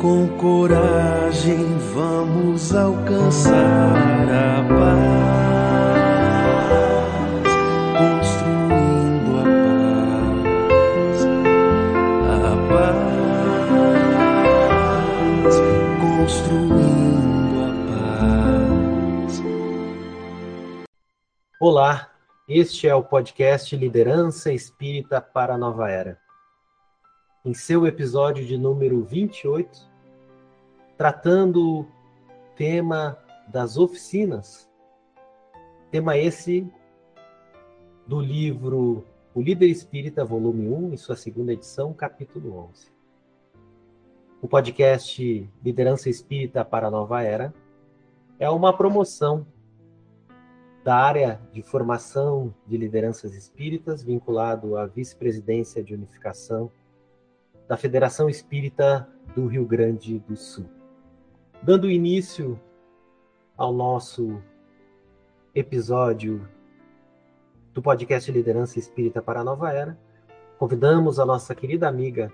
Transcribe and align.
Com 0.00 0.28
coragem 0.38 1.76
vamos 1.92 2.72
alcançar 2.72 3.52
a 4.30 4.62
paz, 4.68 5.02
construindo 7.98 9.40
a 9.40 9.44
paz, 11.10 11.26
a 12.38 12.54
paz, 15.48 15.56
construindo 16.00 17.58
a 17.64 17.70
paz. 19.26 19.42
Olá, 21.60 22.12
este 22.48 22.86
é 22.86 22.94
o 22.94 23.02
podcast 23.02 23.74
Liderança 23.76 24.52
Espírita 24.52 25.20
para 25.20 25.54
a 25.54 25.58
Nova 25.58 25.90
Era. 25.90 26.19
Em 27.42 27.54
seu 27.54 27.86
episódio 27.86 28.44
de 28.44 28.58
número 28.58 29.02
28, 29.02 29.88
tratando 30.98 31.80
o 31.80 31.86
tema 32.54 33.16
das 33.48 33.78
oficinas. 33.78 34.70
Tema 35.90 36.18
esse 36.18 36.70
do 38.06 38.20
livro 38.20 39.06
O 39.34 39.40
Líder 39.40 39.68
Espírita, 39.68 40.22
volume 40.22 40.68
1, 40.68 40.92
em 40.92 40.96
sua 40.98 41.16
segunda 41.16 41.54
edição, 41.54 41.94
capítulo 41.94 42.58
11. 42.68 42.92
O 44.42 44.46
podcast 44.46 45.50
Liderança 45.64 46.10
Espírita 46.10 46.62
para 46.62 46.88
a 46.88 46.90
Nova 46.90 47.22
Era 47.22 47.54
é 48.38 48.50
uma 48.50 48.76
promoção 48.76 49.46
da 50.84 50.94
área 50.94 51.40
de 51.54 51.62
formação 51.62 52.54
de 52.66 52.76
lideranças 52.76 53.34
espíritas, 53.34 54.02
vinculado 54.02 54.76
à 54.76 54.84
vice-presidência 54.84 55.82
de 55.82 55.94
unificação 55.94 56.70
da 57.70 57.76
Federação 57.76 58.28
Espírita 58.28 59.08
do 59.32 59.46
Rio 59.46 59.64
Grande 59.64 60.18
do 60.18 60.34
Sul. 60.34 60.66
Dando 61.62 61.88
início 61.88 62.58
ao 63.56 63.72
nosso 63.72 64.42
episódio 65.54 66.48
do 67.72 67.80
podcast 67.80 68.32
Liderança 68.32 68.80
Espírita 68.80 69.22
para 69.22 69.42
a 69.42 69.44
Nova 69.44 69.72
Era, 69.72 69.96
convidamos 70.58 71.20
a 71.20 71.24
nossa 71.24 71.54
querida 71.54 71.86
amiga, 71.86 72.32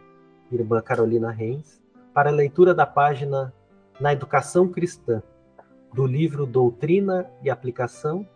irmã 0.50 0.80
Carolina 0.80 1.30
Reis, 1.30 1.83
para 2.14 2.30
a 2.30 2.33
leitura 2.33 2.74
da 2.74 2.86
página 2.86 3.52
Na 4.00 4.14
Educação 4.14 4.66
Cristã, 4.66 5.22
do 5.92 6.06
livro 6.06 6.46
Doutrina 6.46 7.30
e 7.42 7.50
Aplicação, 7.50 8.27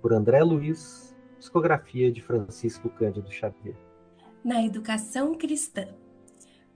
por 0.00 0.12
André 0.12 0.40
Luiz, 0.44 1.16
psicografia 1.36 2.12
de 2.12 2.22
Francisco 2.22 2.88
Cândido 2.90 3.28
Xavier. 3.32 3.89
Na 4.44 4.62
Educação 4.62 5.34
Cristã, 5.34 5.88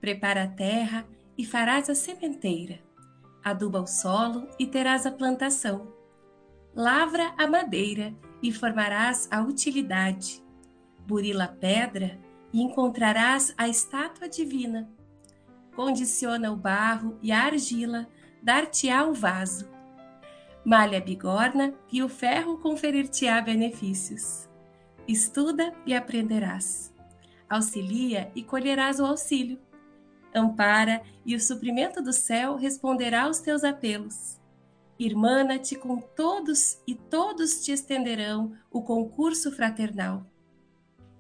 prepara 0.01 0.45
a 0.45 0.49
terra 0.49 1.07
e 1.37 1.45
farás 1.45 1.89
a 1.89 1.95
sementeira 1.95 2.85
aduba 3.45 3.81
o 3.81 3.87
solo 3.87 4.49
e 4.59 4.67
terás 4.67 5.05
a 5.05 5.13
plantação. 5.13 5.93
Lavra 6.75 7.35
a 7.37 7.47
madeira 7.47 8.15
e 8.43 8.51
formarás 8.51 9.29
a 9.31 9.43
utilidade. 9.43 10.43
Burila 11.07 11.45
a 11.45 11.49
pedra 11.49 12.19
e 12.53 12.63
encontrarás 12.63 13.53
a 13.59 13.69
estátua 13.69 14.29
divina. 14.29 14.89
Condiciona 15.77 16.51
o 16.51 16.57
barro 16.57 17.19
e 17.21 17.31
a 17.31 17.43
argila, 17.43 18.09
dar-te-á 18.43 19.05
o 19.05 19.13
vaso. 19.13 19.69
Malha 20.65 20.97
a 20.97 21.01
bigorna 21.01 21.75
e 21.93 22.03
o 22.03 22.09
ferro 22.09 22.57
conferir-te-á 22.59 23.43
benefícios. 23.43 24.49
Estuda 25.07 25.75
e 25.85 25.95
aprenderás. 25.95 26.94
Auxilia 27.49 28.31
e 28.35 28.43
colherás 28.43 28.99
o 29.01 29.05
auxílio 29.05 29.59
ampara 30.35 31.03
e 31.25 31.35
o 31.37 31.41
suprimento 31.41 32.03
do 32.03 32.13
céu 32.13 32.57
responderá 32.57 33.25
aos 33.25 33.39
teus 33.39 33.63
apelos. 33.63 34.41
Irmana-te 34.99 35.77
com 35.77 36.01
todos 36.01 36.81
e 36.87 36.95
todos 36.95 37.65
te 37.65 37.73
estenderão 37.73 38.53
o 38.71 38.83
concurso 38.83 39.53
fraternal. 39.53 40.27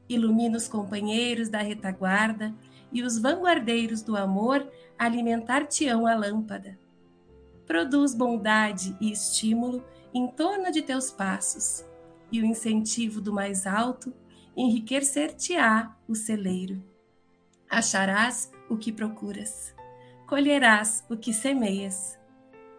Ilumina 0.08 0.56
os 0.56 0.68
companheiros 0.68 1.48
da 1.48 1.58
retaguarda 1.58 2.54
e 2.92 3.02
os 3.02 3.18
vanguardeiros 3.18 4.02
do 4.02 4.16
amor 4.16 4.68
alimentar-te-ão 4.98 6.06
a 6.06 6.14
lâmpada. 6.14 6.78
Produz 7.66 8.14
bondade 8.14 8.96
e 9.00 9.10
estímulo 9.10 9.82
em 10.12 10.28
torno 10.28 10.70
de 10.70 10.82
teus 10.82 11.10
passos, 11.10 11.84
e 12.30 12.40
o 12.40 12.44
incentivo 12.44 13.20
do 13.20 13.32
mais 13.32 13.66
alto 13.66 14.12
enriquecer-te-á 14.56 15.96
o 16.08 16.14
celeiro. 16.14 16.82
Acharás 17.68 18.52
o 18.68 18.76
que 18.76 18.92
procuras, 18.92 19.74
colherás 20.26 21.04
o 21.08 21.16
que 21.16 21.32
semeias. 21.32 22.18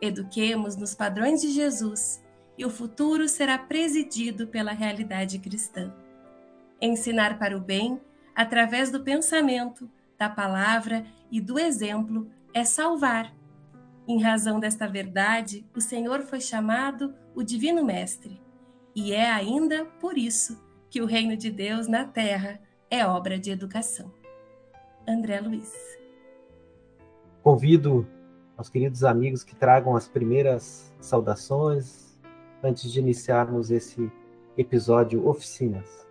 Eduquemos 0.01 0.75
nos 0.75 0.95
padrões 0.95 1.41
de 1.41 1.51
Jesus 1.51 2.23
e 2.57 2.65
o 2.65 2.69
futuro 2.69 3.27
será 3.27 3.57
presidido 3.57 4.47
pela 4.47 4.71
realidade 4.71 5.39
cristã. 5.39 5.93
Ensinar 6.81 7.37
para 7.37 7.57
o 7.57 7.61
bem, 7.61 7.99
através 8.33 8.89
do 8.89 9.03
pensamento, 9.03 9.89
da 10.17 10.29
palavra 10.29 11.05
e 11.29 11.41
do 11.41 11.59
exemplo, 11.59 12.29
é 12.53 12.63
salvar. 12.63 13.33
Em 14.07 14.21
razão 14.21 14.59
desta 14.59 14.87
verdade, 14.87 15.65
o 15.75 15.81
Senhor 15.81 16.21
foi 16.21 16.39
chamado 16.39 17.13
o 17.33 17.43
Divino 17.43 17.83
Mestre, 17.83 18.41
e 18.95 19.11
é 19.11 19.29
ainda 19.29 19.83
por 19.99 20.17
isso 20.17 20.64
que 20.95 21.01
o 21.01 21.05
reino 21.05 21.35
de 21.35 21.51
Deus 21.51 21.89
na 21.89 22.05
terra 22.05 22.57
é 22.89 23.05
obra 23.05 23.37
de 23.37 23.51
educação. 23.51 24.13
André 25.05 25.41
Luiz. 25.41 25.73
Convido 27.43 28.07
aos 28.55 28.69
queridos 28.69 29.03
amigos 29.03 29.43
que 29.43 29.53
tragam 29.53 29.93
as 29.93 30.07
primeiras 30.07 30.95
saudações 31.01 32.17
antes 32.63 32.89
de 32.89 33.01
iniciarmos 33.01 33.71
esse 33.71 34.09
episódio 34.57 35.27
Oficinas. 35.27 36.07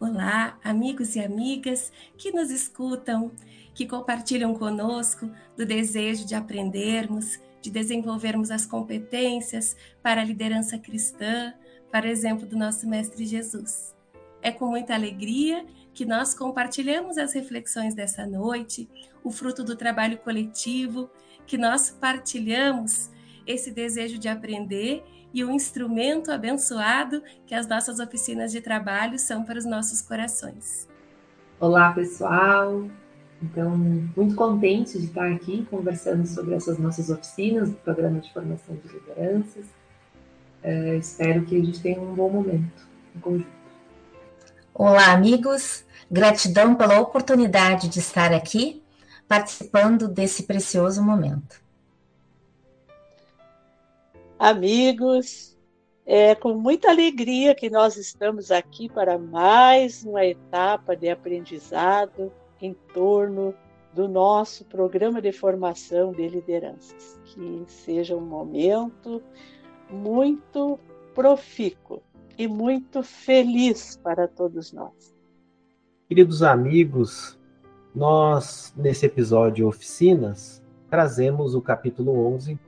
Olá, 0.00 0.58
amigos 0.64 1.14
e 1.14 1.20
amigas 1.20 1.92
que 2.18 2.32
nos 2.32 2.50
escutam, 2.50 3.30
que 3.72 3.86
compartilham 3.86 4.54
conosco 4.54 5.30
do 5.56 5.64
desejo 5.64 6.26
de 6.26 6.34
aprendermos, 6.34 7.38
de 7.62 7.70
desenvolvermos 7.70 8.50
as 8.50 8.66
competências 8.66 9.76
para 10.02 10.20
a 10.20 10.24
liderança 10.24 10.76
cristã, 10.76 11.54
para 11.92 12.06
o 12.06 12.10
exemplo 12.10 12.44
do 12.44 12.56
nosso 12.56 12.88
Mestre 12.88 13.24
Jesus. 13.24 13.99
É 14.42 14.50
com 14.50 14.66
muita 14.66 14.94
alegria 14.94 15.64
que 15.92 16.06
nós 16.06 16.32
compartilhamos 16.32 17.18
as 17.18 17.32
reflexões 17.32 17.94
dessa 17.94 18.26
noite, 18.26 18.88
o 19.22 19.30
fruto 19.30 19.62
do 19.62 19.76
trabalho 19.76 20.18
coletivo, 20.18 21.10
que 21.46 21.58
nós 21.58 21.90
partilhamos 21.90 23.10
esse 23.46 23.70
desejo 23.70 24.18
de 24.18 24.28
aprender 24.28 25.02
e 25.32 25.44
o 25.44 25.50
instrumento 25.50 26.30
abençoado 26.30 27.22
que 27.46 27.54
as 27.54 27.66
nossas 27.66 28.00
oficinas 28.00 28.50
de 28.52 28.60
trabalho 28.60 29.18
são 29.18 29.44
para 29.44 29.58
os 29.58 29.64
nossos 29.64 30.00
corações. 30.00 30.88
Olá, 31.58 31.92
pessoal! 31.92 32.88
Então, 33.42 33.76
muito 33.76 34.34
contente 34.34 34.98
de 34.98 35.06
estar 35.06 35.30
aqui 35.30 35.66
conversando 35.70 36.26
sobre 36.26 36.54
essas 36.54 36.78
nossas 36.78 37.10
oficinas 37.10 37.70
do 37.70 37.76
programa 37.76 38.20
de 38.20 38.32
formação 38.32 38.76
de 38.76 38.92
lideranças. 38.92 39.66
É, 40.62 40.96
espero 40.96 41.44
que 41.46 41.56
a 41.56 41.64
gente 41.64 41.80
tenha 41.80 42.00
um 42.00 42.14
bom 42.14 42.28
momento 42.28 42.86
em 43.16 43.20
conjunto. 43.20 43.59
Olá, 44.82 45.12
amigos. 45.12 45.84
Gratidão 46.10 46.74
pela 46.74 46.98
oportunidade 47.00 47.86
de 47.86 47.98
estar 47.98 48.32
aqui 48.32 48.82
participando 49.28 50.08
desse 50.08 50.44
precioso 50.44 51.02
momento. 51.02 51.62
Amigos, 54.38 55.54
é 56.06 56.34
com 56.34 56.54
muita 56.54 56.88
alegria 56.88 57.54
que 57.54 57.68
nós 57.68 57.98
estamos 57.98 58.50
aqui 58.50 58.88
para 58.88 59.18
mais 59.18 60.02
uma 60.02 60.24
etapa 60.24 60.96
de 60.96 61.10
aprendizado 61.10 62.32
em 62.58 62.72
torno 62.72 63.54
do 63.92 64.08
nosso 64.08 64.64
programa 64.64 65.20
de 65.20 65.30
formação 65.30 66.10
de 66.10 66.26
lideranças. 66.26 67.20
Que 67.26 67.66
seja 67.68 68.16
um 68.16 68.24
momento 68.24 69.22
muito 69.90 70.80
profícuo 71.14 72.02
e 72.40 72.48
muito 72.48 73.02
feliz 73.02 74.00
para 74.02 74.26
todos 74.26 74.72
nós. 74.72 75.14
Queridos 76.08 76.42
amigos, 76.42 77.38
nós, 77.94 78.72
nesse 78.74 79.04
episódio 79.04 79.68
Oficinas, 79.68 80.62
trazemos 80.88 81.54
o 81.54 81.60
capítulo 81.60 82.16
11 82.34 82.58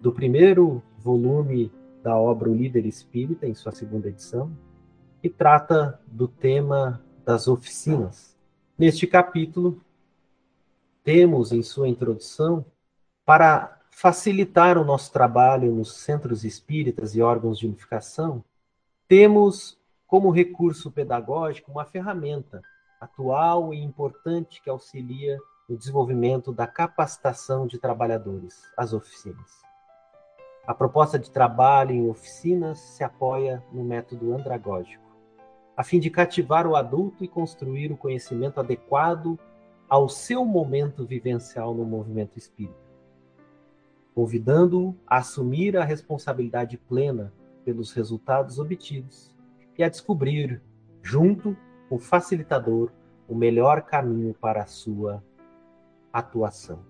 do 0.00 0.10
primeiro 0.10 0.82
volume 0.98 1.70
da 2.02 2.18
obra 2.18 2.50
O 2.50 2.54
Líder 2.54 2.84
Espírita, 2.84 3.46
em 3.46 3.54
sua 3.54 3.70
segunda 3.70 4.08
edição, 4.08 4.50
que 5.22 5.30
trata 5.30 6.00
do 6.08 6.26
tema 6.26 7.00
das 7.24 7.46
oficinas. 7.46 8.36
Neste 8.76 9.06
capítulo, 9.06 9.80
temos 11.04 11.52
em 11.52 11.62
sua 11.62 11.86
introdução, 11.86 12.66
para 13.24 13.78
facilitar 13.88 14.76
o 14.76 14.84
nosso 14.84 15.12
trabalho 15.12 15.72
nos 15.72 15.94
centros 15.94 16.44
espíritas 16.44 17.14
e 17.14 17.22
órgãos 17.22 17.56
de 17.56 17.68
unificação, 17.68 18.42
temos 19.06 19.78
como 20.06 20.30
recurso 20.30 20.90
pedagógico 20.90 21.70
uma 21.70 21.84
ferramenta 21.84 22.62
atual 23.00 23.74
e 23.74 23.82
importante 23.82 24.62
que 24.62 24.70
auxilia 24.70 25.38
no 25.68 25.76
desenvolvimento 25.76 26.52
da 26.52 26.66
capacitação 26.66 27.66
de 27.66 27.78
trabalhadores, 27.78 28.62
as 28.76 28.92
oficinas. 28.92 29.62
A 30.66 30.74
proposta 30.74 31.18
de 31.18 31.30
trabalho 31.30 31.92
em 31.92 32.08
oficinas 32.08 32.78
se 32.78 33.04
apoia 33.04 33.62
no 33.72 33.84
método 33.84 34.32
andragógico, 34.34 35.04
a 35.76 35.82
fim 35.82 36.00
de 36.00 36.10
cativar 36.10 36.66
o 36.66 36.76
adulto 36.76 37.24
e 37.24 37.28
construir 37.28 37.92
o 37.92 37.96
conhecimento 37.96 38.60
adequado 38.60 39.38
ao 39.88 40.08
seu 40.08 40.44
momento 40.44 41.04
vivencial 41.04 41.74
no 41.74 41.84
movimento 41.84 42.38
espírita, 42.38 42.74
convidando-o 44.14 44.96
a 45.06 45.18
assumir 45.18 45.76
a 45.76 45.84
responsabilidade 45.84 46.78
plena 46.78 47.32
pelos 47.64 47.92
resultados 47.92 48.58
obtidos 48.58 49.34
e 49.76 49.82
a 49.82 49.88
descobrir, 49.88 50.60
junto 51.02 51.56
com 51.88 51.96
o 51.96 51.98
facilitador, 51.98 52.90
o 53.28 53.34
melhor 53.34 53.82
caminho 53.82 54.34
para 54.34 54.62
a 54.62 54.66
sua 54.66 55.22
atuação. 56.12 56.80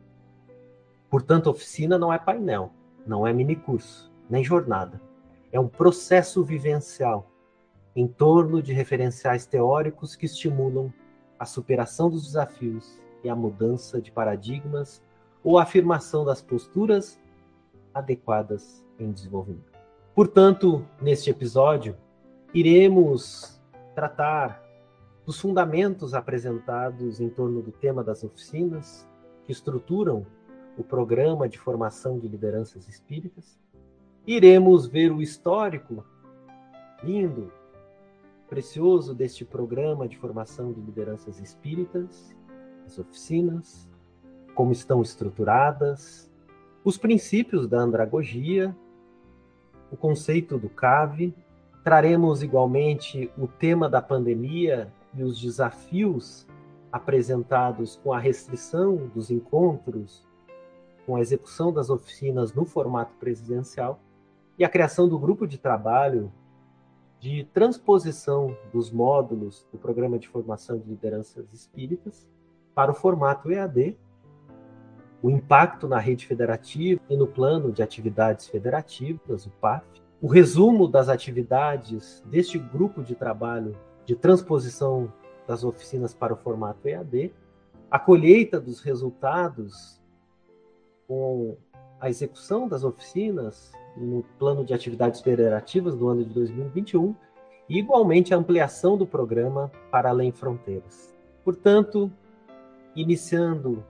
Portanto, 1.09 1.49
oficina 1.49 1.97
não 1.97 2.13
é 2.13 2.19
painel, 2.19 2.73
não 3.07 3.27
é 3.27 3.33
minicurso, 3.33 4.13
nem 4.29 4.43
jornada. 4.43 5.01
É 5.53 5.61
um 5.61 5.69
processo 5.69 6.43
vivencial 6.43 7.31
em 7.95 8.09
torno 8.09 8.61
de 8.61 8.73
referenciais 8.73 9.47
teóricos 9.47 10.17
que 10.17 10.27
estimulam 10.27 10.93
a 11.39 11.45
superação 11.45 12.11
dos 12.11 12.25
desafios 12.25 13.01
e 13.23 13.29
a 13.29 13.37
mudança 13.37 14.01
de 14.01 14.11
paradigmas 14.11 15.03
ou 15.43 15.59
a 15.59 15.63
afirmação 15.63 16.25
das 16.25 16.43
posturas 16.43 17.21
adequadas 17.93 18.85
em 18.99 19.13
desenvolvimento. 19.13 19.74
Portanto, 20.15 20.87
neste 21.03 21.29
episódio, 21.29 21.97
iremos 22.55 23.61
tratar 23.97 24.63
dos 25.27 25.41
fundamentos 25.41 26.15
apresentados 26.15 27.21
em 27.21 27.29
torno 27.29 27.61
do 27.61 27.73
tema 27.73 28.05
das 28.05 28.23
oficinas 28.23 29.09
que 29.43 29.51
estruturam 29.51 30.25
o 30.79 30.85
programa 30.85 31.49
de 31.49 31.59
formação 31.59 32.17
de 32.17 32.29
lideranças 32.29 32.87
espíritas. 32.89 33.59
Iremos 34.25 34.87
ver 34.87 35.11
o 35.11 35.21
histórico 35.21 36.05
lindo, 37.03 37.53
precioso 38.49 39.17
deste 39.17 39.45
programa 39.45 40.07
de 40.07 40.17
formação 40.17 40.73
de 40.73 40.81
lideranças 40.81 41.41
espíritas, 41.41 42.33
as 42.87 43.01
oficinas, 43.01 43.89
como 44.55 44.71
estão 44.71 45.03
estruturadas, 45.03 46.31
os 46.85 46.97
princípios 46.97 47.67
da 47.67 47.81
andragogia, 47.81 48.77
o 49.95 49.97
conceito 49.97 50.59
do 50.59 50.69
CAVE. 50.69 51.33
Traremos 51.85 52.43
igualmente 52.43 53.31
o 53.39 53.47
tema 53.47 53.89
da 53.89 54.03
pandemia 54.03 54.93
e 55.15 55.23
os 55.23 55.41
desafios 55.41 56.47
apresentados 56.91 57.97
com 58.03 58.13
a 58.13 58.19
restrição 58.19 58.97
dos 59.15 59.31
encontros, 59.31 60.27
com 61.07 61.17
a 61.17 61.21
execução 61.21 61.73
das 61.73 61.91
oficinas 61.91 62.53
no 62.53 62.65
formato 62.65 63.15
presidencial 63.21 64.01
e 64.59 64.65
a 64.65 64.69
criação 64.69 65.09
do 65.09 65.19
grupo 65.19 65.47
de 65.47 65.59
trabalho 65.59 66.33
de 67.21 67.45
transposição 67.55 68.57
dos 68.73 68.91
módulos 68.91 69.67
do 69.73 69.79
Programa 69.79 70.19
de 70.19 70.29
Formação 70.29 70.79
de 70.79 70.89
Lideranças 70.89 71.53
Espíritas 71.53 72.29
para 72.75 72.91
o 72.91 72.95
formato 72.95 73.51
EAD, 73.51 73.97
o 75.25 75.31
impacto 75.31 75.89
na 75.89 75.99
rede 75.99 76.27
federativa 76.27 77.01
e 77.09 77.17
no 77.17 77.27
plano 77.27 77.73
de 77.73 77.83
atividades 77.83 78.47
federativas, 78.47 79.47
o 79.47 79.51
PAF, 79.53 79.83
o 80.21 80.27
resumo 80.27 80.87
das 80.87 81.09
atividades 81.09 82.23
deste 82.27 82.59
grupo 82.59 83.03
de 83.03 83.15
trabalho 83.15 83.75
de 84.05 84.15
transposição 84.15 85.11
das 85.49 85.65
oficinas 85.65 86.13
para 86.13 86.35
o 86.35 86.37
formato 86.37 86.87
EAD, 86.87 87.33
a 87.91 87.99
colheita 87.99 88.61
dos 88.61 88.81
resultados 88.81 89.99
com 91.09 91.57
a 91.99 92.11
execução 92.11 92.69
das 92.69 92.85
oficinas 92.85 93.73
no 93.97 94.25
plano 94.39 94.63
de 94.63 94.75
atividades 94.75 95.23
federativas 95.23 95.97
do 95.97 96.07
ano 96.07 96.23
de 96.23 96.35
2021 96.35 97.17
e, 97.67 97.79
igualmente, 97.79 98.35
a 98.35 98.37
ampliação 98.37 98.95
do 98.95 99.07
programa 99.07 99.73
para 99.91 100.11
além 100.11 100.31
fronteiras. 100.31 101.17
Portanto, 101.43 102.13
iniciando 102.95 103.83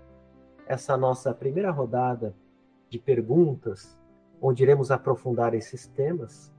essa 0.66 0.96
nossa 0.96 1.32
primeira 1.34 1.70
rodada 1.70 2.34
de 2.88 2.99
perguntas, 2.99 3.99
onde 4.40 4.62
iremos 4.62 4.90
aprofundar 4.90 5.55
esses 5.55 5.87
temas, 5.87 6.52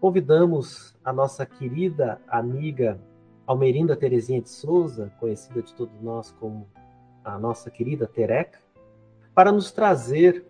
convidamos 0.00 0.96
a 1.04 1.12
nossa 1.12 1.44
querida 1.46 2.20
amiga 2.28 3.00
Almerinda 3.46 3.96
Terezinha 3.96 4.40
de 4.40 4.50
Souza, 4.50 5.12
conhecida 5.20 5.62
de 5.62 5.74
todos 5.74 6.00
nós 6.00 6.32
como 6.32 6.68
a 7.24 7.38
nossa 7.38 7.70
querida 7.70 8.06
Tereca, 8.06 8.58
para 9.34 9.52
nos 9.52 9.70
trazer 9.70 10.46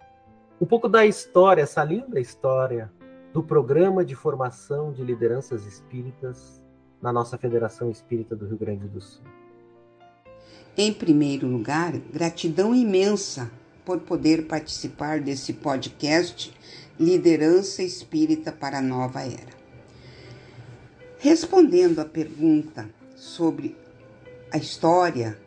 um 0.61 0.67
pouco 0.67 0.89
da 0.89 1.05
história, 1.05 1.63
essa 1.63 1.85
linda 1.85 2.19
história 2.19 2.91
do 3.33 3.43
programa 3.43 4.05
de 4.05 4.15
formação 4.15 4.93
de 4.93 5.03
lideranças 5.03 5.67
espíritas 5.67 6.65
na 7.03 7.13
nossa 7.13 7.37
Federação 7.37 7.91
Espírita 7.91 8.35
do 8.35 8.47
Rio 8.47 8.57
Grande 8.57 8.89
do 8.89 9.01
Sul. 9.01 9.25
Em 10.79 10.93
primeiro 10.93 11.47
lugar, 11.47 11.97
gratidão 12.13 12.75
imensa 12.75 13.51
por 13.83 14.01
poder 14.01 14.45
participar 14.45 15.21
desse 15.21 15.55
podcast 15.55 16.53
Liderança 17.01 17.83
Espírita 17.83 18.53
para 18.53 18.79
a 18.79 18.83
Nova 18.83 19.23
Era. 19.23 19.57
Respondendo 21.19 21.99
à 21.99 22.05
pergunta 22.05 22.91
sobre 23.17 23.75
a 24.53 24.59
história 24.59 25.39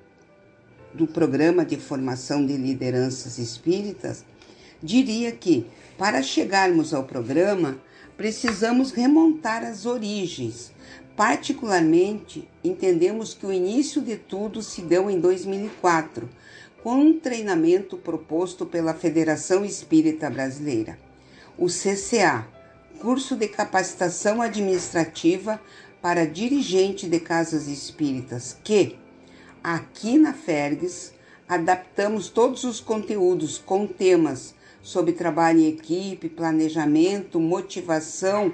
do 0.96 1.06
programa 1.06 1.64
de 1.64 1.78
formação 1.78 2.44
de 2.44 2.58
lideranças 2.58 3.38
espíritas, 3.38 4.26
diria 4.82 5.32
que, 5.32 5.68
para 5.96 6.24
chegarmos 6.24 6.92
ao 6.92 7.04
programa, 7.04 7.78
precisamos 8.18 8.92
remontar 8.92 9.64
as 9.64 9.86
origens. 9.86 10.72
Particularmente, 11.20 12.48
entendemos 12.64 13.34
que 13.34 13.46
o 13.46 13.52
início 13.52 14.02
de 14.02 14.16
tudo 14.16 14.64
se 14.64 14.82
deu 14.82 15.10
em 15.10 15.20
2004, 15.20 16.30
com 16.82 16.96
um 16.96 17.20
treinamento 17.20 17.98
proposto 17.98 18.66
pela 18.66 18.94
Federação 18.94 19.66
Espírita 19.66 20.30
Brasileira, 20.30 20.98
o 21.58 21.66
CCA, 21.66 22.48
curso 23.02 23.36
de 23.36 23.50
capacitação 23.50 24.42
administrativa 24.42 25.60
para 26.02 26.26
dirigente 26.26 27.06
de 27.06 27.20
casas 27.20 27.68
espíritas, 27.68 28.56
que, 28.64 28.96
aqui 29.62 30.18
na 30.18 30.32
Fergues, 30.32 31.12
adaptamos 31.50 32.30
todos 32.30 32.64
os 32.64 32.80
conteúdos 32.80 33.58
com 33.58 33.86
temas 33.86 34.56
sobre 34.82 35.12
trabalho 35.12 35.60
em 35.60 35.68
equipe, 35.68 36.30
planejamento, 36.30 37.42
motivação, 37.42 38.54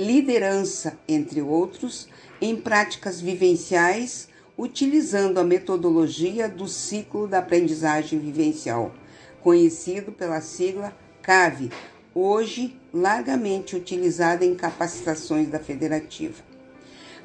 liderança, 0.00 0.98
entre 1.06 1.42
outros, 1.42 2.08
em 2.40 2.56
práticas 2.56 3.20
vivenciais, 3.20 4.28
utilizando 4.56 5.38
a 5.38 5.44
metodologia 5.44 6.48
do 6.48 6.66
ciclo 6.66 7.28
da 7.28 7.40
aprendizagem 7.40 8.18
vivencial, 8.18 8.94
conhecido 9.42 10.10
pela 10.10 10.40
sigla 10.40 10.96
CAVE, 11.20 11.70
hoje 12.14 12.78
largamente 12.94 13.76
utilizada 13.76 14.42
em 14.42 14.54
capacitações 14.54 15.48
da 15.48 15.58
federativa. 15.58 16.42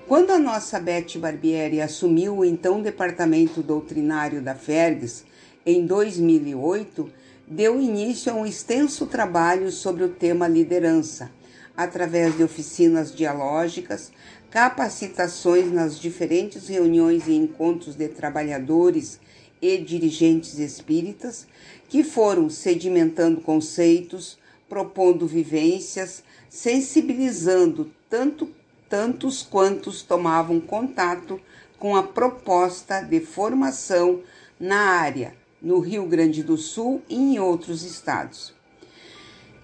Quando 0.05 0.31
a 0.31 0.37
nossa 0.37 0.77
Beth 0.77 1.17
Barbieri 1.17 1.79
assumiu 1.79 2.39
o 2.39 2.45
então 2.45 2.81
departamento 2.81 3.63
doutrinário 3.63 4.41
da 4.41 4.53
FERGS 4.53 5.23
em 5.65 5.85
2008, 5.85 7.09
deu 7.47 7.79
início 7.79 8.33
a 8.33 8.35
um 8.35 8.45
extenso 8.45 9.07
trabalho 9.07 9.71
sobre 9.71 10.03
o 10.03 10.09
tema 10.09 10.45
liderança, 10.45 11.31
através 11.75 12.37
de 12.37 12.43
oficinas 12.43 13.13
dialógicas, 13.13 14.11
capacitações 14.49 15.71
nas 15.71 15.99
diferentes 15.99 16.67
reuniões 16.67 17.27
e 17.27 17.33
encontros 17.33 17.95
de 17.95 18.07
trabalhadores 18.07 19.19
e 19.61 19.77
dirigentes 19.77 20.59
espíritas, 20.59 21.47
que 21.89 22.03
foram 22.03 22.49
sedimentando 22.49 23.41
conceitos, 23.41 24.37
propondo 24.69 25.27
vivências, 25.27 26.23
sensibilizando 26.49 27.91
tanto 28.09 28.49
tantos 28.89 29.43
quantos 29.43 30.03
tomavam 30.03 30.61
contato 30.61 31.41
com 31.77 31.95
a 31.95 32.03
proposta 32.03 33.01
de 33.01 33.19
formação 33.19 34.21
na 34.59 34.77
área 34.77 35.35
no 35.61 35.79
Rio 35.79 36.05
Grande 36.05 36.41
do 36.41 36.55
Sul 36.55 37.01
e 37.09 37.15
em 37.15 37.39
outros 37.39 37.83
estados. 37.83 38.54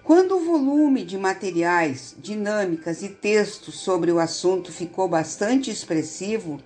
Quando 0.04 0.36
o 0.36 0.44
volume 0.44 1.04
de 1.04 1.16
materiais, 1.16 2.16
dinâmicas 2.18 3.04
e 3.04 3.08
textos 3.08 3.76
sobre 3.78 4.10
o 4.10 4.18
assunto 4.18 4.72
ficou 4.72 5.06
bastante 5.06 5.70
expressivo, 5.70 6.60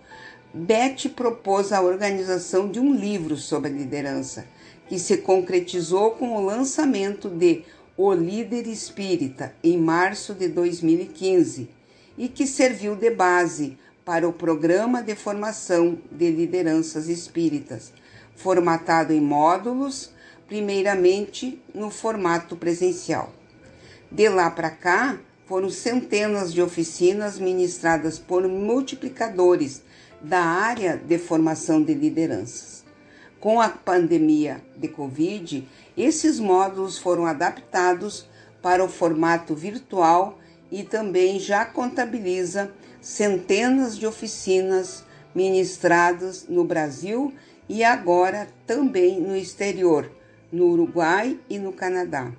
Beth 0.54 1.10
propôs 1.14 1.70
a 1.70 1.82
organização 1.82 2.66
de 2.66 2.80
um 2.80 2.94
livro 2.94 3.36
sobre 3.36 3.70
liderança, 3.70 4.46
que 4.88 4.98
se 4.98 5.18
concretizou 5.18 6.12
com 6.12 6.34
o 6.34 6.44
lançamento 6.46 7.28
de 7.28 7.62
O 7.94 8.10
Líder 8.10 8.66
Espírita 8.66 9.54
em 9.62 9.76
março 9.76 10.32
de 10.32 10.48
2015 10.48 11.68
e 12.16 12.28
que 12.28 12.46
serviu 12.46 12.96
de 12.96 13.10
base 13.10 13.76
para 14.02 14.26
o 14.26 14.32
Programa 14.32 15.02
de 15.02 15.14
Formação 15.14 15.98
de 16.10 16.30
Lideranças 16.30 17.06
Espíritas, 17.06 17.92
formatado 18.34 19.12
em 19.12 19.20
módulos, 19.20 20.15
primeiramente 20.46 21.60
no 21.74 21.90
formato 21.90 22.56
presencial. 22.56 23.32
De 24.10 24.28
lá 24.28 24.50
para 24.50 24.70
cá, 24.70 25.18
foram 25.46 25.70
centenas 25.70 26.52
de 26.52 26.60
oficinas 26.60 27.38
ministradas 27.38 28.18
por 28.18 28.46
multiplicadores 28.48 29.82
da 30.20 30.40
área 30.40 30.96
de 30.96 31.18
formação 31.18 31.82
de 31.82 31.94
lideranças. 31.94 32.84
Com 33.38 33.60
a 33.60 33.68
pandemia 33.68 34.60
de 34.76 34.88
Covid, 34.88 35.68
esses 35.96 36.40
módulos 36.40 36.98
foram 36.98 37.26
adaptados 37.26 38.28
para 38.60 38.84
o 38.84 38.88
formato 38.88 39.54
virtual 39.54 40.38
e 40.70 40.82
também 40.82 41.38
já 41.38 41.64
contabiliza 41.64 42.72
centenas 43.00 43.96
de 43.96 44.06
oficinas 44.06 45.04
ministradas 45.32 46.46
no 46.48 46.64
Brasil 46.64 47.32
e 47.68 47.84
agora 47.84 48.48
também 48.66 49.20
no 49.20 49.36
exterior, 49.36 50.10
no 50.56 50.68
Uruguai 50.68 51.38
e 51.50 51.58
no 51.58 51.72
Canadá. 51.72 52.32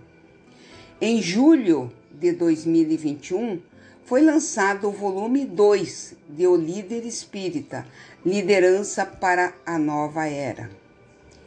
Em 1.00 1.22
julho 1.22 1.92
de 2.12 2.32
2021, 2.32 3.62
foi 4.04 4.22
lançado 4.22 4.88
o 4.88 4.92
volume 4.92 5.46
2 5.46 6.16
de 6.28 6.48
O 6.48 6.56
Líder 6.56 7.06
Espírita 7.06 7.86
Liderança 8.26 9.06
para 9.06 9.54
a 9.64 9.78
Nova 9.78 10.26
Era. 10.26 10.70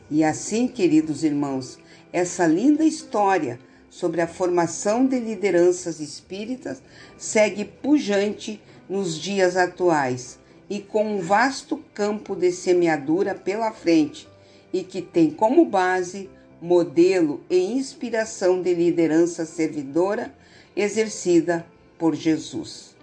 E 0.08 0.22
assim, 0.22 0.68
queridos 0.68 1.24
irmãos, 1.24 1.78
essa 2.12 2.46
linda 2.46 2.84
história 2.84 3.58
sobre 3.88 4.20
a 4.20 4.28
formação 4.28 5.04
de 5.04 5.18
lideranças 5.18 5.98
espíritas 5.98 6.80
segue 7.18 7.64
pujante 7.64 8.62
nos 8.88 9.18
dias 9.18 9.56
atuais 9.56 10.38
e 10.68 10.78
com 10.78 11.16
um 11.16 11.20
vasto 11.20 11.82
campo 11.92 12.36
de 12.36 12.52
semeadura 12.52 13.34
pela 13.34 13.72
frente 13.72 14.28
e 14.72 14.84
que 14.84 15.02
tem 15.02 15.30
como 15.30 15.64
base 15.64 16.30
modelo 16.60 17.40
e 17.48 17.56
inspiração 17.72 18.60
de 18.60 18.74
liderança 18.74 19.44
servidora 19.44 20.34
exercida 20.76 21.64
por 21.98 22.14
Jesus. 22.14 22.96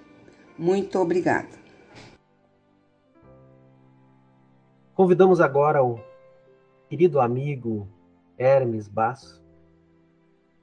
Muito 0.57 0.99
obrigada. 0.99 1.57
Convidamos 4.93 5.39
agora 5.39 5.83
o 5.83 5.99
querido 6.89 7.19
amigo 7.19 7.87
Hermes 8.37 8.87
Basso 8.87 9.43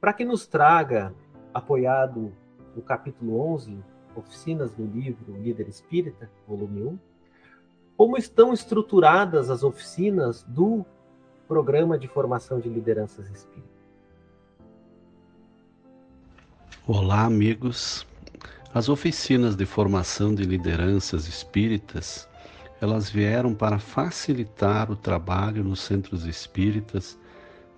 para 0.00 0.12
que 0.12 0.24
nos 0.24 0.46
traga, 0.46 1.14
apoiado 1.52 2.32
no 2.76 2.82
capítulo 2.82 3.40
11, 3.54 3.78
Oficinas 4.14 4.70
do 4.72 4.84
livro 4.84 5.32
Líder 5.40 5.68
Espírita, 5.68 6.30
volume 6.46 6.82
1, 6.82 6.98
como 7.96 8.16
estão 8.16 8.52
estruturadas 8.52 9.50
as 9.50 9.62
oficinas 9.62 10.42
do 10.42 10.84
Programa 11.54 11.96
de 11.96 12.08
Formação 12.08 12.58
de 12.58 12.68
Lideranças 12.68 13.30
Espíritas. 13.30 13.70
Olá, 16.84 17.26
amigos. 17.26 18.04
As 18.74 18.88
oficinas 18.88 19.54
de 19.54 19.64
formação 19.64 20.34
de 20.34 20.42
lideranças 20.42 21.28
espíritas, 21.28 22.28
elas 22.80 23.08
vieram 23.08 23.54
para 23.54 23.78
facilitar 23.78 24.90
o 24.90 24.96
trabalho 24.96 25.62
nos 25.62 25.78
centros 25.78 26.26
espíritas, 26.26 27.16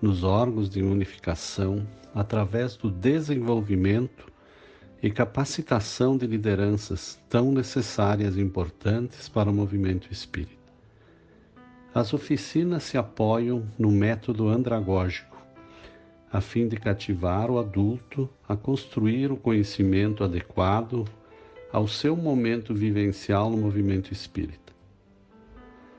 nos 0.00 0.24
órgãos 0.24 0.70
de 0.70 0.82
unificação, 0.82 1.86
através 2.14 2.78
do 2.78 2.90
desenvolvimento 2.90 4.32
e 5.02 5.10
capacitação 5.10 6.16
de 6.16 6.26
lideranças 6.26 7.18
tão 7.28 7.52
necessárias 7.52 8.38
e 8.38 8.40
importantes 8.40 9.28
para 9.28 9.50
o 9.50 9.54
movimento 9.54 10.10
espírita. 10.10 10.65
As 11.96 12.12
oficinas 12.12 12.82
se 12.82 12.98
apoiam 12.98 13.66
no 13.78 13.90
método 13.90 14.50
andragógico, 14.50 15.34
a 16.30 16.42
fim 16.42 16.68
de 16.68 16.76
cativar 16.76 17.50
o 17.50 17.58
adulto 17.58 18.28
a 18.46 18.54
construir 18.54 19.32
o 19.32 19.36
conhecimento 19.38 20.22
adequado 20.22 21.06
ao 21.72 21.88
seu 21.88 22.14
momento 22.14 22.74
vivencial 22.74 23.48
no 23.48 23.56
movimento 23.56 24.12
espírita, 24.12 24.74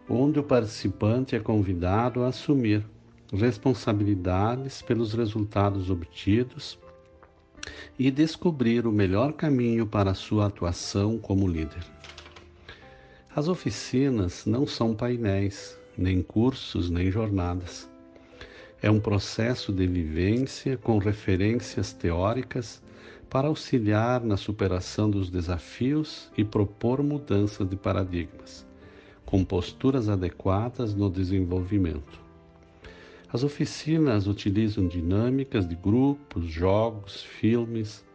onde 0.07 0.39
o 0.39 0.43
participante 0.43 1.35
é 1.35 1.39
convidado 1.39 2.23
a 2.23 2.27
assumir 2.27 2.85
responsabilidades 3.33 4.83
pelos 4.83 5.15
resultados 5.15 5.89
obtidos 5.89 6.77
e 7.97 8.11
descobrir 8.11 8.85
o 8.85 8.91
melhor 8.91 9.33
caminho 9.33 9.87
para 9.87 10.11
a 10.11 10.13
sua 10.13 10.45
atuação 10.45 11.17
como 11.17 11.47
líder. 11.47 11.83
As 13.35 13.47
oficinas 13.47 14.45
não 14.45 14.67
são 14.67 14.95
painéis, 14.95 15.75
nem 15.97 16.21
cursos, 16.21 16.89
nem 16.89 17.09
jornadas. 17.09 17.89
É 18.81 18.91
um 18.91 18.99
processo 18.99 19.73
de 19.73 19.87
vivência 19.87 20.77
com 20.77 20.99
referências 20.99 21.91
teóricas 21.91 22.81
para 23.29 23.47
auxiliar 23.47 24.23
na 24.23 24.37
superação 24.37 25.09
dos 25.09 25.29
desafios 25.29 26.31
e 26.37 26.45
propor 26.45 27.01
mudanças 27.01 27.67
de 27.67 27.75
paradigmas, 27.75 28.65
com 29.25 29.43
posturas 29.43 30.07
adequadas 30.07 30.93
no 30.93 31.09
desenvolvimento. 31.09 32.19
As 33.33 33.43
oficinas 33.43 34.27
utilizam 34.27 34.87
dinâmicas 34.87 35.67
de 35.67 35.75
grupos, 35.75 36.45
jogos, 36.45 37.23
filmes 37.23 38.05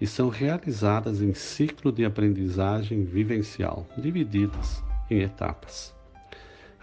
e 0.00 0.06
são 0.06 0.28
realizadas 0.28 1.22
em 1.22 1.32
ciclo 1.32 1.90
de 1.92 2.04
aprendizagem 2.04 3.04
vivencial, 3.04 3.86
divididas 3.96 4.82
em 5.10 5.20
etapas. 5.20 5.94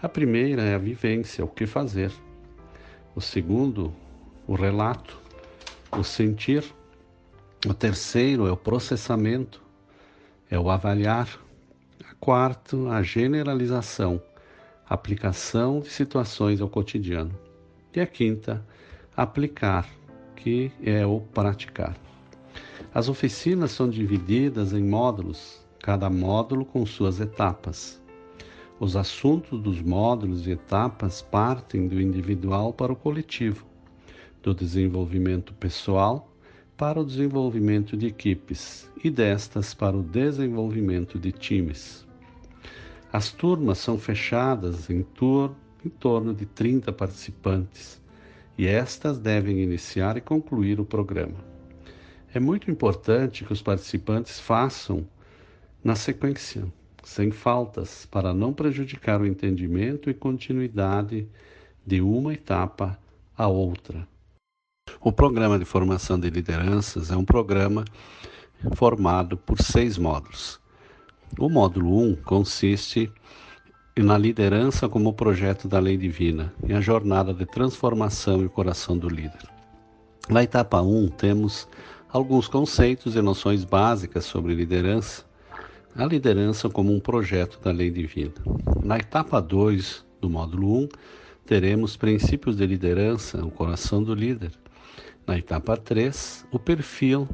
A 0.00 0.08
primeira 0.08 0.62
é 0.62 0.76
a 0.76 0.78
vivência, 0.78 1.44
o 1.44 1.48
que 1.48 1.66
fazer. 1.66 2.12
O 3.16 3.20
segundo, 3.20 3.92
o 4.46 4.54
relato, 4.54 5.18
o 5.90 6.04
sentir. 6.04 6.64
O 7.66 7.74
terceiro 7.74 8.46
é 8.46 8.52
o 8.52 8.56
processamento, 8.56 9.60
é 10.48 10.56
o 10.56 10.70
avaliar. 10.70 11.28
A 12.08 12.14
quarto, 12.14 12.88
a 12.88 13.02
generalização, 13.02 14.22
aplicação 14.88 15.80
de 15.80 15.90
situações 15.90 16.60
ao 16.60 16.68
cotidiano. 16.68 17.36
E 17.92 18.00
a 18.00 18.06
quinta, 18.06 18.64
aplicar, 19.16 19.84
que 20.36 20.70
é 20.80 21.04
o 21.04 21.20
praticar. 21.20 21.96
As 22.94 23.08
oficinas 23.08 23.72
são 23.72 23.90
divididas 23.90 24.72
em 24.72 24.84
módulos, 24.84 25.60
cada 25.82 26.08
módulo 26.08 26.64
com 26.64 26.86
suas 26.86 27.18
etapas. 27.18 28.00
Os 28.80 28.94
assuntos 28.94 29.60
dos 29.60 29.82
módulos 29.82 30.46
e 30.46 30.52
etapas 30.52 31.20
partem 31.20 31.88
do 31.88 32.00
individual 32.00 32.72
para 32.72 32.92
o 32.92 32.96
coletivo, 32.96 33.66
do 34.40 34.54
desenvolvimento 34.54 35.52
pessoal 35.52 36.32
para 36.76 37.00
o 37.00 37.04
desenvolvimento 37.04 37.96
de 37.96 38.06
equipes 38.06 38.88
e 39.02 39.10
destas 39.10 39.74
para 39.74 39.96
o 39.96 40.02
desenvolvimento 40.02 41.18
de 41.18 41.32
times. 41.32 42.06
As 43.12 43.32
turmas 43.32 43.78
são 43.78 43.98
fechadas 43.98 44.88
em, 44.88 45.02
tur 45.02 45.56
em 45.84 45.88
torno 45.88 46.32
de 46.32 46.46
30 46.46 46.92
participantes 46.92 48.00
e 48.56 48.64
estas 48.64 49.18
devem 49.18 49.60
iniciar 49.60 50.16
e 50.16 50.20
concluir 50.20 50.78
o 50.78 50.84
programa. 50.84 51.44
É 52.32 52.38
muito 52.38 52.70
importante 52.70 53.44
que 53.44 53.52
os 53.52 53.60
participantes 53.60 54.38
façam 54.38 55.04
na 55.82 55.96
sequência 55.96 56.64
sem 57.02 57.30
faltas, 57.30 58.06
para 58.06 58.32
não 58.32 58.52
prejudicar 58.52 59.20
o 59.20 59.26
entendimento 59.26 60.10
e 60.10 60.14
continuidade 60.14 61.28
de 61.86 62.00
uma 62.00 62.34
etapa 62.34 62.98
à 63.36 63.46
outra. 63.46 64.06
O 65.00 65.12
programa 65.12 65.58
de 65.58 65.64
formação 65.64 66.18
de 66.18 66.28
lideranças 66.30 67.10
é 67.10 67.16
um 67.16 67.24
programa 67.24 67.84
formado 68.74 69.36
por 69.36 69.60
seis 69.62 69.96
módulos. 69.96 70.60
O 71.38 71.48
módulo 71.48 71.98
1 71.98 72.02
um 72.02 72.16
consiste 72.16 73.12
na 73.96 74.16
liderança 74.16 74.88
como 74.88 75.12
projeto 75.12 75.68
da 75.68 75.78
lei 75.78 75.96
divina 75.96 76.52
e 76.66 76.72
a 76.72 76.80
jornada 76.80 77.34
de 77.34 77.44
transformação 77.44 78.44
e 78.44 78.48
coração 78.48 78.96
do 78.96 79.08
líder. 79.08 79.48
Na 80.28 80.42
etapa 80.42 80.80
1, 80.80 81.04
um, 81.04 81.08
temos 81.08 81.68
alguns 82.08 82.48
conceitos 82.48 83.16
e 83.16 83.22
noções 83.22 83.64
básicas 83.64 84.24
sobre 84.24 84.54
liderança, 84.54 85.24
a 85.96 86.04
liderança 86.04 86.68
como 86.68 86.94
um 86.94 87.00
projeto 87.00 87.58
da 87.60 87.70
lei 87.70 87.90
divina. 87.90 88.34
Na 88.82 88.96
etapa 88.98 89.40
2 89.40 90.04
do 90.20 90.28
módulo 90.30 90.82
1, 90.84 90.88
teremos 91.46 91.96
princípios 91.96 92.56
de 92.56 92.66
liderança, 92.66 93.44
o 93.44 93.50
coração 93.50 94.02
do 94.02 94.14
líder. 94.14 94.52
Na 95.26 95.38
etapa 95.38 95.76
3, 95.76 96.46
o 96.52 96.58
perfil 96.58 97.28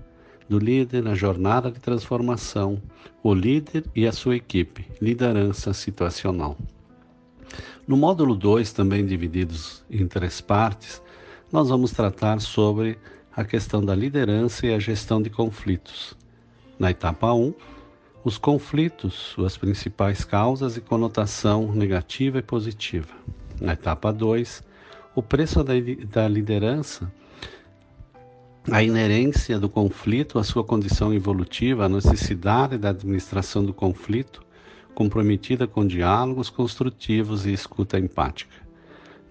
do 0.48 0.58
líder 0.58 1.02
na 1.02 1.14
jornada 1.14 1.70
de 1.70 1.80
transformação, 1.80 2.80
o 3.22 3.34
líder 3.34 3.84
e 3.94 4.06
a 4.06 4.12
sua 4.12 4.36
equipe, 4.36 4.86
liderança 5.00 5.72
situacional. 5.72 6.56
No 7.86 7.96
módulo 7.96 8.34
2, 8.34 8.72
também 8.72 9.04
divididos 9.04 9.84
em 9.90 10.06
três 10.06 10.40
partes, 10.40 11.02
nós 11.52 11.68
vamos 11.68 11.92
tratar 11.92 12.40
sobre 12.40 12.98
a 13.36 13.44
questão 13.44 13.84
da 13.84 13.94
liderança 13.94 14.66
e 14.66 14.74
a 14.74 14.78
gestão 14.78 15.20
de 15.20 15.30
conflitos. 15.30 16.16
Na 16.78 16.90
etapa 16.90 17.32
1, 17.32 17.42
um, 17.42 17.54
os 18.24 18.38
conflitos, 18.38 19.12
suas 19.12 19.58
principais 19.58 20.24
causas 20.24 20.78
e 20.78 20.80
conotação 20.80 21.70
negativa 21.72 22.38
e 22.38 22.42
positiva. 22.42 23.12
Na 23.60 23.74
etapa 23.74 24.10
2, 24.10 24.64
o 25.14 25.22
preço 25.22 25.62
da 25.62 26.26
liderança, 26.26 27.12
a 28.72 28.82
inerência 28.82 29.58
do 29.58 29.68
conflito, 29.68 30.38
a 30.38 30.44
sua 30.44 30.64
condição 30.64 31.12
evolutiva, 31.12 31.84
a 31.84 31.88
necessidade 31.88 32.78
da 32.78 32.88
administração 32.88 33.62
do 33.62 33.74
conflito, 33.74 34.42
comprometida 34.94 35.66
com 35.66 35.86
diálogos 35.86 36.48
construtivos 36.48 37.44
e 37.44 37.52
escuta 37.52 37.98
empática. 37.98 38.54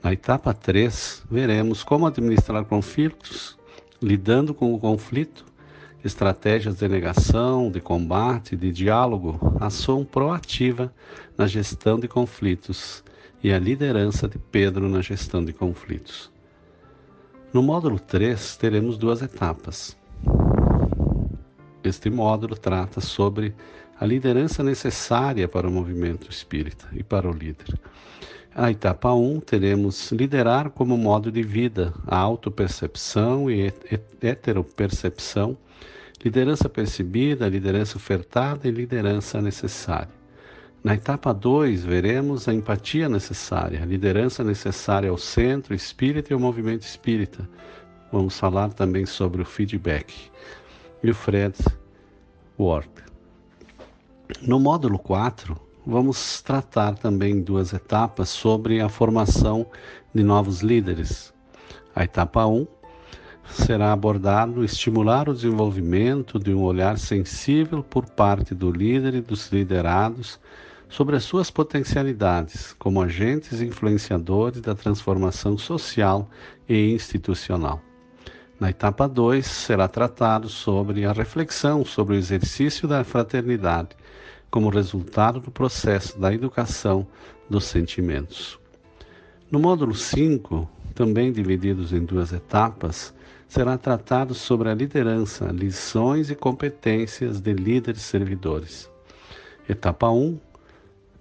Na 0.03 0.13
etapa 0.13 0.53
3, 0.53 1.23
veremos 1.31 1.83
como 1.83 2.05
administrar 2.05 2.63
conflitos, 2.65 3.57
lidando 3.99 4.53
com 4.53 4.71
o 4.71 4.79
conflito, 4.79 5.45
estratégias 6.03 6.75
de 6.75 6.87
negação, 6.87 7.71
de 7.71 7.79
combate, 7.79 8.55
de 8.55 8.71
diálogo, 8.71 9.55
ação 9.59 10.03
proativa 10.03 10.93
na 11.37 11.47
gestão 11.47 11.99
de 11.99 12.07
conflitos 12.07 13.03
e 13.41 13.51
a 13.51 13.59
liderança 13.59 14.27
de 14.27 14.37
Pedro 14.37 14.89
na 14.89 15.01
gestão 15.01 15.43
de 15.43 15.53
conflitos. 15.53 16.31
No 17.53 17.61
módulo 17.61 17.99
3, 17.99 18.57
teremos 18.57 18.97
duas 18.97 19.21
etapas. 19.21 19.97
Este 21.83 22.09
módulo 22.09 22.55
trata 22.55 22.99
sobre 22.99 23.53
a 23.99 24.05
liderança 24.05 24.63
necessária 24.63 25.47
para 25.47 25.67
o 25.67 25.71
movimento 25.71 26.29
espírita 26.29 26.87
e 26.93 27.03
para 27.03 27.29
o 27.29 27.33
líder. 27.33 27.79
A 28.55 28.69
etapa 28.71 29.11
1 29.11 29.39
teremos 29.39 30.11
liderar 30.11 30.69
como 30.69 30.97
modo 30.97 31.31
de 31.31 31.41
vida, 31.41 31.93
a 32.05 32.17
autopercepção 32.17 33.49
e 33.49 33.73
heteropercepção 34.21 35.57
liderança 36.23 36.69
percebida, 36.69 37.49
liderança 37.49 37.97
ofertada 37.97 38.67
e 38.67 38.71
liderança 38.71 39.41
necessária. 39.41 40.23
Na 40.83 40.95
etapa 40.95 41.33
2, 41.33 41.83
veremos 41.83 42.47
a 42.47 42.53
empatia 42.53 43.09
necessária, 43.09 43.81
a 43.81 43.85
liderança 43.85 44.43
necessária 44.43 45.09
ao 45.09 45.17
centro 45.17 45.73
espírita 45.73 46.31
e 46.31 46.33
ao 46.33 46.39
movimento 46.39 46.83
espírita. 46.83 47.47
Vamos 48.11 48.37
falar 48.37 48.71
também 48.73 49.05
sobre 49.05 49.41
o 49.41 49.45
feedback. 49.45 50.13
E 51.01 51.09
o 51.09 51.15
Fred 51.15 51.55
Ward. 52.59 52.89
No 54.41 54.59
módulo 54.59 54.99
4, 54.99 55.59
vamos 55.85 56.41
tratar 56.41 56.95
também 56.95 57.41
duas 57.41 57.73
etapas 57.73 58.29
sobre 58.29 58.79
a 58.79 58.87
formação 58.87 59.65
de 60.13 60.23
novos 60.23 60.61
líderes. 60.61 61.33
A 61.95 62.03
etapa 62.03 62.45
1, 62.45 62.65
será 63.49 63.91
abordado 63.91 64.63
estimular 64.63 65.29
o 65.29 65.33
desenvolvimento 65.33 66.39
de 66.39 66.53
um 66.53 66.61
olhar 66.61 66.97
sensível 66.97 67.83
por 67.83 68.09
parte 68.09 68.55
do 68.55 68.71
líder 68.71 69.15
e 69.15 69.21
dos 69.21 69.51
liderados 69.51 70.39
sobre 70.89 71.15
as 71.15 71.23
suas 71.23 71.49
potencialidades 71.49 72.73
como 72.77 73.01
agentes 73.01 73.61
influenciadores 73.61 74.61
da 74.61 74.75
transformação 74.75 75.57
social 75.57 76.29
e 76.69 76.91
institucional. 76.91 77.81
Na 78.59 78.69
etapa 78.69 79.07
2, 79.07 79.45
será 79.45 79.87
tratado 79.87 80.47
sobre 80.47 81.05
a 81.05 81.11
reflexão 81.11 81.83
sobre 81.83 82.15
o 82.15 82.17
exercício 82.17 82.87
da 82.87 83.03
fraternidade 83.03 83.89
como 84.49 84.69
resultado 84.69 85.39
do 85.39 85.49
processo 85.49 86.19
da 86.19 86.31
educação 86.31 87.07
dos 87.49 87.65
sentimentos. 87.65 88.59
No 89.51 89.59
módulo 89.59 89.95
5, 89.95 90.69
também 90.93 91.31
divididos 91.31 91.91
em 91.91 92.05
duas 92.05 92.31
etapas, 92.31 93.13
será 93.53 93.77
tratado 93.77 94.33
sobre 94.33 94.67
a 94.67 94.73
liderança, 94.73 95.45
lições 95.51 96.31
e 96.31 96.35
competências 96.35 97.39
de 97.39 97.53
líderes 97.53 98.01
servidores. 98.01 98.89
Etapa 99.69 100.09
1: 100.09 100.39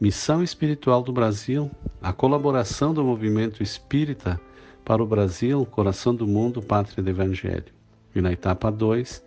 Missão 0.00 0.42
espiritual 0.42 1.02
do 1.02 1.12
Brasil, 1.12 1.70
a 2.00 2.10
colaboração 2.10 2.94
do 2.94 3.04
movimento 3.04 3.62
espírita 3.62 4.40
para 4.82 5.02
o 5.02 5.06
Brasil, 5.06 5.66
coração 5.66 6.14
do 6.14 6.26
mundo, 6.26 6.62
pátria 6.62 7.04
do 7.04 7.10
Evangelho. 7.10 7.66
E 8.14 8.22
na 8.22 8.32
etapa 8.32 8.72
2, 8.72 9.22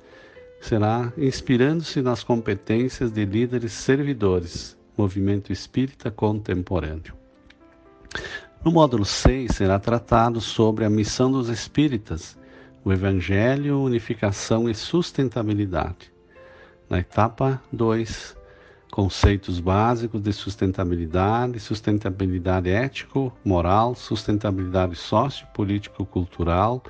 será 0.59 1.13
inspirando-se 1.15 2.01
nas 2.01 2.23
competências 2.23 3.11
de 3.11 3.23
líderes 3.23 3.73
servidores, 3.73 4.75
movimento 4.97 5.53
espírita 5.53 6.09
contemporâneo. 6.09 7.13
No 8.63 8.71
módulo 8.71 9.05
6 9.05 9.51
será 9.51 9.77
tratado 9.77 10.41
sobre 10.41 10.85
a 10.85 10.89
missão 10.89 11.31
dos 11.31 11.49
espíritas 11.49 12.35
o 12.85 12.93
Evangelho, 12.93 13.81
unificação 13.81 14.69
e 14.69 14.75
sustentabilidade. 14.75 16.13
Na 16.87 16.99
etapa 16.99 17.59
2, 17.73 18.37
conceitos 18.91 19.59
básicos 19.59 20.21
de 20.21 20.31
sustentabilidade, 20.31 21.59
sustentabilidade 21.59 22.69
ético, 22.69 23.33
moral, 23.43 23.95
sustentabilidade 23.95 24.95
sociopolítico, 24.95 26.05
cultural, 26.05 26.83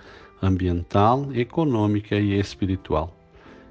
ambiental, 0.43 1.29
econômica 1.33 2.17
e 2.17 2.37
espiritual. 2.37 3.15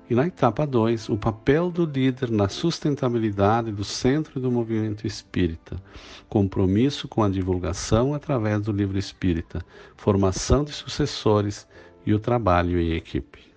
E 0.09 0.15
na 0.15 0.27
etapa 0.27 0.67
2, 0.67 1.11
o 1.11 1.19
papel 1.19 1.71
do 1.71 1.85
líder 1.85 2.31
na 2.31 2.49
sustentabilidade 2.49 3.71
do 3.71 3.85
centro 3.85 4.41
do 4.41 4.51
movimento 4.51 5.07
espírita, 5.07 5.77
compromisso 6.27 7.07
com 7.07 7.23
a 7.23 7.29
divulgação 7.29 8.15
através 8.15 8.63
do 8.63 8.73
livro 8.73 8.99
espírita, 8.99 9.63
formação 9.95 10.65
de 10.65 10.73
sucessores 10.73 11.67
e 12.07 12.13
o 12.13 12.19
trabalho 12.19 12.79
em 12.79 12.93
equipe. 12.93 13.55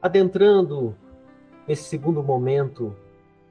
Adentrando 0.00 0.96
nesse 1.66 1.84
segundo 1.84 2.22
momento 2.24 2.96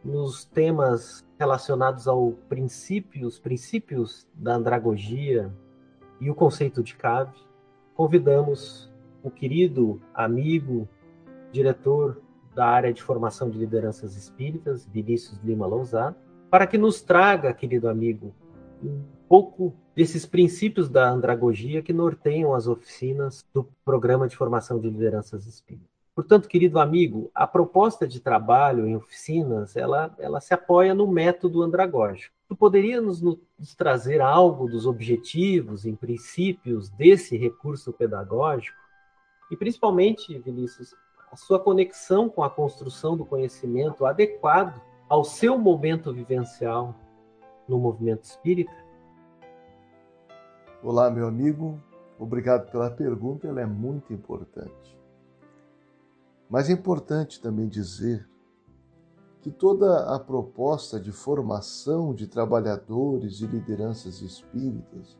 nos 0.03 0.43
temas 0.43 1.25
relacionados 1.39 2.07
ao 2.07 2.31
princípio, 2.49 3.25
os 3.25 3.39
princípios 3.39 4.27
da 4.33 4.55
andragogia 4.55 5.49
e 6.19 6.29
o 6.29 6.35
conceito 6.35 6.83
de 6.83 6.95
cave, 6.95 7.37
convidamos 7.95 8.91
o 9.23 9.31
querido 9.31 10.01
amigo, 10.13 10.89
diretor 11.51 12.21
da 12.53 12.65
área 12.65 12.93
de 12.93 13.01
formação 13.01 13.49
de 13.49 13.57
lideranças 13.57 14.15
espíritas, 14.15 14.85
Vinícius 14.85 15.39
Lima 15.43 15.65
Lousada, 15.65 16.15
para 16.49 16.67
que 16.67 16.77
nos 16.77 17.01
traga, 17.01 17.53
querido 17.53 17.87
amigo, 17.87 18.33
um 18.83 19.03
pouco 19.27 19.73
desses 19.95 20.25
princípios 20.25 20.89
da 20.89 21.09
andragogia 21.09 21.81
que 21.81 21.93
norteiam 21.93 22.53
as 22.53 22.67
oficinas 22.67 23.45
do 23.53 23.67
programa 23.85 24.27
de 24.27 24.35
formação 24.35 24.79
de 24.79 24.89
lideranças 24.89 25.45
espíritas. 25.45 25.89
Portanto, 26.13 26.49
querido 26.49 26.79
amigo, 26.79 27.31
a 27.33 27.47
proposta 27.47 28.05
de 28.05 28.19
trabalho 28.19 28.85
em 28.85 28.95
oficinas, 28.95 29.77
ela, 29.77 30.13
ela 30.19 30.41
se 30.41 30.53
apoia 30.53 30.93
no 30.93 31.07
método 31.07 31.63
andragógico. 31.63 32.35
Tu 32.49 32.55
poderia 32.55 32.99
nos, 32.99 33.21
nos 33.21 33.75
trazer 33.77 34.19
algo 34.19 34.67
dos 34.67 34.85
objetivos, 34.85 35.85
em 35.85 35.95
princípios 35.95 36.89
desse 36.89 37.37
recurso 37.37 37.93
pedagógico? 37.93 38.77
E 39.49 39.55
principalmente, 39.55 40.37
Vinícius, 40.39 40.93
a 41.31 41.37
sua 41.37 41.57
conexão 41.57 42.29
com 42.29 42.43
a 42.43 42.49
construção 42.49 43.15
do 43.15 43.25
conhecimento 43.25 44.05
adequado 44.05 44.81
ao 45.07 45.23
seu 45.23 45.57
momento 45.57 46.13
vivencial 46.13 46.93
no 47.67 47.79
movimento 47.79 48.25
espírita? 48.25 48.75
Olá, 50.83 51.09
meu 51.09 51.25
amigo. 51.25 51.81
Obrigado 52.19 52.69
pela 52.69 52.91
pergunta, 52.91 53.47
ela 53.47 53.61
é 53.61 53.65
muito 53.65 54.11
importante. 54.11 54.99
Mas 56.49 56.69
é 56.69 56.73
importante 56.73 57.41
também 57.41 57.69
dizer 57.69 58.27
que 59.39 59.49
toda 59.49 60.13
a 60.13 60.19
proposta 60.19 60.99
de 60.99 61.13
formação 61.13 62.13
de 62.13 62.27
trabalhadores 62.27 63.39
e 63.39 63.47
lideranças 63.47 64.21
espíritas 64.21 65.17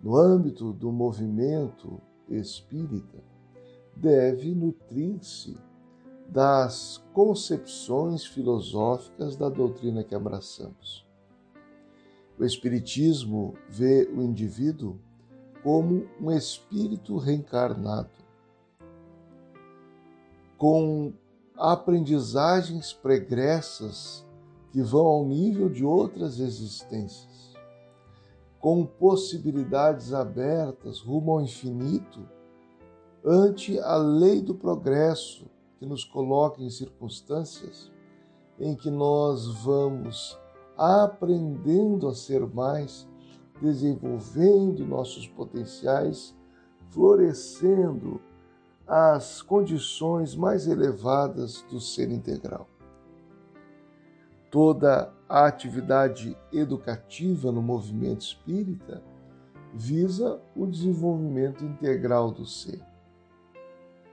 no 0.00 0.16
âmbito 0.16 0.72
do 0.72 0.90
movimento 0.90 2.00
espírita 2.28 3.33
deve 3.96 4.54
nutrir-se 4.54 5.56
das 6.28 7.02
concepções 7.12 8.26
filosóficas 8.26 9.36
da 9.36 9.48
doutrina 9.48 10.02
que 10.02 10.14
abraçamos. 10.14 11.06
O 12.38 12.44
Espiritismo 12.44 13.54
vê 13.68 14.08
o 14.12 14.22
indivíduo 14.22 14.98
como 15.62 16.06
um 16.20 16.30
espírito 16.30 17.16
reencarnado, 17.16 18.10
com 20.58 21.12
aprendizagens 21.56 22.92
pregressas 22.92 24.26
que 24.72 24.82
vão 24.82 25.06
ao 25.06 25.24
nível 25.24 25.68
de 25.68 25.84
outras 25.84 26.40
existências, 26.40 27.54
com 28.58 28.84
possibilidades 28.84 30.12
abertas 30.12 31.00
rumo 31.00 31.32
ao 31.32 31.40
infinito 31.40 32.28
ante 33.24 33.78
a 33.80 33.96
lei 33.96 34.42
do 34.42 34.54
progresso 34.54 35.46
que 35.78 35.86
nos 35.86 36.04
coloca 36.04 36.62
em 36.62 36.68
circunstâncias 36.68 37.90
em 38.58 38.76
que 38.76 38.90
nós 38.90 39.46
vamos 39.64 40.38
aprendendo 40.76 42.06
a 42.06 42.14
ser 42.14 42.46
mais, 42.46 43.08
desenvolvendo 43.60 44.86
nossos 44.86 45.26
potenciais, 45.26 46.36
florescendo 46.90 48.20
as 48.86 49.40
condições 49.40 50.36
mais 50.36 50.66
elevadas 50.66 51.62
do 51.70 51.80
ser 51.80 52.10
integral. 52.10 52.68
Toda 54.50 55.12
a 55.28 55.46
atividade 55.46 56.36
educativa 56.52 57.50
no 57.50 57.62
movimento 57.62 58.20
espírita 58.20 59.02
visa 59.72 60.40
o 60.54 60.66
desenvolvimento 60.66 61.64
integral 61.64 62.30
do 62.30 62.46
ser. 62.46 62.93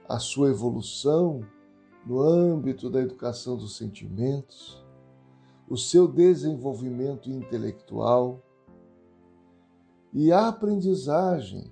A 0.08 0.20
sua 0.20 0.50
evolução 0.50 1.46
no 2.06 2.22
âmbito 2.22 2.90
da 2.90 3.00
educação 3.00 3.56
dos 3.56 3.78
sentimentos, 3.78 4.84
o 5.70 5.78
seu 5.78 6.08
desenvolvimento 6.08 7.30
intelectual 7.30 8.42
e 10.14 10.32
a 10.32 10.48
aprendizagem 10.48 11.72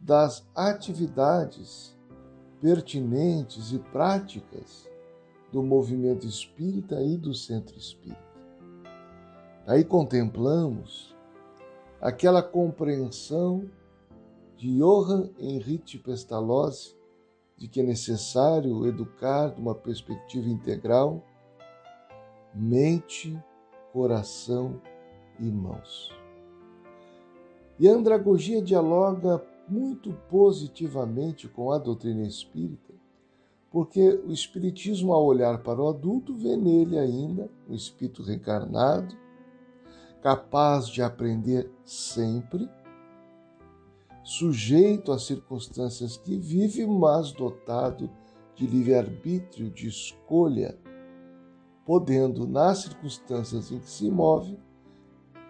das 0.00 0.46
atividades 0.54 1.96
pertinentes 2.60 3.72
e 3.72 3.78
práticas 3.78 4.88
do 5.52 5.62
movimento 5.62 6.26
espírita 6.26 7.00
e 7.02 7.16
do 7.16 7.32
centro 7.32 7.76
espírita. 7.76 8.24
Aí 9.66 9.84
contemplamos 9.84 11.14
aquela 12.00 12.42
compreensão 12.42 13.70
de 14.56 14.78
Johann 14.78 15.30
Henrique 15.38 15.98
Pestalozzi 15.98 16.96
de 17.56 17.68
que 17.68 17.80
é 17.80 17.82
necessário 17.82 18.86
educar 18.86 19.50
de 19.50 19.60
uma 19.60 19.74
perspectiva 19.74 20.48
integral 20.48 21.24
mente, 22.54 23.36
coração 23.92 24.80
e 25.40 25.50
mãos. 25.50 26.10
E 27.78 27.88
a 27.88 27.92
andragogia 27.92 28.62
dialoga 28.62 29.44
muito 29.68 30.12
positivamente 30.30 31.48
com 31.48 31.72
a 31.72 31.78
doutrina 31.78 32.22
espírita, 32.22 32.94
porque 33.70 34.20
o 34.24 34.30
espiritismo, 34.30 35.12
ao 35.12 35.24
olhar 35.24 35.62
para 35.62 35.82
o 35.82 35.88
adulto, 35.88 36.32
vê 36.32 36.56
nele 36.56 36.96
ainda 36.96 37.50
um 37.68 37.74
espírito 37.74 38.22
reencarnado, 38.22 39.16
capaz 40.22 40.86
de 40.86 41.02
aprender 41.02 41.68
sempre, 41.84 42.68
sujeito 44.24 45.12
às 45.12 45.26
circunstâncias 45.26 46.16
que 46.16 46.38
vive, 46.38 46.86
mas 46.86 47.30
dotado 47.30 48.10
de 48.56 48.66
livre-arbítrio, 48.66 49.70
de 49.70 49.86
escolha, 49.86 50.78
podendo, 51.84 52.48
nas 52.48 52.78
circunstâncias 52.78 53.70
em 53.70 53.78
que 53.78 53.90
se 53.90 54.10
move, 54.10 54.58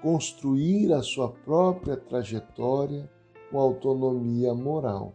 construir 0.03 0.93
a 0.93 1.03
sua 1.03 1.31
própria 1.31 1.97
trajetória 1.97 3.09
com 3.51 3.61
autonomia 3.61 4.53
moral, 4.53 5.15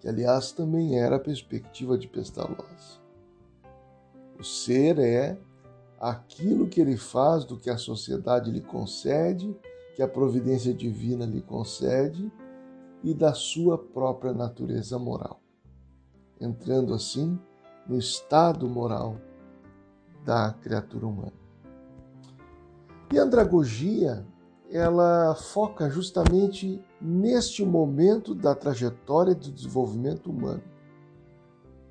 que 0.00 0.08
aliás 0.08 0.50
também 0.50 0.98
era 0.98 1.16
a 1.16 1.20
perspectiva 1.20 1.96
de 1.96 2.08
Pestalozzi. 2.08 3.00
O 4.38 4.42
ser 4.42 4.98
é 4.98 5.38
aquilo 6.00 6.68
que 6.68 6.80
ele 6.80 6.96
faz 6.96 7.44
do 7.44 7.56
que 7.56 7.70
a 7.70 7.78
sociedade 7.78 8.50
lhe 8.50 8.60
concede, 8.60 9.56
que 9.98 10.02
a 10.04 10.06
providência 10.06 10.72
divina 10.72 11.26
lhe 11.26 11.42
concede 11.42 12.32
e 13.02 13.12
da 13.12 13.34
sua 13.34 13.76
própria 13.76 14.32
natureza 14.32 14.96
moral, 14.96 15.40
entrando 16.40 16.94
assim 16.94 17.36
no 17.84 17.98
estado 17.98 18.68
moral 18.68 19.16
da 20.24 20.52
criatura 20.62 21.04
humana. 21.04 21.32
E 23.12 23.18
a 23.18 23.24
andragogia 23.24 24.24
ela 24.70 25.34
foca 25.34 25.90
justamente 25.90 26.80
neste 27.00 27.64
momento 27.64 28.36
da 28.36 28.54
trajetória 28.54 29.34
do 29.34 29.50
desenvolvimento 29.50 30.30
humano, 30.30 30.62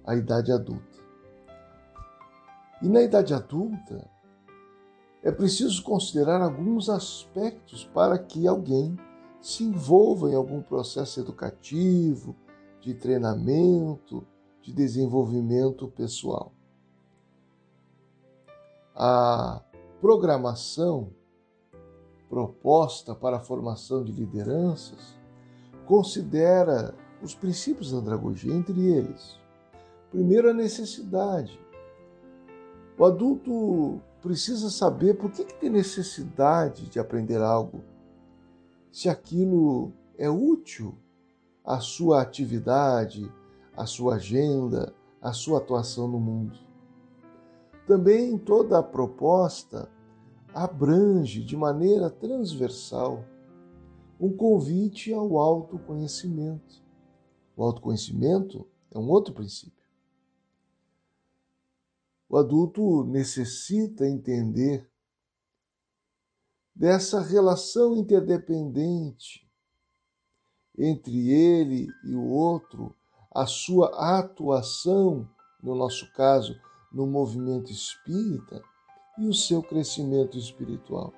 a 0.06 0.16
idade 0.16 0.54
adulta. 0.54 0.98
E 2.82 2.88
na 2.88 3.02
idade 3.02 3.34
adulta, 3.34 4.10
é 5.24 5.32
preciso 5.32 5.84
considerar 5.84 6.42
alguns 6.42 6.90
aspectos 6.90 7.84
para 7.84 8.18
que 8.18 8.48
alguém 8.48 8.98
se 9.42 9.64
envolva 9.64 10.30
em 10.30 10.36
algum 10.36 10.62
processo 10.62 11.20
educativo, 11.20 12.36
de 12.82 12.94
treinamento, 12.94 14.26
de 14.62 14.74
desenvolvimento 14.74 15.88
pessoal. 15.88 16.54
A 18.96 19.62
programação 20.00 21.12
proposta 22.30 23.16
para 23.16 23.38
a 23.38 23.42
formação 23.42 24.04
de 24.04 24.12
lideranças 24.12 25.18
considera 25.86 26.94
os 27.22 27.34
princípios 27.34 27.92
da 27.92 27.98
andragogia, 27.98 28.54
entre 28.54 28.88
eles. 28.88 29.40
Primeiro, 30.12 30.50
a 30.50 30.54
necessidade. 30.54 31.60
O 32.98 33.06
adulto 33.06 34.02
precisa 34.22 34.70
saber 34.70 35.16
por 35.16 35.32
que, 35.32 35.46
que 35.46 35.54
tem 35.54 35.70
necessidade 35.70 36.90
de 36.90 37.00
aprender 37.00 37.42
algo, 37.42 37.84
se 38.92 39.10
aquilo 39.10 39.92
é 40.18 40.30
útil 40.30 40.98
à 41.64 41.80
sua 41.80 42.22
atividade, 42.22 43.32
à 43.76 43.86
sua 43.86 44.16
agenda, 44.16 44.94
à 45.22 45.34
sua 45.34 45.60
atuação 45.60 46.08
no 46.08 46.20
mundo. 46.20 46.58
Também 47.86 48.38
toda 48.38 48.80
a 48.80 48.84
proposta 48.84 49.90
abrange 50.54 51.44
de 51.44 51.56
maneira 51.56 52.10
transversal 52.10 53.24
um 54.20 54.36
convite 54.36 55.14
ao 55.14 55.38
autoconhecimento. 55.38 56.84
O 57.56 57.64
autoconhecimento 57.64 58.68
é 58.92 58.98
um 58.98 59.10
outro 59.10 59.34
princípio. 59.34 59.77
O 62.30 62.38
adulto 62.38 63.04
necessita 63.06 64.06
entender 64.06 64.90
dessa 66.76 67.22
relação 67.22 67.96
interdependente 67.96 69.48
entre 70.78 71.32
ele 71.32 71.88
e 72.04 72.14
o 72.14 72.28
outro, 72.28 72.96
a 73.34 73.46
sua 73.46 74.20
atuação, 74.20 75.28
no 75.62 75.74
nosso 75.74 76.12
caso, 76.14 76.60
no 76.92 77.08
movimento 77.08 77.72
espírita 77.72 78.62
e 79.18 79.28
o 79.28 79.34
seu 79.34 79.64
crescimento 79.64 80.38
espiritual. 80.38 81.14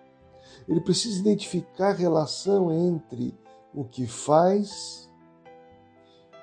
Ele 0.68 0.80
precisa 0.80 1.20
identificar 1.20 1.90
a 1.90 1.94
relação 1.94 2.72
entre 2.72 3.38
o 3.74 3.84
que 3.84 4.08
faz 4.08 5.10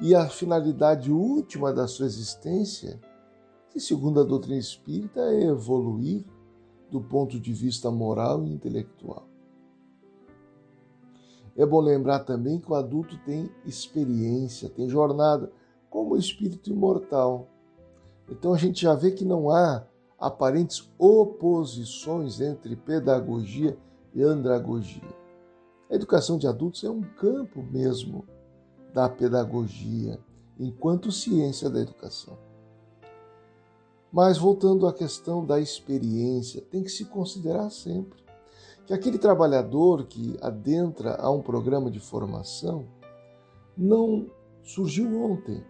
e 0.00 0.14
a 0.14 0.28
finalidade 0.28 1.10
última 1.10 1.72
da 1.72 1.88
sua 1.88 2.06
existência, 2.06 3.00
que, 3.76 3.80
segundo 3.80 4.18
a 4.18 4.24
doutrina 4.24 4.58
espírita, 4.58 5.20
é 5.20 5.48
evoluir 5.48 6.24
do 6.90 6.98
ponto 6.98 7.38
de 7.38 7.52
vista 7.52 7.90
moral 7.90 8.42
e 8.42 8.50
intelectual. 8.50 9.28
É 11.54 11.66
bom 11.66 11.80
lembrar 11.80 12.20
também 12.20 12.58
que 12.58 12.72
o 12.72 12.74
adulto 12.74 13.18
tem 13.18 13.50
experiência, 13.66 14.70
tem 14.70 14.88
jornada, 14.88 15.52
como 15.90 16.16
espírito 16.16 16.70
imortal. 16.70 17.48
Então 18.30 18.54
a 18.54 18.56
gente 18.56 18.80
já 18.80 18.94
vê 18.94 19.10
que 19.10 19.26
não 19.26 19.50
há 19.50 19.84
aparentes 20.18 20.90
oposições 20.98 22.40
entre 22.40 22.76
pedagogia 22.76 23.76
e 24.14 24.22
andragogia. 24.22 25.14
A 25.90 25.94
educação 25.94 26.38
de 26.38 26.46
adultos 26.46 26.82
é 26.82 26.88
um 26.88 27.02
campo 27.02 27.62
mesmo 27.62 28.24
da 28.94 29.06
pedagogia, 29.06 30.18
enquanto 30.58 31.12
ciência 31.12 31.68
da 31.68 31.78
educação. 31.78 32.38
Mas 34.16 34.38
voltando 34.38 34.86
à 34.86 34.94
questão 34.94 35.44
da 35.44 35.60
experiência, 35.60 36.62
tem 36.62 36.82
que 36.82 36.88
se 36.88 37.04
considerar 37.04 37.68
sempre 37.68 38.18
que 38.86 38.94
aquele 38.94 39.18
trabalhador 39.18 40.06
que 40.06 40.38
adentra 40.40 41.16
a 41.20 41.30
um 41.30 41.42
programa 41.42 41.90
de 41.90 42.00
formação 42.00 42.86
não 43.76 44.30
surgiu 44.62 45.22
ontem, 45.22 45.62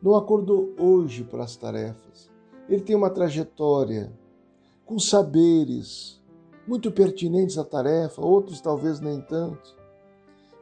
não 0.00 0.14
acordou 0.14 0.72
hoje 0.78 1.24
para 1.24 1.42
as 1.42 1.56
tarefas 1.56 2.30
ele 2.68 2.82
tem 2.82 2.96
uma 2.96 3.10
trajetória 3.10 4.12
com 4.84 4.98
saberes 4.98 6.20
muito 6.66 6.90
pertinentes 6.90 7.58
à 7.58 7.64
tarefa, 7.64 8.20
outros 8.20 8.60
talvez 8.60 9.00
nem 9.00 9.20
tanto. 9.20 9.76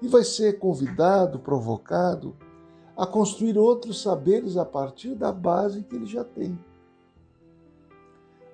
E 0.03 0.09
vai 0.09 0.23
ser 0.23 0.59
convidado, 0.59 1.39
provocado 1.39 2.37
a 2.97 3.07
construir 3.07 3.57
outros 3.57 4.03
saberes 4.03 4.57
a 4.57 4.65
partir 4.65 5.15
da 5.15 5.33
base 5.33 5.83
que 5.83 5.97
ele 5.97 6.07
já 6.07 6.23
tem. 6.23 6.59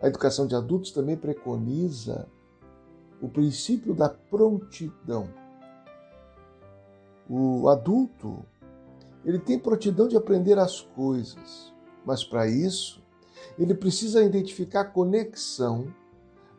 A 0.01 0.07
educação 0.07 0.47
de 0.47 0.55
adultos 0.55 0.93
também 0.93 1.17
preconiza 1.17 2.27
o 3.21 3.29
princípio 3.29 3.95
da 3.95 4.09
prontidão. 4.09 5.29
O 7.29 7.69
adulto, 7.69 8.45
ele 9.25 9.39
tem 9.39 9.59
prontidão 9.59 10.09
de 10.09 10.17
aprender 10.17 10.59
as 10.59 10.81
coisas, 10.81 11.73
mas 12.05 12.25
para 12.25 12.49
isso 12.49 13.03
ele 13.59 13.75
precisa 13.75 14.23
identificar 14.23 14.81
a 14.81 14.85
conexão 14.85 15.95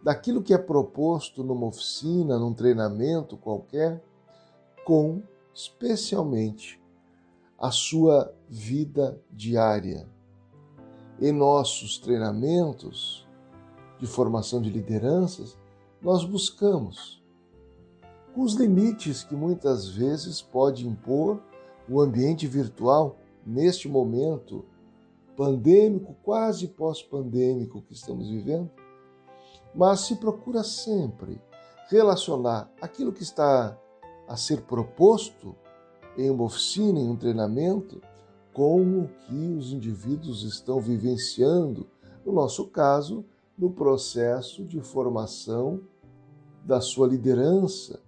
daquilo 0.04 0.42
que 0.42 0.54
é 0.54 0.58
proposto 0.58 1.44
numa 1.44 1.68
oficina, 1.68 2.38
num 2.38 2.54
treinamento 2.54 3.38
qualquer, 3.38 4.04
com 4.86 5.22
especialmente 5.54 6.82
a 7.58 7.72
sua 7.72 8.34
vida 8.48 9.20
diária. 9.32 10.08
Em 11.20 11.32
nossos 11.32 12.00
treinamentos 12.00 13.28
de 14.02 14.08
formação 14.08 14.60
de 14.60 14.70
lideranças, 14.70 15.56
nós 16.02 16.26
buscamos, 16.26 17.24
com 18.34 18.42
os 18.42 18.56
limites 18.56 19.24
que 19.24 19.36
muitas 19.36 19.88
vezes 19.88 20.42
pode 20.42 20.88
impor 20.88 21.40
o 21.88 22.02
ambiente 22.02 22.48
virtual 22.48 23.18
neste 23.46 23.88
momento 23.88 24.66
pandêmico, 25.38 26.16
quase 26.24 26.68
pós-pandêmico 26.68 27.82
que 27.84 27.94
estamos 27.94 28.28
vivendo, 28.30 28.72
mas 29.74 30.02
se 30.02 30.16
procura 30.16 30.64
sempre 30.64 31.40
relacionar 31.88 32.72
aquilo 32.82 33.14
que 33.14 33.24
está 33.24 33.78
a 34.28 34.36
ser 34.36 34.62
proposto 34.62 35.56
em 36.18 36.30
uma 36.30 36.44
oficina, 36.44 37.00
em 37.00 37.10
um 37.10 37.16
treinamento, 37.16 38.02
com 38.54 39.02
o 39.02 39.08
que 39.08 39.54
os 39.58 39.72
indivíduos 39.72 40.44
estão 40.44 40.80
vivenciando, 40.80 41.88
no 42.26 42.34
nosso 42.34 42.68
caso, 42.68 43.26
no 43.62 43.70
processo 43.70 44.66
de 44.66 44.82
formação 44.82 45.80
da 46.66 46.82
sua 46.82 47.08
liderança 47.08 48.02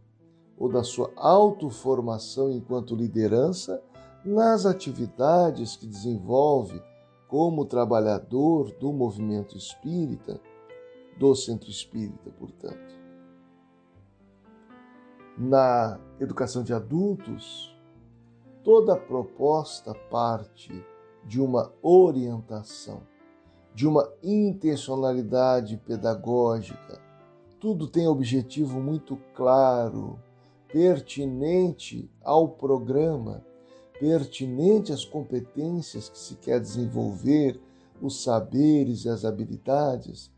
ou 0.57 0.67
da 0.67 0.83
sua 0.83 1.11
autoformação 1.15 2.51
enquanto 2.51 2.95
liderança 2.95 3.79
nas 4.25 4.65
atividades 4.65 5.75
que 5.75 5.85
desenvolve 5.85 6.81
como 7.27 7.65
trabalhador 7.65 8.71
do 8.79 8.91
movimento 8.91 9.55
espírita, 9.55 10.41
do 11.19 11.35
centro 11.35 11.69
espírita, 11.69 12.31
portanto. 12.31 12.95
Na 15.37 15.99
educação 16.19 16.63
de 16.63 16.73
adultos, 16.73 17.75
toda 18.63 18.95
proposta 18.95 19.93
parte 20.09 20.83
de 21.25 21.39
uma 21.39 21.71
orientação, 21.81 23.01
de 23.73 23.88
uma 23.88 24.07
intencionalidade 24.21 25.77
pedagógica. 25.77 27.01
Tudo 27.59 27.88
tem 27.88 28.07
objetivo 28.07 28.79
muito 28.79 29.17
claro, 29.33 30.19
pertinente 30.67 32.09
ao 32.23 32.49
programa, 32.49 33.43
pertinente 33.99 34.91
às 34.91 35.05
competências 35.05 36.09
que 36.09 36.17
se 36.17 36.36
quer 36.36 36.59
desenvolver, 36.59 37.59
os 38.01 38.21
saberes 38.21 39.05
e 39.05 39.09
as 39.09 39.23
habilidades 39.23 40.29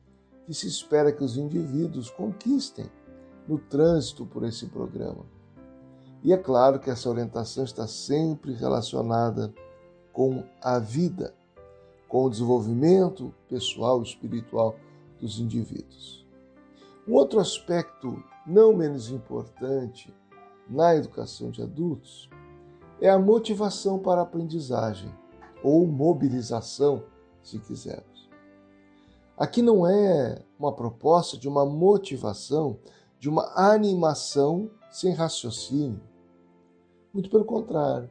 que 0.46 0.54
se 0.54 0.68
espera 0.68 1.12
que 1.12 1.24
os 1.24 1.36
indivíduos 1.36 2.12
conquistem 2.12 2.86
no 3.48 3.58
trânsito 3.58 4.26
por 4.26 4.44
esse 4.44 4.68
programa. 4.68 5.26
E 6.24 6.32
é 6.32 6.38
claro 6.38 6.80
que 6.80 6.90
essa 6.90 7.10
orientação 7.10 7.64
está 7.64 7.88
sempre 7.88 8.54
relacionada 8.54 9.54
com 10.14 10.44
a 10.62 10.80
vida, 10.80 11.34
com 12.16 12.24
o 12.24 12.30
desenvolvimento 12.30 13.36
pessoal 13.50 14.00
e 14.00 14.04
espiritual 14.04 14.78
dos 15.20 15.38
indivíduos. 15.38 16.26
Um 17.06 17.12
outro 17.12 17.42
aspecto 17.42 18.24
não 18.48 18.74
menos 18.74 19.10
importante 19.10 20.16
na 20.70 20.96
educação 20.96 21.52
de 21.52 21.62
adultos 21.62 22.30
é 23.02 23.10
a 23.10 23.20
motivação 23.20 24.00
para 24.00 24.22
a 24.22 24.24
aprendizagem, 24.24 25.14
ou 25.62 25.86
mobilização, 25.86 27.04
se 27.44 27.60
quisermos. 27.60 28.30
Aqui 29.38 29.62
não 29.62 29.86
é 29.86 30.42
uma 30.58 30.72
proposta 30.72 31.38
de 31.38 31.50
uma 31.50 31.66
motivação, 31.66 32.80
de 33.20 33.28
uma 33.28 33.52
animação 33.58 34.72
sem 34.90 35.12
raciocínio. 35.12 36.00
Muito 37.14 37.30
pelo 37.30 37.44
contrário. 37.44 38.10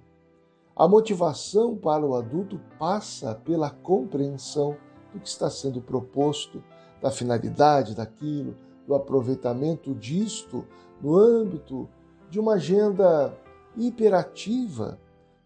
A 0.77 0.89
motivação 0.89 1.77
para 1.77 2.05
o 2.05 2.17
adulto 2.17 2.61
passa 2.79 3.35
pela 3.35 3.71
compreensão 3.71 4.77
do 5.13 5.21
que 5.21 5.29
está 5.29 5.49
sendo 5.49 5.81
proposto, 5.81 6.63
da 7.01 7.13
finalidade 7.13 7.95
daquilo, 7.95 8.57
do 8.87 8.95
aproveitamento 8.95 9.95
disto 9.95 10.67
no 11.01 11.17
âmbito 11.17 11.89
de 12.29 12.41
uma 12.41 12.55
agenda 12.55 13.33
hiperativa 13.77 14.99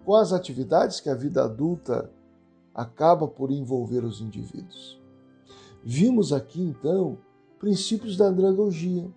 com 0.04 0.14
as 0.14 0.32
atividades 0.32 1.00
que 1.00 1.10
a 1.10 1.14
vida 1.14 1.44
adulta 1.44 2.10
acaba 2.74 3.28
por 3.28 3.50
envolver 3.50 4.04
os 4.04 4.20
indivíduos. 4.20 4.98
Vimos 5.84 6.32
aqui 6.32 6.62
então 6.62 7.18
princípios 7.58 8.16
da 8.16 8.26
andragogia, 8.26 9.10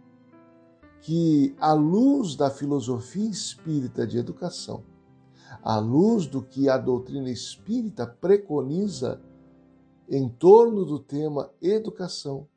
que, 0.99 1.55
à 1.59 1.73
luz 1.73 2.35
da 2.35 2.49
filosofia 2.49 3.29
espírita 3.29 4.05
de 4.05 4.17
educação, 4.17 4.83
à 5.63 5.79
luz 5.79 6.27
do 6.27 6.41
que 6.41 6.69
a 6.69 6.77
doutrina 6.77 7.29
espírita 7.29 8.05
preconiza 8.07 9.21
em 10.09 10.27
torno 10.27 10.83
do 10.83 10.99
tema 10.99 11.53
educação, 11.61 12.47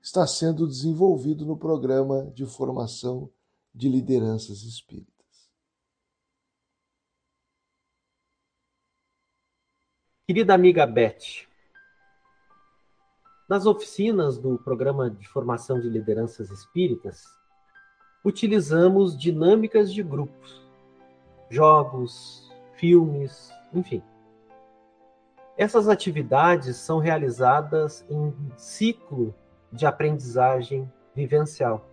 está 0.00 0.26
sendo 0.26 0.66
desenvolvido 0.66 1.44
no 1.44 1.56
programa 1.56 2.30
de 2.34 2.46
formação 2.46 3.30
de 3.74 3.88
lideranças 3.88 4.62
espíritas. 4.62 5.18
Querida 10.26 10.54
amiga 10.54 10.86
Beth, 10.86 11.46
nas 13.48 13.64
oficinas 13.64 14.36
do 14.36 14.58
programa 14.58 15.10
de 15.10 15.26
formação 15.28 15.80
de 15.80 15.88
lideranças 15.88 16.50
espíritas, 16.50 17.24
utilizamos 18.24 19.16
dinâmicas 19.16 19.92
de 19.92 20.02
grupos, 20.02 20.67
jogos, 21.50 22.50
filmes, 22.74 23.52
enfim. 23.72 24.02
Essas 25.56 25.88
atividades 25.88 26.76
são 26.76 26.98
realizadas 26.98 28.06
em 28.08 28.34
ciclo 28.56 29.34
de 29.72 29.86
aprendizagem 29.86 30.90
vivencial, 31.14 31.84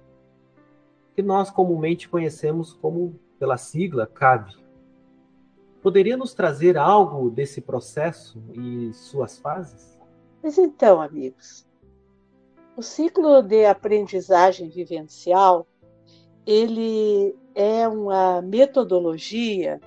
que 1.16 1.22
nós 1.24 1.50
comumente 1.50 2.08
conhecemos 2.08 2.74
como 2.74 3.20
pela 3.40 3.58
sigla 3.58 4.06
CAV. 4.06 4.52
Poderia 5.82 6.16
nos 6.16 6.34
trazer 6.34 6.78
algo 6.78 7.30
desse 7.30 7.62
processo 7.62 8.42
e 8.54 8.94
suas 8.94 9.38
fases? 9.38 10.00
Mas 10.42 10.58
então, 10.58 11.02
amigos, 11.02 11.68
o 12.78 12.82
ciclo 12.82 13.42
de 13.42 13.66
aprendizagem 13.66 14.70
vivencial, 14.70 15.68
ele 16.46 17.36
é 17.54 17.88
uma 17.88 18.42
metodologia 18.42 19.80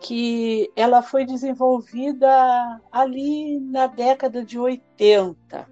que 0.00 0.70
ela 0.74 1.02
foi 1.02 1.24
desenvolvida 1.24 2.80
ali 2.90 3.60
na 3.60 3.86
década 3.86 4.44
de 4.44 4.58
80. 4.58 5.68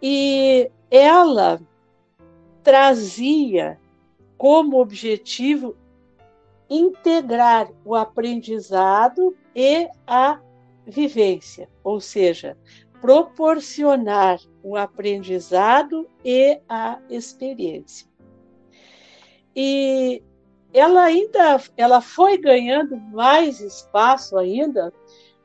E 0.00 0.70
ela 0.90 1.60
trazia 2.62 3.78
como 4.38 4.80
objetivo 4.80 5.76
integrar 6.70 7.70
o 7.84 7.94
aprendizado 7.94 9.36
e 9.54 9.88
a 10.06 10.40
vivência, 10.86 11.68
ou 11.84 12.00
seja, 12.00 12.56
proporcionar 13.00 14.40
o 14.62 14.76
aprendizado 14.76 16.08
e 16.24 16.60
a 16.68 17.00
experiência. 17.10 18.11
E 19.54 20.22
ela 20.72 21.04
ainda 21.04 21.60
ela 21.76 22.00
foi 22.00 22.38
ganhando 22.38 22.96
mais 22.96 23.60
espaço 23.60 24.38
ainda 24.38 24.92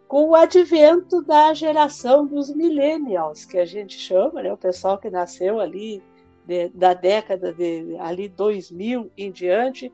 com 0.07 0.29
o 0.29 0.35
advento 0.35 1.21
da 1.21 1.53
geração 1.53 2.25
dos 2.25 2.53
millennials, 2.53 3.43
que 3.43 3.57
a 3.57 3.65
gente 3.65 3.97
chama, 3.99 4.41
né, 4.41 4.53
o 4.53 4.57
pessoal 4.57 4.97
que 4.97 5.09
nasceu 5.09 5.59
ali 5.59 6.01
de, 6.45 6.69
da 6.69 6.93
década 6.93 7.53
de 7.53 7.97
ali 7.99 8.29
2000 8.29 9.11
em 9.17 9.31
diante, 9.31 9.91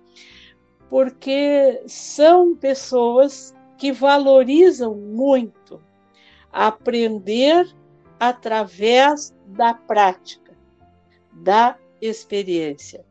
porque 0.88 1.82
são 1.88 2.56
pessoas 2.56 3.56
que 3.76 3.91
valorizam 3.91 4.93
muito 4.93 5.82
aprender 6.52 7.76
através 8.19 9.36
da 9.47 9.73
prática, 9.73 10.56
da 11.32 11.76
experiência. 11.99 13.04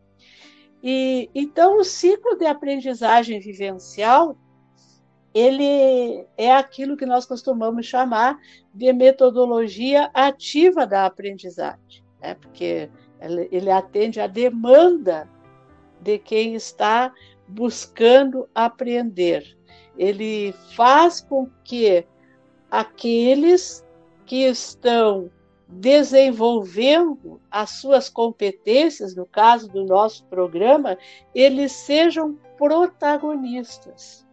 E 0.83 1.31
então 1.35 1.79
o 1.79 1.85
ciclo 1.85 2.37
de 2.37 2.45
aprendizagem 2.45 3.40
vivencial 3.40 4.37
ele 5.35 6.27
é 6.37 6.53
aquilo 6.53 6.97
que 6.97 7.07
nós 7.07 7.25
costumamos 7.25 7.87
chamar 7.87 8.38
de 8.75 8.92
metodologia 8.92 10.11
ativa 10.12 10.87
da 10.87 11.07
aprendizagem, 11.07 12.05
né? 12.21 12.35
porque 12.35 12.90
ele 13.51 13.71
atende 13.71 14.21
à 14.21 14.27
demanda 14.27 15.27
de 16.03 16.18
quem 16.18 16.55
está 16.55 17.14
buscando 17.49 18.47
aprender 18.55 19.57
ele 19.97 20.53
faz 20.75 21.21
com 21.21 21.49
que 21.64 22.07
aqueles 22.71 23.85
que 24.25 24.45
estão 24.47 25.31
desenvolvendo 25.73 27.41
as 27.51 27.71
suas 27.71 28.09
competências, 28.09 29.15
no 29.15 29.27
caso 29.27 29.69
do 29.69 29.85
nosso 29.85 30.25
programa, 30.27 30.99
eles 31.35 31.73
sejam 31.73 32.39
protagonistas. 32.59 34.27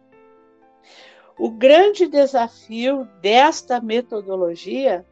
O 1.38 1.50
grande 1.50 2.06
desafio 2.06 3.08
desta 3.22 3.80
metodologia 3.80 5.06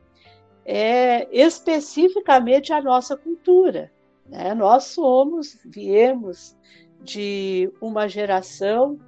é 0.64 1.26
especificamente 1.32 2.72
a 2.72 2.82
nossa 2.82 3.16
cultura. 3.16 3.90
Né? 4.26 4.54
Nós 4.54 4.84
somos, 4.84 5.58
viemos 5.64 6.54
de 7.00 7.72
uma 7.80 8.06
geração 8.06 8.98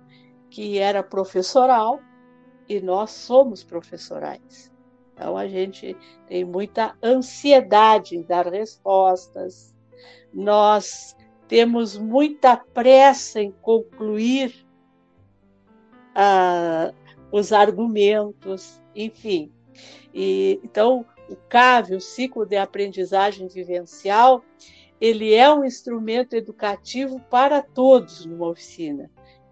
que 0.49 0.79
era 0.79 1.03
professoral 1.03 2.01
e 2.67 2.81
nós 2.81 3.11
somos 3.11 3.63
professorais. 3.63 4.70
Então 5.21 5.37
a 5.37 5.47
gente 5.47 5.95
tem 6.27 6.47
muita 6.47 6.97
ansiedade 7.03 8.17
em 8.17 8.23
dar 8.23 8.47
respostas, 8.47 9.75
nós 10.33 11.15
temos 11.47 11.99
muita 11.99 12.57
pressa 12.57 13.39
em 13.39 13.53
concluir 13.61 14.67
uh, 16.17 16.95
os 17.31 17.53
argumentos, 17.53 18.81
enfim. 18.97 19.53
E, 20.15 20.59
então, 20.65 21.05
o 21.29 21.37
CAV, 21.37 21.97
o 21.97 22.01
ciclo 22.01 22.47
de 22.47 22.57
aprendizagem 22.57 23.47
vivencial, 23.47 24.43
ele 24.99 25.35
é 25.35 25.53
um 25.53 25.67
instrumento 25.67 26.33
educativo 26.35 27.21
para 27.29 27.61
todos 27.61 28.25
numa 28.25 28.49
oficina, 28.49 29.11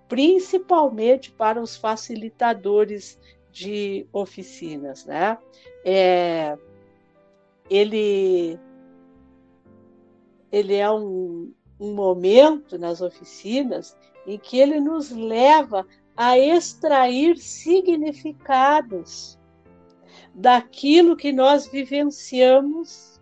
principalmente 0.08 1.30
para 1.30 1.60
os 1.60 1.76
facilitadores 1.76 3.18
de 3.58 4.06
oficinas, 4.12 5.04
né? 5.04 5.36
É, 5.84 6.56
ele 7.68 8.58
ele 10.50 10.76
é 10.76 10.90
um, 10.90 11.52
um 11.78 11.92
momento 11.92 12.78
nas 12.78 13.02
oficinas 13.02 13.96
em 14.26 14.38
que 14.38 14.58
ele 14.58 14.80
nos 14.80 15.10
leva 15.10 15.86
a 16.16 16.38
extrair 16.38 17.36
significados 17.36 19.38
daquilo 20.34 21.16
que 21.16 21.32
nós 21.32 21.66
vivenciamos, 21.66 23.20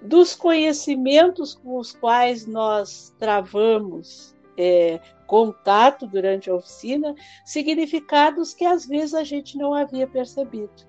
dos 0.00 0.34
conhecimentos 0.34 1.54
com 1.54 1.78
os 1.78 1.92
quais 1.92 2.46
nós 2.46 3.14
travamos 3.18 4.34
é, 4.56 5.00
contato 5.32 6.06
durante 6.06 6.50
a 6.50 6.54
oficina, 6.54 7.14
significados 7.42 8.52
que 8.52 8.66
às 8.66 8.84
vezes 8.84 9.14
a 9.14 9.24
gente 9.24 9.56
não 9.56 9.72
havia 9.72 10.06
percebido. 10.06 10.86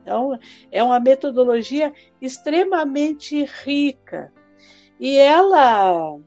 Então, 0.00 0.38
é 0.70 0.80
uma 0.80 1.00
metodologia 1.00 1.92
extremamente 2.20 3.44
rica 3.64 4.32
e 5.00 5.16
ela 5.16 6.20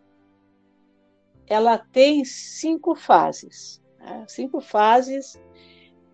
ela 1.47 1.77
tem 1.77 2.25
cinco 2.25 2.93
fases, 2.93 3.81
né? 3.97 4.25
cinco 4.27 4.59
fases 4.59 5.41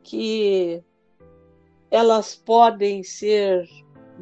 que 0.03 0.83
elas 1.89 2.35
podem 2.35 3.01
ser 3.01 3.67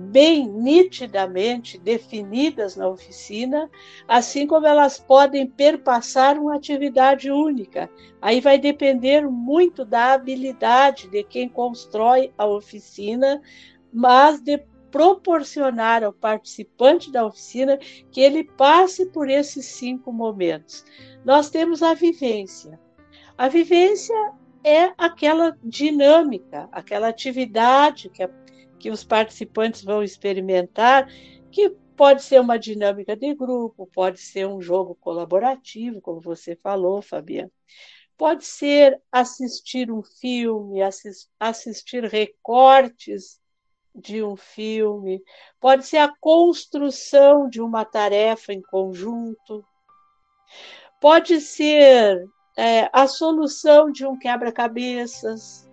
bem 0.10 0.48
nitidamente 0.48 1.78
definidas 1.78 2.76
na 2.76 2.88
oficina, 2.88 3.70
assim 4.08 4.48
como 4.48 4.66
elas 4.66 5.00
podem 5.00 5.48
perpassar 5.48 6.38
uma 6.40 6.56
atividade 6.56 7.30
única. 7.32 7.90
Aí 8.22 8.42
vai 8.42 8.58
depender 8.58 9.28
muito 9.30 9.86
da 9.86 10.14
habilidade 10.14 11.08
de 11.08 11.24
quem 11.24 11.48
constrói 11.48 12.34
a 12.38 12.46
oficina, 12.46 13.42
mas 13.94 14.42
de 14.42 14.58
proporcionar 14.92 16.04
ao 16.04 16.12
participante 16.12 17.12
da 17.12 17.26
oficina 17.26 17.80
que 18.12 18.20
ele 18.20 18.44
passe 18.44 19.06
por 19.06 19.30
esses 19.30 19.66
cinco 19.66 20.12
momentos. 20.12 20.84
Nós 21.24 21.50
temos 21.50 21.82
a 21.82 21.94
vivência. 21.94 22.80
A 23.38 23.48
vivência 23.48 24.14
é 24.64 24.92
aquela 24.98 25.58
dinâmica, 25.64 26.68
aquela 26.72 27.08
atividade 27.08 28.10
que, 28.10 28.22
a, 28.22 28.30
que 28.82 28.90
os 28.90 29.04
participantes 29.04 29.84
vão 29.84 30.02
experimentar, 30.02 31.08
que 31.52 31.70
pode 31.96 32.24
ser 32.24 32.42
uma 32.42 32.58
dinâmica 32.58 33.16
de 33.16 33.34
grupo, 33.36 33.88
pode 33.94 34.20
ser 34.20 34.48
um 34.48 34.60
jogo 34.60 34.96
colaborativo, 34.96 36.02
como 36.02 36.20
você 36.20 36.56
falou, 36.56 37.00
Fabiana. 37.00 37.52
Pode 38.18 38.44
ser 38.44 39.00
assistir 39.12 39.92
um 39.92 40.02
filme, 40.02 40.82
assist, 40.82 41.30
assistir 41.40 42.04
recortes 42.06 43.40
de 43.94 44.24
um 44.24 44.36
filme, 44.36 45.22
pode 45.60 45.86
ser 45.86 45.98
a 45.98 46.14
construção 46.20 47.48
de 47.48 47.62
uma 47.62 47.86
tarefa 47.86 48.52
em 48.52 48.62
conjunto, 48.62 49.64
pode 51.00 51.40
ser 51.40 52.26
é, 52.58 52.90
a 52.92 53.06
solução 53.06 53.92
de 53.92 54.08
um 54.08 54.18
quebra-cabeças, 54.18 55.70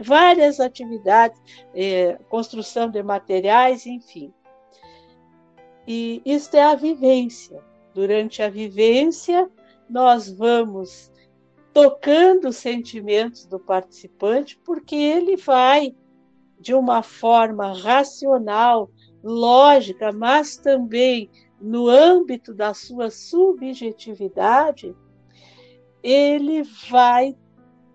várias 0.00 0.60
atividades, 0.60 1.40
é, 1.74 2.18
construção 2.28 2.90
de 2.90 3.02
materiais, 3.02 3.86
enfim. 3.86 4.32
E 5.86 6.20
isto 6.24 6.56
é 6.56 6.62
a 6.62 6.74
vivência. 6.74 7.62
Durante 7.94 8.42
a 8.42 8.48
vivência, 8.48 9.50
nós 9.88 10.30
vamos 10.30 11.10
tocando 11.72 12.48
os 12.48 12.56
sentimentos 12.56 13.46
do 13.46 13.58
participante, 13.58 14.58
porque 14.64 14.94
ele 14.94 15.36
vai 15.36 15.94
de 16.58 16.74
uma 16.74 17.02
forma 17.02 17.72
racional, 17.72 18.90
lógica, 19.22 20.12
mas 20.12 20.56
também 20.56 21.30
no 21.60 21.88
âmbito 21.88 22.54
da 22.54 22.72
sua 22.74 23.10
subjetividade, 23.10 24.94
ele 26.02 26.62
vai 26.90 27.36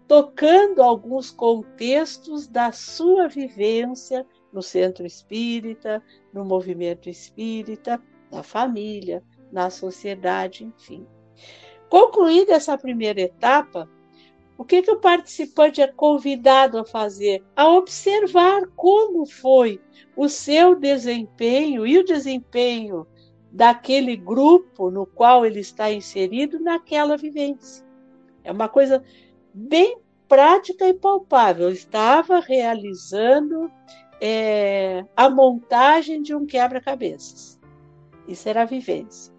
tocando 0.07 0.81
alguns 0.81 1.31
contextos 1.31 2.47
da 2.47 2.71
sua 2.71 3.27
vivência 3.27 4.25
no 4.51 4.61
centro 4.61 5.05
espírita, 5.05 6.01
no 6.33 6.45
movimento 6.45 7.09
espírita, 7.09 8.01
na 8.31 8.43
família, 8.43 9.23
na 9.51 9.69
sociedade, 9.69 10.63
enfim. 10.63 11.05
Concluída 11.89 12.53
essa 12.53 12.77
primeira 12.77 13.21
etapa, 13.21 13.89
o 14.57 14.63
que, 14.63 14.81
que 14.81 14.91
o 14.91 14.99
participante 14.99 15.81
é 15.81 15.87
convidado 15.87 16.77
a 16.77 16.85
fazer? 16.85 17.43
A 17.55 17.67
observar 17.69 18.67
como 18.75 19.25
foi 19.25 19.81
o 20.15 20.29
seu 20.29 20.75
desempenho 20.75 21.85
e 21.85 21.97
o 21.97 22.05
desempenho 22.05 23.05
daquele 23.51 24.15
grupo 24.15 24.89
no 24.89 25.05
qual 25.05 25.45
ele 25.45 25.59
está 25.59 25.91
inserido 25.91 26.59
naquela 26.59 27.17
vivência. 27.17 27.85
É 28.43 28.51
uma 28.51 28.69
coisa 28.69 29.03
bem 29.55 29.97
prática 30.27 30.85
e 30.87 30.93
palpável. 30.93 31.67
Eu 31.67 31.73
estava 31.73 32.39
realizando 32.39 33.71
é, 34.19 35.05
a 35.15 35.29
montagem 35.29 36.21
de 36.21 36.35
um 36.35 36.45
quebra-cabeças. 36.45 37.57
Isso 38.27 38.49
era 38.49 38.63
a 38.63 38.65
vivência. 38.65 39.33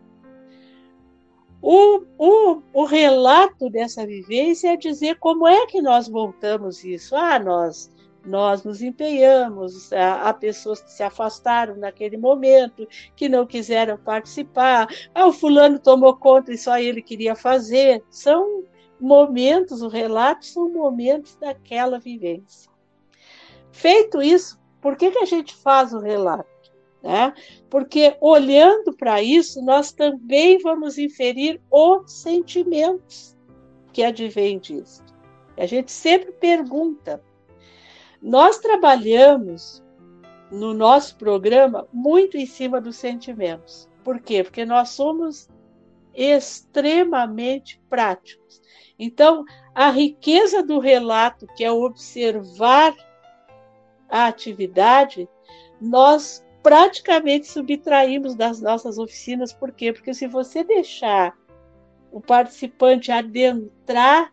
O, 1.61 2.03
o, 2.17 2.63
o 2.73 2.85
relato 2.85 3.69
dessa 3.69 4.07
vivência 4.07 4.73
é 4.73 4.77
dizer 4.77 5.19
como 5.19 5.47
é 5.47 5.67
que 5.67 5.83
nós 5.83 6.09
voltamos 6.09 6.83
isso. 6.85 7.15
Ah, 7.15 7.39
nós 7.39 7.91
nós 8.25 8.65
nos 8.65 8.83
empenhamos, 8.83 9.93
há 9.93 10.35
pessoas 10.35 10.83
que 10.83 10.91
se 10.91 11.03
afastaram 11.03 11.77
naquele 11.77 12.17
momento, 12.17 12.89
que 13.15 13.29
não 13.29 13.47
quiseram 13.47 13.97
participar, 13.97 14.89
ah, 15.15 15.27
o 15.29 15.33
fulano 15.33 15.79
tomou 15.79 16.17
conta 16.17 16.53
e 16.53 16.59
só 16.59 16.77
ele 16.77 17.01
queria 17.01 17.37
fazer. 17.37 18.03
São 18.11 18.65
momentos, 19.01 19.83
o 19.83 19.89
relato 19.89 20.45
são 20.47 20.69
momentos 20.71 21.37
daquela 21.37 21.99
vivência. 21.99 22.71
Feito 23.71 24.23
isso, 24.23 24.59
por 24.81 24.97
que, 24.97 25.11
que 25.11 25.19
a 25.19 25.25
gente 25.25 25.55
faz 25.55 25.93
o 25.93 25.99
relato? 25.99 26.47
Né? 27.03 27.35
Porque 27.69 28.17
olhando 28.21 28.97
para 28.97 29.23
isso, 29.23 29.63
nós 29.63 29.93
também 29.93 30.59
vamos 30.59 30.99
inferir 30.99 31.61
os 31.71 32.11
sentimentos 32.11 33.37
que 33.93 34.03
advêm 34.03 34.59
disso. 34.59 35.05
A 35.57 35.67
gente 35.67 35.91
sempre 35.91 36.33
pergunta. 36.33 37.23
Nós 38.21 38.59
trabalhamos 38.59 39.83
no 40.51 40.75
nosso 40.75 41.17
programa 41.17 41.87
muito 41.93 42.37
em 42.37 42.47
cima 42.47 42.81
dos 42.81 42.97
sentimentos. 42.97 43.89
Por 44.05 44.21
quê? 44.21 44.43
Porque 44.43 44.65
nós 44.65 44.91
somos 44.91 45.49
extremamente 46.15 47.81
práticos. 47.89 48.61
Então, 48.99 49.45
a 49.75 49.91
riqueza 49.91 50.63
do 50.63 50.79
relato, 50.79 51.47
que 51.55 51.65
é 51.65 51.71
observar 51.71 52.95
a 54.09 54.27
atividade, 54.27 55.29
nós 55.81 56.45
praticamente 56.63 57.47
subtraímos 57.47 58.35
das 58.35 58.61
nossas 58.61 58.99
oficinas. 58.99 59.53
Por 59.53 59.73
quê? 59.73 59.93
Porque 59.93 60.15
se 60.15 60.27
você 60.27 60.65
deixar 60.65 61.37
o 62.11 62.21
participante 62.21 63.13
adentrar 63.13 64.33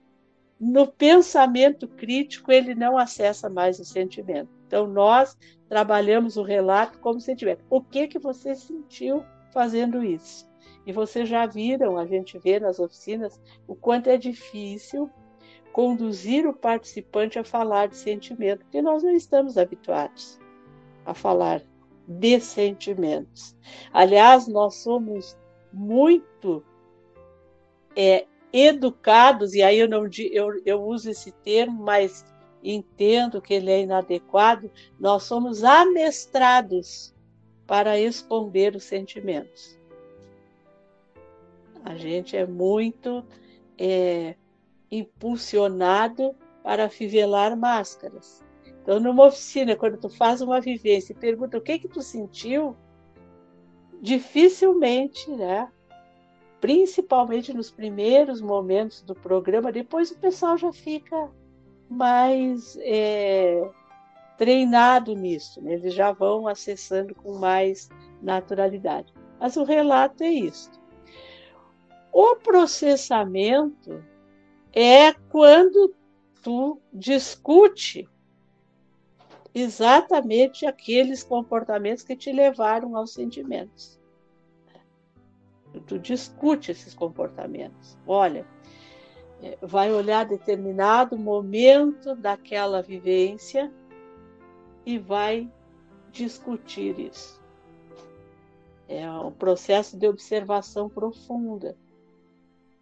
no 0.59 0.87
pensamento 0.87 1.87
crítico, 1.87 2.51
ele 2.51 2.73
não 2.73 2.97
acessa 2.97 3.49
mais 3.49 3.79
o 3.79 3.85
sentimento. 3.85 4.49
Então, 4.65 4.87
nós 4.87 5.37
trabalhamos 5.67 6.37
o 6.37 6.43
relato 6.43 6.97
como 6.99 7.19
sentimento. 7.19 7.63
O 7.69 7.81
que, 7.81 8.07
que 8.07 8.17
você 8.17 8.55
sentiu 8.55 9.23
fazendo 9.51 10.03
isso? 10.03 10.47
E 10.85 10.91
vocês 10.91 11.29
já 11.29 11.45
viram, 11.45 11.97
a 11.97 12.05
gente 12.05 12.37
vê 12.37 12.59
nas 12.59 12.79
oficinas, 12.79 13.39
o 13.67 13.75
quanto 13.75 14.09
é 14.09 14.17
difícil 14.17 15.09
conduzir 15.71 16.45
o 16.45 16.53
participante 16.53 17.39
a 17.39 17.43
falar 17.43 17.87
de 17.87 17.97
sentimento, 17.97 18.59
porque 18.59 18.81
nós 18.81 19.01
não 19.01 19.11
estamos 19.11 19.57
habituados 19.57 20.39
a 21.05 21.13
falar 21.13 21.61
de 22.07 22.39
sentimentos. 22.39 23.55
Aliás, 23.91 24.47
nós 24.47 24.75
somos 24.75 25.37
muito 25.71 26.63
é, 27.95 28.25
educados, 28.51 29.53
e 29.55 29.63
aí 29.63 29.79
eu 29.79 29.89
não 29.89 30.07
eu, 30.31 30.61
eu 30.65 30.83
uso 30.83 31.09
esse 31.09 31.31
termo, 31.31 31.83
mas 31.83 32.23
entendo 32.63 33.41
que 33.41 33.55
ele 33.55 33.71
é 33.71 33.81
inadequado, 33.81 34.71
nós 34.99 35.23
somos 35.23 35.63
amestrados 35.63 37.13
para 37.65 37.99
esconder 37.99 38.75
os 38.75 38.83
sentimentos. 38.83 39.77
A 41.83 41.95
gente 41.95 42.35
é 42.35 42.45
muito 42.45 43.23
é, 43.77 44.35
impulsionado 44.89 46.35
para 46.63 46.89
fivelar 46.89 47.57
máscaras. 47.57 48.43
Então, 48.81 48.99
numa 48.99 49.27
oficina, 49.27 49.75
quando 49.75 49.97
tu 49.97 50.09
faz 50.09 50.41
uma 50.41 50.59
vivência 50.59 51.13
e 51.13 51.15
pergunta 51.15 51.57
o 51.57 51.61
que 51.61 51.79
que 51.79 51.87
tu 51.87 52.01
sentiu, 52.01 52.75
dificilmente, 54.01 55.29
né? 55.31 55.71
Principalmente 56.59 57.53
nos 57.53 57.71
primeiros 57.71 58.41
momentos 58.41 59.01
do 59.01 59.15
programa, 59.15 59.71
depois 59.71 60.11
o 60.11 60.17
pessoal 60.17 60.57
já 60.57 60.71
fica 60.71 61.29
mais 61.89 62.77
é, 62.81 63.69
treinado 64.37 65.13
nisso, 65.13 65.61
né? 65.61 65.73
eles 65.73 65.93
já 65.93 66.11
vão 66.11 66.47
acessando 66.47 67.13
com 67.15 67.37
mais 67.37 67.89
naturalidade. 68.21 69.13
Mas 69.39 69.55
o 69.57 69.63
relato 69.63 70.23
é 70.23 70.29
isso. 70.29 70.71
O 72.13 72.35
processamento 72.35 74.05
é 74.71 75.11
quando 75.13 75.95
tu 76.43 76.79
discute 76.93 78.07
exatamente 79.51 80.63
aqueles 80.67 81.23
comportamentos 81.23 82.03
que 82.03 82.15
te 82.15 82.31
levaram 82.31 82.95
aos 82.95 83.13
sentimentos. 83.13 83.99
Tu 85.87 85.97
discute 85.97 86.69
esses 86.69 86.93
comportamentos. 86.93 87.97
Olha, 88.05 88.45
é, 89.41 89.57
vai 89.59 89.91
olhar 89.91 90.23
determinado 90.27 91.17
momento 91.17 92.15
daquela 92.15 92.79
vivência 92.83 93.73
e 94.85 94.99
vai 94.99 95.51
discutir 96.11 96.99
isso. 96.99 97.41
É 98.87 99.09
um 99.09 99.31
processo 99.31 99.97
de 99.97 100.07
observação 100.07 100.87
profunda 100.87 101.75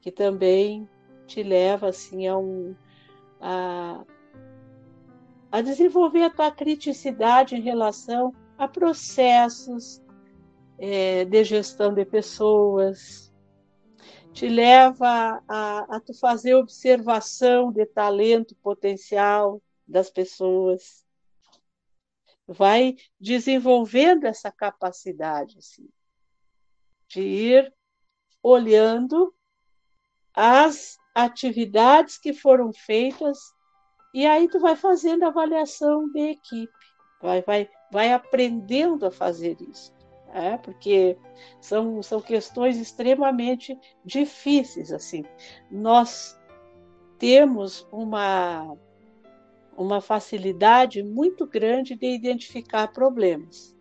que 0.02 0.12
também 0.12 0.89
te 1.28 1.43
leva 1.43 1.89
assim 1.89 2.28
a 2.28 2.38
um 2.38 2.76
a, 3.39 4.04
a 5.52 5.62
desenvolver 5.62 6.24
a 6.24 6.30
tua 6.30 6.52
criticidade 6.52 7.56
em 7.56 7.62
relação 7.62 8.34
a 8.58 8.68
processos 8.68 10.02
é, 10.78 11.26
de 11.26 11.43
gestão 11.43 11.93
de 11.93 12.06
pessoas, 12.06 13.32
te 14.34 14.47
leva 14.47 15.43
a, 15.47 15.95
a 15.95 15.99
tu 15.99 16.14
fazer 16.14 16.56
observação 16.56 17.72
de 17.72 17.86
talento 17.86 18.56
potencial 18.56 19.62
das 19.88 20.10
pessoas, 20.10 21.06
vai 22.47 22.95
desenvolvendo 23.20 24.26
essa 24.26 24.52
capacidade 24.52 25.58
assim, 25.58 25.88
de 27.08 27.22
ir 27.22 27.74
olhando 28.41 29.34
as 30.36 30.98
atividades 31.14 32.18
que 32.18 32.34
foram 32.34 32.72
feitas 32.74 33.38
e 34.14 34.26
aí 34.26 34.48
tu 34.50 34.60
vai 34.60 34.76
fazendo 34.76 35.24
avaliação 35.24 36.10
de 36.10 36.20
equipe, 36.20 36.74
vai, 37.22 37.42
vai, 37.42 37.70
vai 37.92 38.12
aprendendo 38.12 39.06
a 39.06 39.12
fazer 39.12 39.58
isso, 39.62 39.94
né? 40.34 40.58
porque 40.58 41.18
são, 41.60 42.02
são 42.04 42.22
questões 42.22 42.78
extremamente 42.78 43.78
difíceis 44.04 44.92
assim. 44.92 45.24
Nós 45.70 46.38
temos 47.18 47.88
uma 47.92 48.76
uma 49.78 50.02
facilidade 50.02 51.02
muito 51.02 51.48
grande 51.48 51.96
de 51.96 52.06
identificar 52.06 52.88
problemas. 52.90 53.76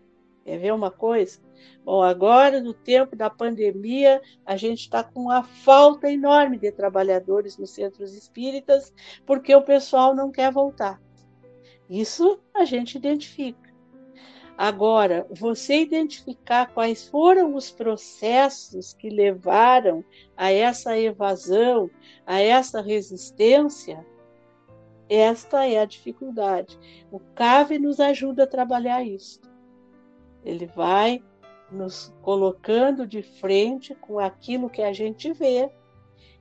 Quer 0.44 0.58
ver 0.58 0.72
uma 0.72 0.90
coisa? 0.90 1.40
Bom, 1.84 2.02
agora, 2.02 2.60
no 2.60 2.72
tempo 2.74 3.16
da 3.16 3.30
pandemia, 3.30 4.20
a 4.44 4.56
gente 4.56 4.80
está 4.80 5.02
com 5.02 5.22
uma 5.22 5.42
falta 5.42 6.10
enorme 6.10 6.58
de 6.58 6.70
trabalhadores 6.70 7.56
nos 7.56 7.70
centros 7.70 8.14
espíritas, 8.14 8.92
porque 9.26 9.54
o 9.54 9.62
pessoal 9.62 10.14
não 10.14 10.30
quer 10.30 10.52
voltar. 10.52 11.00
Isso 11.88 12.38
a 12.54 12.64
gente 12.64 12.96
identifica. 12.96 13.70
Agora, 14.56 15.26
você 15.30 15.80
identificar 15.80 16.66
quais 16.66 17.08
foram 17.08 17.54
os 17.54 17.70
processos 17.70 18.92
que 18.92 19.08
levaram 19.08 20.04
a 20.36 20.52
essa 20.52 20.98
evasão, 20.98 21.90
a 22.26 22.40
essa 22.40 22.82
resistência, 22.82 24.04
esta 25.08 25.66
é 25.66 25.78
a 25.80 25.84
dificuldade. 25.84 26.78
O 27.10 27.18
CAVE 27.18 27.78
nos 27.78 27.98
ajuda 27.98 28.44
a 28.44 28.46
trabalhar 28.46 29.02
isso. 29.02 29.40
Ele 30.44 30.66
vai 30.66 31.20
nos 31.70 32.12
colocando 32.22 33.06
de 33.06 33.22
frente 33.22 33.94
com 33.94 34.18
aquilo 34.18 34.70
que 34.70 34.82
a 34.82 34.92
gente 34.92 35.32
vê 35.32 35.70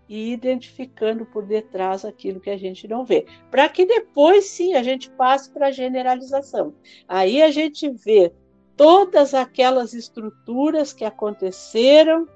e 0.08 0.34
identificando 0.34 1.26
por 1.26 1.46
detrás 1.46 2.04
aquilo 2.04 2.40
que 2.40 2.50
a 2.50 2.58
gente 2.58 2.88
não 2.88 3.06
vê. 3.06 3.28
Para 3.52 3.70
que 3.70 3.86
depois, 3.86 4.46
sim, 4.46 4.74
a 4.74 4.82
gente 4.82 5.10
passe 5.12 5.52
para 5.52 5.68
a 5.68 5.72
generalização. 5.72 6.74
Aí 7.08 7.42
a 7.44 7.52
gente 7.52 7.88
vê 7.90 8.34
todas 8.76 9.34
aquelas 9.36 9.94
estruturas 9.94 10.94
que 10.94 11.06
aconteceram 11.06 12.28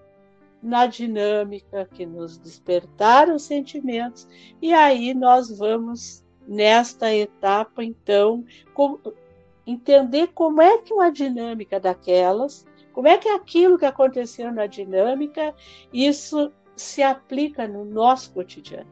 na 0.61 0.85
dinâmica, 0.85 1.89
que 1.93 2.05
nos 2.05 2.37
despertaram 2.37 3.39
sentimentos, 3.39 4.27
e 4.61 4.71
aí 4.71 5.13
nós 5.13 5.57
vamos, 5.57 6.23
nesta 6.47 7.13
etapa, 7.13 7.83
então, 7.83 8.45
com, 8.73 8.97
entender 9.65 10.27
como 10.33 10.61
é 10.61 10.77
que 10.77 10.93
uma 10.93 11.11
dinâmica 11.11 11.79
daquelas 11.79 12.65
como 12.93 13.07
é 13.07 13.17
que 13.17 13.27
é 13.27 13.33
aquilo 13.33 13.77
que 13.77 13.85
aconteceu 13.85 14.51
na 14.51 14.67
dinâmica, 14.67 15.53
isso 15.91 16.53
se 16.75 17.01
aplica 17.01 17.67
no 17.67 17.83
nosso 17.83 18.31
cotidiano? 18.31 18.89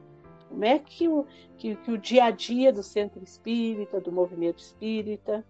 Como 0.49 0.65
é 0.65 0.79
que 0.79 1.07
o, 1.07 1.25
que, 1.57 1.75
que 1.75 1.91
o 1.91 1.97
dia 1.97 2.25
a 2.25 2.31
dia 2.31 2.73
do 2.73 2.83
centro 2.83 3.23
espírita, 3.23 4.01
do 4.01 4.11
movimento 4.11 4.59
espírita, 4.59 5.45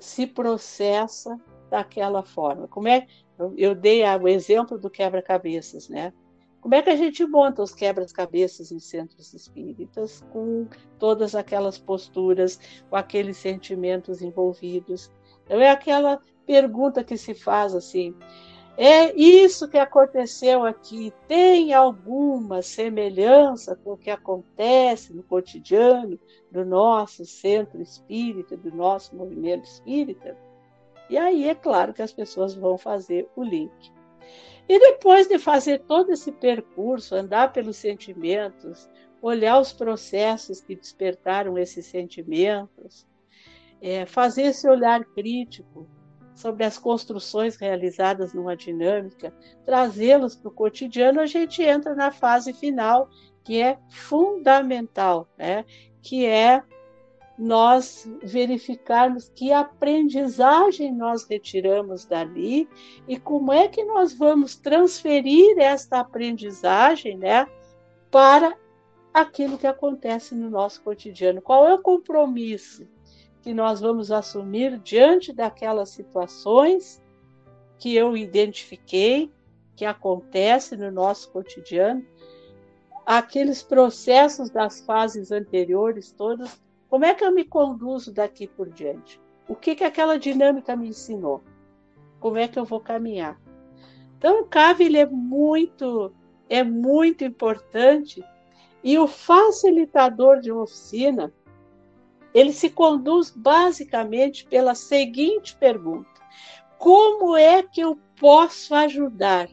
se 0.00 0.26
processa 0.26 1.38
daquela 1.70 2.22
forma? 2.22 2.66
Como 2.66 2.88
é 2.88 3.06
eu 3.56 3.74
dei 3.74 4.02
o 4.02 4.26
exemplo 4.26 4.76
do 4.78 4.90
quebra-cabeças, 4.90 5.88
né? 5.88 6.12
Como 6.60 6.74
é 6.74 6.82
que 6.82 6.90
a 6.90 6.96
gente 6.96 7.24
monta 7.24 7.62
os 7.62 7.72
quebra-cabeças 7.72 8.72
nos 8.72 8.84
centros 8.84 9.32
espíritas 9.32 10.24
com 10.32 10.66
todas 10.98 11.36
aquelas 11.36 11.78
posturas, 11.78 12.58
com 12.90 12.96
aqueles 12.96 13.36
sentimentos 13.36 14.22
envolvidos? 14.22 15.08
Então 15.44 15.60
é 15.60 15.70
aquela 15.70 16.20
pergunta 16.48 17.04
que 17.04 17.18
se 17.18 17.34
faz 17.34 17.74
assim: 17.74 18.14
é 18.74 19.14
isso 19.14 19.68
que 19.68 19.76
aconteceu 19.76 20.64
aqui 20.64 21.12
tem 21.26 21.74
alguma 21.74 22.62
semelhança 22.62 23.76
com 23.76 23.92
o 23.92 23.98
que 23.98 24.10
acontece 24.10 25.12
no 25.12 25.22
cotidiano 25.22 26.18
do 26.50 26.64
nosso 26.64 27.26
centro 27.26 27.82
espírita, 27.82 28.56
do 28.56 28.74
nosso 28.74 29.14
movimento 29.14 29.64
espírita? 29.64 30.34
E 31.10 31.18
aí 31.18 31.48
é 31.48 31.54
claro 31.54 31.92
que 31.92 32.02
as 32.02 32.12
pessoas 32.12 32.54
vão 32.54 32.78
fazer 32.78 33.28
o 33.36 33.42
link. 33.42 33.92
E 34.66 34.78
depois 34.78 35.26
de 35.26 35.38
fazer 35.38 35.80
todo 35.80 36.12
esse 36.12 36.32
percurso, 36.32 37.14
andar 37.14 37.52
pelos 37.52 37.76
sentimentos, 37.76 38.88
olhar 39.20 39.58
os 39.58 39.72
processos 39.72 40.60
que 40.60 40.76
despertaram 40.76 41.58
esses 41.58 41.86
sentimentos, 41.86 43.06
é, 43.80 44.06
fazer 44.06 44.42
esse 44.42 44.68
olhar 44.68 45.04
crítico 45.04 45.86
sobre 46.38 46.62
as 46.62 46.78
construções 46.78 47.56
realizadas 47.56 48.32
numa 48.32 48.56
dinâmica, 48.56 49.34
trazê-los 49.66 50.36
para 50.36 50.48
o 50.48 50.54
cotidiano, 50.54 51.20
a 51.20 51.26
gente 51.26 51.60
entra 51.64 51.96
na 51.96 52.12
fase 52.12 52.52
final, 52.52 53.10
que 53.42 53.60
é 53.60 53.76
fundamental, 53.90 55.28
né? 55.36 55.64
que 56.00 56.24
é 56.24 56.62
nós 57.36 58.08
verificarmos 58.22 59.28
que 59.34 59.52
aprendizagem 59.52 60.92
nós 60.92 61.24
retiramos 61.24 62.04
dali 62.04 62.68
e 63.06 63.18
como 63.18 63.52
é 63.52 63.66
que 63.66 63.82
nós 63.84 64.14
vamos 64.14 64.54
transferir 64.54 65.58
esta 65.58 66.00
aprendizagem 66.00 67.16
né, 67.16 67.46
para 68.10 68.56
aquilo 69.12 69.58
que 69.58 69.66
acontece 69.66 70.36
no 70.36 70.48
nosso 70.48 70.82
cotidiano. 70.82 71.42
Qual 71.42 71.66
é 71.66 71.74
o 71.74 71.82
compromisso 71.82 72.86
que 73.42 73.54
nós 73.54 73.80
vamos 73.80 74.10
assumir 74.10 74.78
diante 74.78 75.32
daquelas 75.32 75.90
situações 75.90 77.02
que 77.78 77.94
eu 77.94 78.16
identifiquei 78.16 79.32
que 79.76 79.84
acontece 79.84 80.76
no 80.76 80.90
nosso 80.90 81.30
cotidiano, 81.30 82.04
aqueles 83.06 83.62
processos 83.62 84.50
das 84.50 84.80
fases 84.80 85.30
anteriores 85.30 86.10
todas, 86.10 86.60
como 86.90 87.04
é 87.04 87.14
que 87.14 87.24
eu 87.24 87.32
me 87.32 87.44
conduzo 87.44 88.12
daqui 88.12 88.46
por 88.46 88.68
diante? 88.70 89.20
O 89.46 89.54
que 89.54 89.76
que 89.76 89.84
aquela 89.84 90.18
dinâmica 90.18 90.74
me 90.74 90.88
ensinou? 90.88 91.42
Como 92.18 92.36
é 92.36 92.48
que 92.48 92.58
eu 92.58 92.64
vou 92.64 92.80
caminhar? 92.80 93.40
Então, 94.18 94.42
o 94.42 94.46
CAV 94.46 94.96
é 94.96 95.06
muito 95.06 96.12
é 96.50 96.64
muito 96.64 97.22
importante 97.24 98.24
e 98.82 98.98
o 98.98 99.06
facilitador 99.06 100.40
de 100.40 100.50
uma 100.50 100.62
oficina 100.62 101.32
ele 102.38 102.52
se 102.52 102.70
conduz 102.70 103.30
basicamente 103.30 104.46
pela 104.46 104.74
seguinte 104.74 105.56
pergunta: 105.56 106.08
como 106.78 107.36
é 107.36 107.62
que 107.62 107.80
eu 107.80 107.98
posso 108.18 108.74
ajudar 108.74 109.48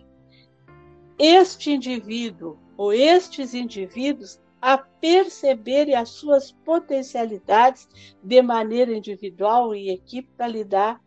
este 1.17 1.71
indivíduo 1.71 2.59
ou 2.77 2.93
estes 2.93 3.53
indivíduos 3.53 4.39
a 4.61 4.77
perceberem 4.77 5.95
as 5.95 6.09
suas 6.09 6.51
potencialidades 6.51 7.87
de 8.23 8.41
maneira 8.41 8.95
individual 8.95 9.73
e 9.73 9.89
equipe 9.89 10.29
para 10.35 10.47
lidar 10.47 11.01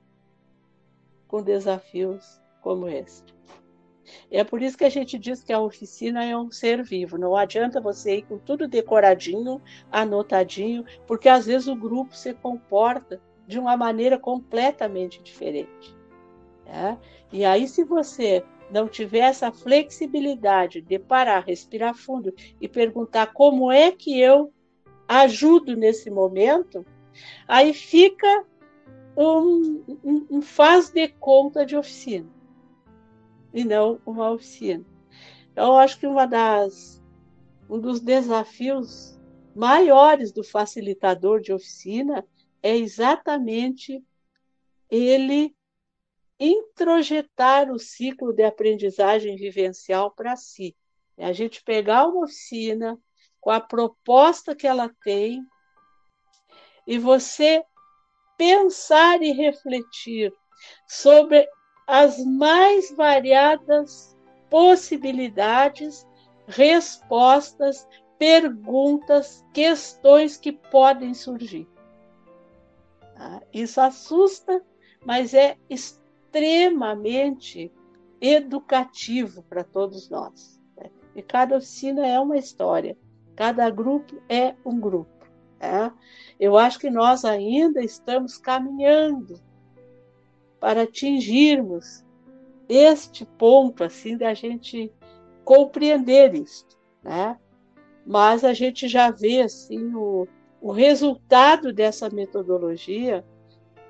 com 1.28 1.42
desafios 1.42 2.40
como 2.60 2.88
este? 2.88 3.37
É 4.30 4.44
por 4.44 4.62
isso 4.62 4.76
que 4.76 4.84
a 4.84 4.90
gente 4.90 5.18
diz 5.18 5.42
que 5.42 5.52
a 5.52 5.60
oficina 5.60 6.24
é 6.24 6.36
um 6.36 6.50
ser 6.50 6.82
vivo. 6.82 7.18
Não 7.18 7.36
adianta 7.36 7.80
você 7.80 8.18
ir 8.18 8.22
com 8.22 8.38
tudo 8.38 8.68
decoradinho, 8.68 9.60
anotadinho, 9.90 10.84
porque 11.06 11.28
às 11.28 11.46
vezes 11.46 11.68
o 11.68 11.76
grupo 11.76 12.14
se 12.14 12.34
comporta 12.34 13.20
de 13.46 13.58
uma 13.58 13.76
maneira 13.76 14.18
completamente 14.18 15.22
diferente. 15.22 15.96
Né? 16.66 16.98
E 17.32 17.44
aí, 17.44 17.66
se 17.66 17.84
você 17.84 18.44
não 18.70 18.86
tiver 18.86 19.20
essa 19.20 19.50
flexibilidade 19.50 20.82
de 20.82 20.98
parar, 20.98 21.44
respirar 21.44 21.94
fundo 21.94 22.34
e 22.60 22.68
perguntar 22.68 23.32
como 23.32 23.72
é 23.72 23.90
que 23.90 24.20
eu 24.20 24.52
ajudo 25.06 25.74
nesse 25.74 26.10
momento, 26.10 26.84
aí 27.46 27.72
fica 27.72 28.44
um, 29.16 29.82
um, 30.04 30.26
um 30.30 30.42
faz 30.42 30.90
de 30.90 31.08
conta 31.08 31.64
de 31.64 31.74
oficina 31.74 32.37
e 33.52 33.64
não 33.64 34.00
uma 34.04 34.30
oficina. 34.30 34.84
Então, 35.52 35.72
eu 35.72 35.78
acho 35.78 35.98
que 35.98 36.06
uma 36.06 36.26
das, 36.26 37.02
um 37.68 37.80
dos 37.80 38.00
desafios 38.00 39.18
maiores 39.54 40.32
do 40.32 40.44
facilitador 40.44 41.40
de 41.40 41.52
oficina 41.52 42.24
é 42.62 42.76
exatamente 42.76 44.04
ele 44.90 45.54
introjetar 46.38 47.70
o 47.70 47.78
ciclo 47.78 48.32
de 48.32 48.44
aprendizagem 48.44 49.36
vivencial 49.36 50.12
para 50.12 50.36
si. 50.36 50.76
É 51.16 51.26
a 51.26 51.32
gente 51.32 51.62
pegar 51.64 52.06
uma 52.06 52.24
oficina 52.24 52.96
com 53.40 53.50
a 53.50 53.60
proposta 53.60 54.54
que 54.54 54.66
ela 54.66 54.88
tem 55.02 55.44
e 56.86 56.98
você 56.98 57.64
pensar 58.36 59.20
e 59.20 59.32
refletir 59.32 60.32
sobre 60.86 61.48
as 61.88 62.22
mais 62.22 62.94
variadas 62.94 64.14
possibilidades, 64.50 66.06
respostas, 66.46 67.88
perguntas, 68.18 69.42
questões 69.54 70.36
que 70.36 70.52
podem 70.52 71.14
surgir. 71.14 71.66
Ah, 73.16 73.40
isso 73.52 73.80
assusta, 73.80 74.62
mas 75.04 75.32
é 75.32 75.56
extremamente 75.68 77.72
educativo 78.20 79.42
para 79.44 79.62
todos 79.64 80.10
nós. 80.10 80.60
Né? 80.76 80.90
E 81.14 81.22
cada 81.22 81.56
oficina 81.56 82.06
é 82.06 82.20
uma 82.20 82.36
história, 82.36 82.98
cada 83.34 83.70
grupo 83.70 84.20
é 84.28 84.54
um 84.64 84.78
grupo. 84.78 85.26
Né? 85.58 85.90
Eu 86.38 86.58
acho 86.58 86.78
que 86.78 86.90
nós 86.90 87.24
ainda 87.24 87.82
estamos 87.82 88.36
caminhando 88.36 89.40
para 90.60 90.82
atingirmos 90.82 92.04
este 92.68 93.24
ponto 93.24 93.84
assim 93.84 94.16
da 94.16 94.34
gente 94.34 94.92
compreender 95.44 96.34
isso, 96.34 96.66
né? 97.02 97.38
Mas 98.06 98.44
a 98.44 98.52
gente 98.52 98.88
já 98.88 99.10
vê 99.10 99.42
assim 99.42 99.94
o, 99.94 100.26
o 100.60 100.72
resultado 100.72 101.72
dessa 101.72 102.10
metodologia 102.10 103.24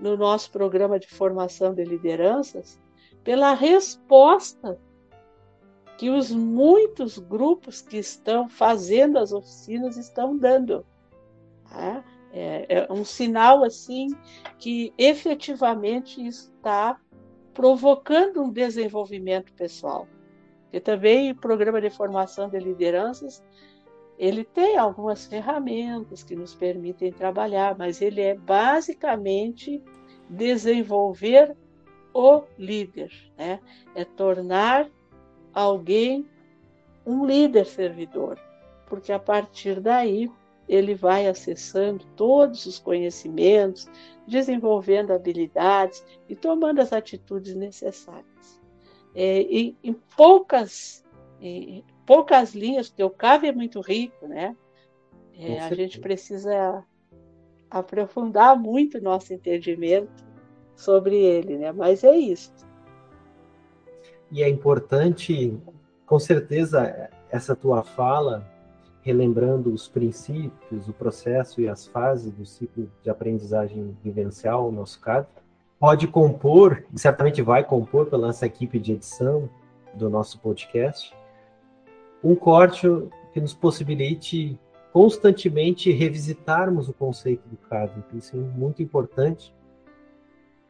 no 0.01 0.17
nosso 0.17 0.51
programa 0.51 0.99
de 0.99 1.09
formação 1.09 1.75
de 1.75 1.85
lideranças 1.85 2.81
pela 3.25 3.55
resposta 3.55 4.79
que 5.97 6.11
os 6.11 6.31
muitos 6.31 7.19
grupos 7.19 7.81
que 7.83 7.97
estão 7.97 8.49
fazendo 8.49 9.19
as 9.19 9.33
oficinas 9.33 9.97
estão 9.97 10.37
dando. 10.37 10.87
Né? 11.73 12.05
É, 12.33 12.67
é 12.69 12.93
um 12.93 13.05
sinal 13.05 13.65
assim 13.65 14.09
que 14.59 14.93
efetivamente 14.99 16.27
está 16.27 17.01
provocando 17.55 18.43
um 18.43 18.51
desenvolvimento 18.51 19.53
pessoal. 19.55 20.07
E 20.73 20.79
também 20.79 21.31
o 21.31 21.37
programa 21.37 21.81
de 21.81 21.91
formação 21.91 22.49
de 22.49 22.59
lideranças, 22.59 23.43
ele 24.19 24.45
tem 24.45 24.77
algumas 24.77 25.27
ferramentas 25.27 26.23
que 26.23 26.37
nos 26.37 26.55
permitem 26.55 27.13
trabalhar, 27.13 27.77
mas 27.79 28.03
ele 28.03 28.21
é 28.21 28.35
basicamente 28.35 29.83
desenvolver 30.29 31.57
o 32.13 32.43
líder, 32.59 33.11
né? 33.37 33.61
É 33.95 34.05
tornar 34.05 34.91
alguém 35.55 36.29
um 37.07 37.25
líder 37.25 37.65
servidor, 37.65 38.39
porque 38.87 39.13
a 39.13 39.19
partir 39.19 39.81
daí 39.81 40.31
ele 40.69 40.95
vai 40.95 41.27
acessando 41.27 42.05
todos 42.15 42.67
os 42.67 42.79
conhecimentos, 42.79 43.89
desenvolvendo 44.27 45.13
habilidades 45.13 46.05
e 46.29 46.37
tomando 46.37 46.81
as 46.81 46.93
atitudes 46.93 47.55
necessárias. 47.55 48.61
É, 49.15 49.41
em, 49.41 49.77
em, 49.83 49.95
poucas, 50.17 51.05
em 51.41 51.83
poucas 52.05 52.55
linhas, 52.55 52.89
porque 52.89 53.03
o 53.03 53.11
CAV 53.11 53.47
é 53.47 53.53
muito 53.53 53.81
rico, 53.81 54.29
né? 54.29 54.55
É, 55.39 55.61
a 55.61 55.73
gente 55.73 56.01
precisa 56.01 56.85
aprofundar 57.71 58.59
muito 58.59 59.01
nosso 59.01 59.33
entendimento 59.33 60.27
sobre 60.75 61.17
ele, 61.17 61.57
né? 61.57 61.73
Mas 61.73 62.05
é 62.05 62.17
isso. 62.17 62.53
E 64.31 64.43
é 64.43 64.49
importante, 64.49 65.57
com 66.05 66.19
certeza, 66.19 67.11
essa 67.31 67.57
tua 67.57 67.83
fala 67.83 68.47
relembrando 69.09 69.73
os 69.73 69.89
princípios, 69.89 70.87
o 70.87 70.93
processo 70.93 71.63
e 71.63 71.69
as 71.69 71.87
fases 71.87 72.31
do 72.31 72.45
ciclo 72.45 72.91
de 73.03 73.09
aprendizagem 73.09 73.97
vivencial, 74.05 74.71
no 74.71 74.81
nosso 74.81 75.01
caso, 75.01 75.27
pode 75.81 76.07
compor, 76.07 76.85
e 76.93 76.99
certamente 76.99 77.41
vai 77.41 77.65
compor 77.65 78.05
pela 78.05 78.27
nossa 78.27 78.45
equipe 78.45 78.79
de 78.79 78.93
edição 78.93 79.49
do 79.95 80.11
nosso 80.11 80.39
podcast, 80.41 81.17
um 82.23 82.35
corte 82.35 82.87
que 83.33 83.41
nos 83.41 83.55
possibilite 83.55 84.61
constantemente 84.93 85.91
revisitarmos 85.91 86.87
o 86.91 86.93
conceito 86.93 87.49
do 87.49 87.57
CAD. 87.57 88.05
Isso 88.13 88.37
é 88.37 88.39
muito 88.39 88.83
importante, 88.83 89.55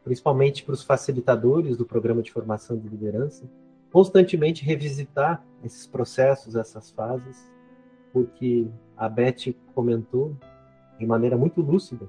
principalmente 0.04 0.62
para 0.62 0.74
os 0.74 0.84
facilitadores 0.84 1.76
do 1.76 1.84
programa 1.84 2.22
de 2.22 2.30
formação 2.30 2.78
de 2.78 2.88
liderança, 2.88 3.50
constantemente 3.90 4.64
revisitar 4.64 5.44
esses 5.64 5.88
processos, 5.88 6.54
essas 6.54 6.88
fases, 6.92 7.57
porque 8.18 8.68
a 8.96 9.08
Beth 9.08 9.54
comentou 9.72 10.36
de 10.98 11.06
maneira 11.06 11.36
muito 11.36 11.60
lúcida. 11.60 12.08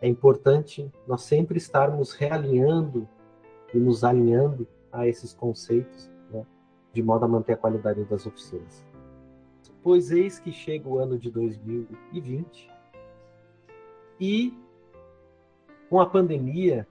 É 0.00 0.06
importante 0.06 0.88
nós 1.08 1.22
sempre 1.22 1.58
estarmos 1.58 2.12
realinhando 2.12 3.08
e 3.74 3.78
nos 3.78 4.04
alinhando 4.04 4.68
a 4.92 5.08
esses 5.08 5.34
conceitos, 5.34 6.08
né, 6.30 6.46
de 6.92 7.02
modo 7.02 7.24
a 7.24 7.28
manter 7.28 7.54
a 7.54 7.56
qualidade 7.56 8.04
das 8.04 8.24
oficinas. 8.26 8.86
Pois 9.82 10.12
eis 10.12 10.38
que 10.38 10.52
chega 10.52 10.88
o 10.88 10.98
ano 10.98 11.18
de 11.18 11.32
2020 11.32 12.70
e 14.20 14.56
com 15.88 16.00
a 16.00 16.06
pandemia 16.06 16.86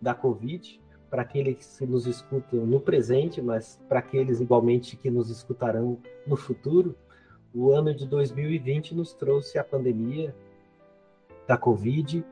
da 0.00 0.12
Covid, 0.12 0.80
para 1.10 1.22
aqueles 1.22 1.78
que 1.78 1.86
nos 1.86 2.06
escutam 2.06 2.66
no 2.66 2.80
presente, 2.80 3.40
mas 3.40 3.80
para 3.88 4.00
aqueles 4.00 4.40
igualmente 4.40 4.96
que 4.96 5.10
nos 5.10 5.30
escutarão 5.30 5.98
no 6.26 6.36
futuro, 6.36 6.94
o 7.54 7.72
ano 7.72 7.94
de 7.94 8.06
2020 8.06 8.94
nos 8.94 9.14
trouxe 9.14 9.58
a 9.58 9.64
pandemia 9.64 10.34
da 11.46 11.56
Covid 11.56 12.24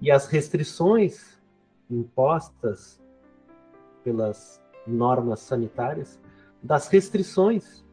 e 0.00 0.10
as 0.10 0.26
restrições 0.26 1.38
impostas 1.90 3.00
pelas 4.02 4.60
normas 4.86 5.40
sanitárias, 5.40 6.18
das 6.62 6.88
restrições 6.88 7.84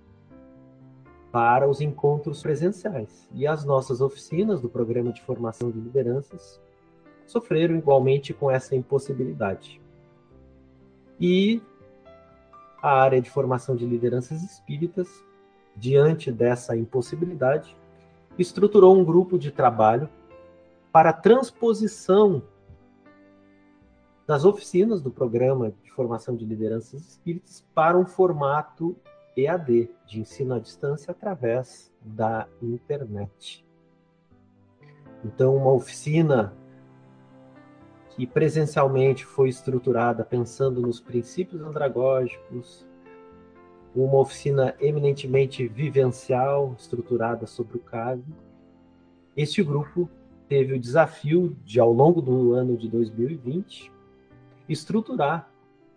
para 1.31 1.69
os 1.69 1.81
encontros 1.81 2.41
presenciais. 2.41 3.27
E 3.33 3.45
as 3.45 3.63
nossas 3.65 4.01
oficinas 4.01 4.61
do 4.61 4.69
programa 4.69 5.11
de 5.11 5.21
formação 5.21 5.69
de 5.69 5.79
lideranças 5.79 6.61
sofreram 7.25 7.75
igualmente 7.75 8.33
com 8.33 8.49
essa 8.49 8.75
impossibilidade. 8.75 9.81
E 11.19 11.61
a 12.81 13.01
área 13.01 13.21
de 13.21 13.29
formação 13.29 13.75
de 13.75 13.85
lideranças 13.85 14.43
espíritas, 14.43 15.07
diante 15.75 16.31
dessa 16.31 16.75
impossibilidade, 16.75 17.75
estruturou 18.37 18.95
um 18.95 19.03
grupo 19.03 19.37
de 19.37 19.51
trabalho 19.51 20.09
para 20.91 21.09
a 21.09 21.13
transposição 21.13 22.41
das 24.27 24.43
oficinas 24.45 25.01
do 25.01 25.09
programa 25.09 25.73
de 25.83 25.91
formação 25.91 26.35
de 26.35 26.45
lideranças 26.45 27.01
espíritas 27.01 27.65
para 27.73 27.97
um 27.97 28.05
formato 28.05 28.95
EAD, 29.35 29.89
de 30.05 30.19
ensino 30.19 30.53
à 30.53 30.59
distância 30.59 31.11
através 31.11 31.91
da 32.01 32.47
internet. 32.61 33.65
Então, 35.23 35.55
uma 35.55 35.71
oficina 35.71 36.53
que 38.17 38.25
presencialmente 38.25 39.23
foi 39.23 39.47
estruturada 39.47 40.25
pensando 40.25 40.81
nos 40.81 40.99
princípios 40.99 41.61
andragógicos, 41.61 42.83
uma 43.95 44.17
oficina 44.17 44.75
eminentemente 44.79 45.67
vivencial, 45.67 46.73
estruturada 46.79 47.45
sobre 47.45 47.77
o 47.77 47.79
CAV. 47.79 48.23
Este 49.35 49.61
grupo 49.61 50.09
teve 50.49 50.73
o 50.73 50.79
desafio 50.79 51.55
de, 51.63 51.79
ao 51.79 51.93
longo 51.93 52.19
do 52.19 52.53
ano 52.53 52.75
de 52.75 52.89
2020, 52.89 53.91
estruturar 54.67 55.51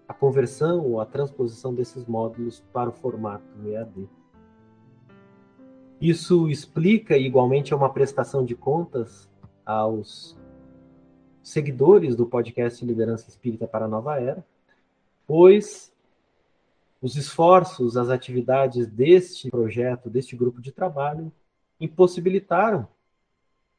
a 0.06 0.12
conversão 0.12 0.84
ou 0.84 1.00
a 1.00 1.06
transposição 1.06 1.72
desses 1.72 2.04
módulos 2.04 2.62
para 2.70 2.90
o 2.90 2.92
formato 2.92 3.44
EAD. 3.64 4.06
Isso 5.98 6.50
explica 6.50 7.16
igualmente 7.16 7.74
uma 7.74 7.90
prestação 7.90 8.44
de 8.44 8.54
contas 8.54 9.30
aos 9.64 10.38
seguidores 11.42 12.14
do 12.14 12.26
podcast 12.26 12.84
Liderança 12.84 13.28
Espírita 13.28 13.66
para 13.66 13.84
a 13.84 13.88
Nova 13.88 14.20
Era, 14.20 14.44
pois 15.26 15.92
os 17.00 17.16
esforços, 17.16 17.96
as 17.96 18.10
atividades 18.10 18.86
deste 18.86 19.50
projeto, 19.50 20.10
deste 20.10 20.36
grupo 20.36 20.60
de 20.60 20.70
trabalho, 20.70 21.32
impossibilitaram 21.80 22.86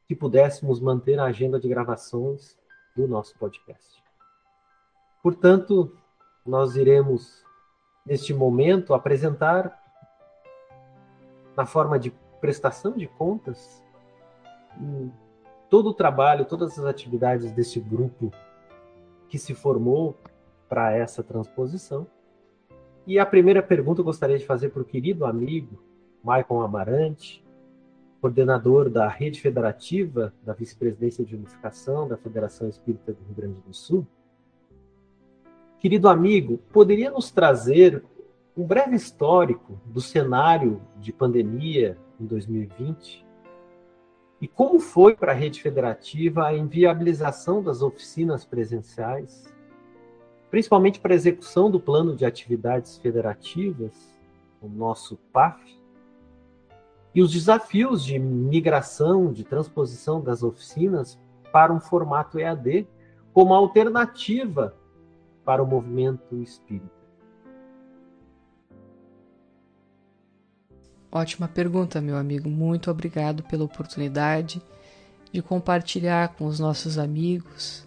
que 0.07 0.15
pudéssemos 0.15 0.79
manter 0.79 1.19
a 1.19 1.25
agenda 1.25 1.59
de 1.59 1.69
gravações 1.69 2.57
do 2.95 3.07
nosso 3.07 3.37
podcast. 3.37 4.03
Portanto, 5.21 5.95
nós 6.45 6.75
iremos, 6.75 7.45
neste 8.05 8.33
momento, 8.33 8.93
apresentar, 8.93 9.79
na 11.55 11.65
forma 11.65 11.99
de 11.99 12.11
prestação 12.39 12.93
de 12.93 13.07
contas, 13.07 13.83
todo 15.71 15.87
o 15.87 15.93
trabalho, 15.93 16.43
todas 16.43 16.77
as 16.77 16.83
atividades 16.83 17.49
desse 17.53 17.79
grupo 17.79 18.29
que 19.29 19.39
se 19.39 19.55
formou 19.55 20.17
para 20.67 20.91
essa 20.91 21.23
transposição. 21.23 22.05
E 23.07 23.17
a 23.17 23.25
primeira 23.25 23.63
pergunta 23.63 24.01
eu 24.01 24.05
gostaria 24.05 24.37
de 24.37 24.45
fazer 24.45 24.69
para 24.69 24.81
o 24.81 24.85
querido 24.85 25.25
amigo 25.25 25.81
Maicon 26.21 26.61
Amarante, 26.61 27.41
coordenador 28.19 28.89
da 28.89 29.07
Rede 29.07 29.39
Federativa 29.39 30.33
da 30.43 30.51
Vice-Presidência 30.51 31.23
de 31.23 31.37
Unificação 31.37 32.05
da 32.05 32.17
Federação 32.17 32.67
Espírita 32.67 33.13
do 33.13 33.23
Rio 33.23 33.35
Grande 33.35 33.61
do 33.61 33.73
Sul. 33.73 34.05
Querido 35.79 36.09
amigo, 36.09 36.57
poderia 36.73 37.09
nos 37.09 37.31
trazer 37.31 38.03
um 38.57 38.65
breve 38.65 38.97
histórico 38.97 39.79
do 39.85 40.01
cenário 40.01 40.81
de 40.99 41.13
pandemia 41.13 41.97
em 42.19 42.25
2020 42.25 43.30
e 44.41 44.47
como 44.47 44.79
foi 44.79 45.15
para 45.15 45.31
a 45.31 45.35
rede 45.35 45.61
federativa 45.61 46.47
a 46.47 46.53
inviabilização 46.53 47.61
das 47.61 47.83
oficinas 47.83 48.43
presenciais, 48.43 49.45
principalmente 50.49 50.99
para 50.99 51.13
a 51.13 51.15
execução 51.15 51.69
do 51.69 51.79
plano 51.79 52.15
de 52.15 52.25
atividades 52.25 52.97
federativas, 52.97 54.19
o 54.59 54.67
nosso 54.67 55.15
PAF, 55.31 55.79
e 57.13 57.21
os 57.21 57.31
desafios 57.31 58.03
de 58.03 58.17
migração, 58.17 59.31
de 59.31 59.43
transposição 59.43 60.19
das 60.19 60.41
oficinas 60.41 61.19
para 61.51 61.71
um 61.71 61.79
formato 61.79 62.39
EAD 62.39 62.87
como 63.33 63.53
alternativa 63.53 64.75
para 65.45 65.61
o 65.61 65.67
movimento 65.67 66.35
espírita? 66.41 67.00
Ótima 71.11 71.47
pergunta, 71.47 71.99
meu 71.99 72.15
amigo. 72.15 72.49
Muito 72.49 72.89
obrigado 72.89 73.43
pela 73.43 73.65
oportunidade 73.65 74.61
de 75.31 75.41
compartilhar 75.41 76.29
com 76.29 76.45
os 76.45 76.59
nossos 76.59 76.97
amigos 76.97 77.85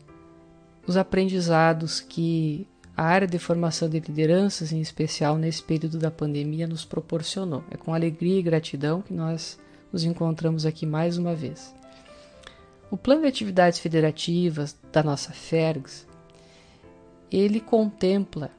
os 0.86 0.96
aprendizados 0.96 2.00
que 2.00 2.68
a 2.96 3.04
área 3.04 3.26
de 3.26 3.38
formação 3.38 3.88
de 3.88 3.98
lideranças, 3.98 4.72
em 4.72 4.80
especial 4.80 5.36
nesse 5.36 5.62
período 5.62 5.98
da 5.98 6.10
pandemia, 6.10 6.66
nos 6.66 6.84
proporcionou. 6.84 7.64
É 7.70 7.76
com 7.76 7.94
alegria 7.94 8.38
e 8.38 8.42
gratidão 8.42 9.00
que 9.00 9.12
nós 9.12 9.58
nos 9.92 10.04
encontramos 10.04 10.66
aqui 10.66 10.84
mais 10.84 11.16
uma 11.16 11.34
vez. 11.34 11.74
O 12.90 12.96
plano 12.96 13.22
de 13.22 13.28
atividades 13.28 13.78
federativas 13.78 14.76
da 14.92 15.02
nossa 15.02 15.32
FERGS, 15.32 16.06
ele 17.32 17.60
contempla 17.60 18.50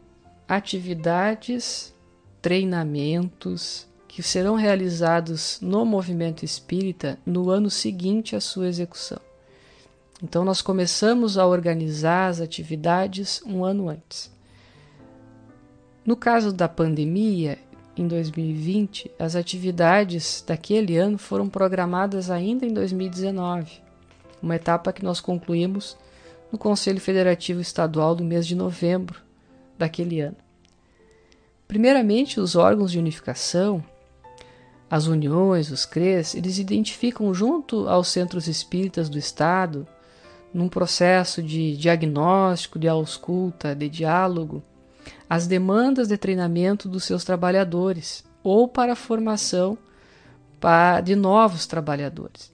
atividades, 0.48 1.94
treinamentos, 2.42 3.88
que 4.16 4.24
serão 4.24 4.56
realizados 4.56 5.60
no 5.60 5.86
movimento 5.86 6.46
espírita 6.46 7.20
no 7.26 7.50
ano 7.50 7.70
seguinte 7.70 8.34
à 8.34 8.40
sua 8.40 8.70
execução. 8.70 9.20
Então, 10.24 10.46
nós 10.46 10.62
começamos 10.62 11.38
a 11.38 11.46
organizar 11.46 12.30
as 12.30 12.40
atividades 12.40 13.42
um 13.46 13.66
ano 13.66 13.90
antes. 13.90 14.32
No 16.06 16.16
caso 16.16 16.54
da 16.54 16.70
pandemia, 16.70 17.60
em 17.98 18.08
2020, 18.08 19.12
as 19.20 19.36
atividades 19.36 20.42
daquele 20.48 20.96
ano 20.96 21.18
foram 21.18 21.50
programadas 21.50 22.32
ainda 22.32 22.66
em 22.66 22.74
2019, 22.74 23.82
uma 24.42 24.56
etapa 24.56 24.94
que 24.94 25.04
nós 25.04 25.20
concluímos 25.20 25.98
no 26.50 26.58
Conselho 26.58 27.02
Federativo 27.02 27.60
Estadual 27.60 28.16
do 28.16 28.24
mês 28.24 28.48
de 28.48 28.56
novembro 28.56 29.22
daquele 29.78 30.22
ano. 30.22 30.38
Primeiramente, 31.68 32.40
os 32.40 32.56
órgãos 32.56 32.94
de 32.94 32.98
unificação 32.98 33.84
as 34.90 35.08
uniões, 35.08 35.72
os 35.72 35.86
CREs, 35.86 36.36
eles 36.36 36.60
identificam 36.60 37.34
junto 37.34 37.88
aos 37.90 38.08
centros 38.08 38.48
espíritas 38.48 39.10
do 39.10 39.18
Estado, 39.18 39.88
num 40.54 40.70
processo 40.70 41.42
de 41.42 41.76
diagnóstico, 41.76 42.80
de 42.80 42.88
ausculta, 42.88 43.76
de 43.76 43.90
diálogo, 43.90 44.64
as 45.30 45.48
demandas 45.48 46.08
de 46.08 46.18
treinamento 46.18 46.88
dos 46.88 47.04
seus 47.04 47.24
trabalhadores 47.24 48.24
ou 48.44 48.68
para 48.68 48.94
a 48.94 48.96
formação 48.96 49.78
de 51.04 51.16
novos 51.16 51.68
trabalhadores. 51.68 52.52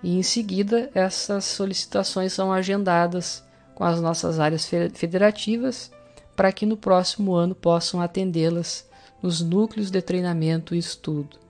E 0.00 0.16
em 0.16 0.22
seguida, 0.22 0.90
essas 0.94 1.44
solicitações 1.44 2.32
são 2.32 2.52
agendadas 2.52 3.42
com 3.74 3.82
as 3.82 4.00
nossas 4.00 4.38
áreas 4.38 4.64
federativas 4.94 5.90
para 6.36 6.52
que 6.52 6.66
no 6.66 6.76
próximo 6.76 7.34
ano 7.34 7.54
possam 7.54 8.00
atendê-las 8.00 8.88
nos 9.20 9.40
núcleos 9.40 9.90
de 9.90 10.00
treinamento 10.00 10.72
e 10.72 10.78
estudo 10.78 11.47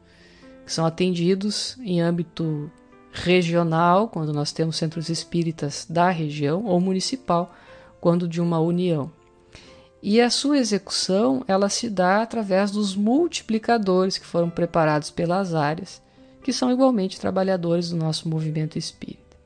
que 0.69 0.75
são 0.75 0.85
atendidos 0.85 1.79
em 1.81 1.99
âmbito 2.03 2.71
regional, 3.11 4.07
quando 4.07 4.35
nós 4.35 4.53
temos 4.53 4.77
centros 4.77 5.09
espíritas 5.09 5.87
da 5.89 6.11
região, 6.11 6.67
ou 6.67 6.79
municipal, 6.79 7.55
quando 7.99 8.29
de 8.29 8.39
uma 8.39 8.61
união. 8.61 9.11
E 10.03 10.21
a 10.21 10.29
sua 10.29 10.59
execução 10.59 11.43
ela 11.49 11.71
se 11.71 11.89
dá 11.89 12.21
através 12.21 12.71
dos 12.71 12.95
multiplicadores 12.95 14.19
que 14.19 14.27
foram 14.27 14.51
preparados 14.51 15.11
pelas 15.11 15.55
áreas, 15.55 16.03
que 16.45 16.53
são 16.53 16.71
igualmente 16.71 17.19
trabalhadores 17.19 17.89
do 17.89 17.97
nosso 17.97 18.29
movimento 18.29 18.77
espírita. 18.77 19.39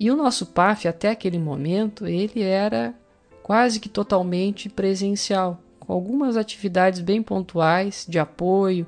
E 0.00 0.10
o 0.10 0.16
nosso 0.16 0.46
PAF, 0.46 0.88
até 0.88 1.10
aquele 1.10 1.38
momento, 1.38 2.06
ele 2.06 2.40
era 2.40 2.94
quase 3.42 3.78
que 3.78 3.88
totalmente 3.90 4.70
presencial, 4.70 5.60
com 5.78 5.92
algumas 5.92 6.38
atividades 6.38 7.00
bem 7.00 7.22
pontuais 7.22 8.06
de 8.08 8.18
apoio 8.18 8.86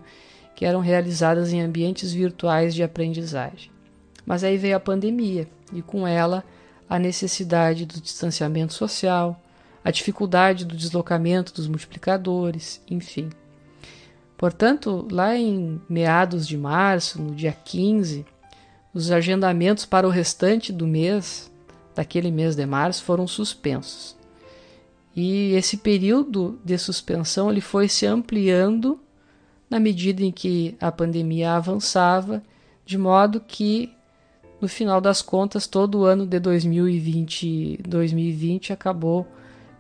que 0.55 0.65
eram 0.65 0.81
realizadas 0.81 1.53
em 1.53 1.61
ambientes 1.61 2.13
virtuais 2.13 2.75
de 2.75 2.83
aprendizagem. 2.83 3.71
Mas 4.25 4.45
aí 4.45 4.57
veio 4.57 4.77
a 4.77 4.81
pandemia 4.81 5.49
e 5.73 5.83
com 5.83 6.07
ela 6.07 6.45
a 6.89 6.99
necessidade 6.99 7.85
do 7.87 8.01
distanciamento 8.01 8.73
social, 8.73 9.41
a 9.85 9.91
dificuldade 9.91 10.65
do 10.65 10.77
deslocamento 10.77 11.53
dos 11.53 11.67
multiplicadores, 11.67 12.81
enfim. 12.91 13.31
Portanto, 14.37 15.07
lá 15.11 15.37
em 15.37 15.81
meados 15.89 16.47
de 16.47 16.57
março, 16.57 17.21
no 17.21 17.35
dia 17.35 17.53
15, 17.53 18.25
os 18.93 19.11
agendamentos 19.11 19.85
para 19.85 20.07
o 20.07 20.11
restante 20.11 20.73
do 20.73 20.87
mês, 20.87 21.51
daquele 21.95 22.31
mês 22.31 22.55
de 22.55 22.65
março, 22.65 23.03
foram 23.05 23.27
suspensos. 23.27 24.17
E 25.15 25.53
esse 25.53 25.77
período 25.77 26.59
de 26.65 26.77
suspensão 26.77 27.51
ele 27.51 27.61
foi 27.61 27.89
se 27.89 28.05
ampliando 28.07 28.99
na 29.75 29.81
medida 29.81 30.23
em 30.23 30.31
que 30.31 30.77
a 30.81 30.93
pandemia 30.93 31.55
avançava, 31.55 32.41
de 32.87 32.97
modo 32.97 33.41
que 33.41 33.93
no 34.61 34.69
final 34.69 35.01
das 35.01 35.21
contas 35.21 35.67
todo 35.67 35.99
o 35.99 36.05
ano 36.05 36.25
de 36.25 36.39
2020, 36.39 37.81
2020 37.83 38.73
acabou 38.73 39.27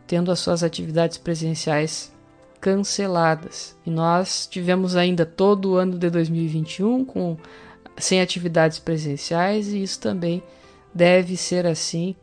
tendo 0.04 0.32
as 0.32 0.40
suas 0.40 0.64
atividades 0.64 1.16
presenciais 1.16 2.12
canceladas. 2.60 3.76
E 3.86 3.90
nós 3.90 4.48
tivemos 4.48 4.96
ainda 4.96 5.24
todo 5.24 5.70
o 5.70 5.76
ano 5.76 5.96
de 5.96 6.10
2021 6.10 7.04
com 7.04 7.36
sem 7.96 8.20
atividades 8.20 8.80
presenciais 8.80 9.68
e 9.68 9.80
isso 9.80 10.00
também 10.00 10.42
deve 10.92 11.36
ser 11.36 11.66
assim 11.66 12.16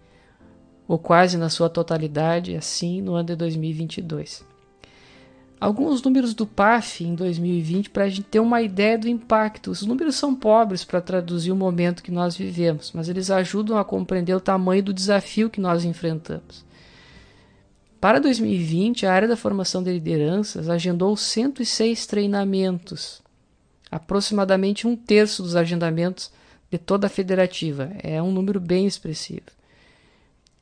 ou 0.89 0.99
quase 0.99 1.38
na 1.38 1.47
sua 1.47 1.69
totalidade 1.69 2.53
assim 2.53 3.01
no 3.01 3.13
ano 3.13 3.28
de 3.28 3.36
2022. 3.38 4.51
Alguns 5.62 6.01
números 6.01 6.34
do 6.34 6.47
PAF 6.47 7.03
em 7.03 7.14
2020 7.14 7.91
para 7.91 8.05
a 8.05 8.09
gente 8.09 8.24
ter 8.24 8.39
uma 8.39 8.64
ideia 8.64 8.97
do 8.97 9.07
impacto. 9.07 9.70
Os 9.70 9.84
números 9.84 10.16
são 10.16 10.34
pobres 10.34 10.84
para 10.84 10.99
traduzir 10.99 11.51
o 11.51 11.55
momento 11.55 12.01
que 12.01 12.09
nós 12.09 12.36
vivemos, 12.36 12.91
mas 12.95 13.07
eles 13.07 13.30
ajudam 13.30 13.78
a 13.78 13.86
compreender 13.86 14.34
o 14.34 14.41
tamanho 14.41 14.82
do 14.82 14.91
desafio 14.91 15.51
que 15.51 15.62
nós 15.62 15.86
enfrentamos. 15.86 16.66
Para 17.99 18.20
2020, 18.20 19.05
a 19.05 19.14
área 19.14 19.28
da 19.28 19.38
formação 19.38 19.84
de 19.84 19.91
lideranças 19.91 20.68
agendou 20.68 21.16
106 21.16 22.07
treinamentos, 22.07 23.22
aproximadamente 23.91 24.88
um 24.88 24.95
terço 24.95 25.43
dos 25.43 25.55
agendamentos 25.55 26.32
de 26.72 26.80
toda 26.80 27.05
a 27.05 27.09
federativa. 27.09 27.91
É 28.01 28.20
um 28.20 28.32
número 28.32 28.59
bem 28.59 28.88
expressivo. 28.88 29.45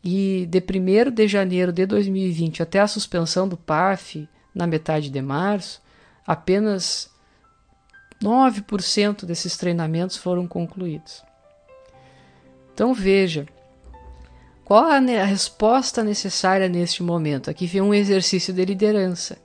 E 0.04 0.46
de 0.50 0.60
1 0.60 1.10
de 1.10 1.26
janeiro 1.26 1.72
de 1.72 1.86
2020 1.86 2.62
até 2.62 2.82
a 2.82 2.88
suspensão 2.88 3.48
do 3.48 3.56
PAF, 3.56 4.28
na 4.54 4.68
metade 4.68 5.10
de 5.10 5.22
março, 5.22 5.82
apenas 6.26 7.10
9% 8.24 9.26
desses 9.26 9.58
treinamentos 9.58 10.18
foram 10.18 10.48
concluídos. 10.48 11.24
Então 12.74 12.94
veja, 12.94 13.48
qual 14.70 14.86
a, 14.86 15.00
resposta 15.00 16.04
necessária 16.04 16.70
neste 16.70 17.02
momento? 17.02 17.50
Aqui 17.50 17.66
vem 17.66 17.82
um 17.82 17.94
exercício 17.94 18.54
de 18.54 18.64
liderança. 18.64 19.38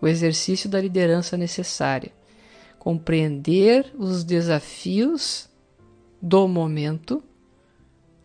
O 0.00 0.06
exercício 0.06 0.68
da 0.68 0.80
liderança 0.80 1.36
necessária. 1.36 2.12
Compreender 2.78 3.92
os 3.96 4.22
desafios 4.22 5.48
do 6.22 6.46
momento, 6.46 7.22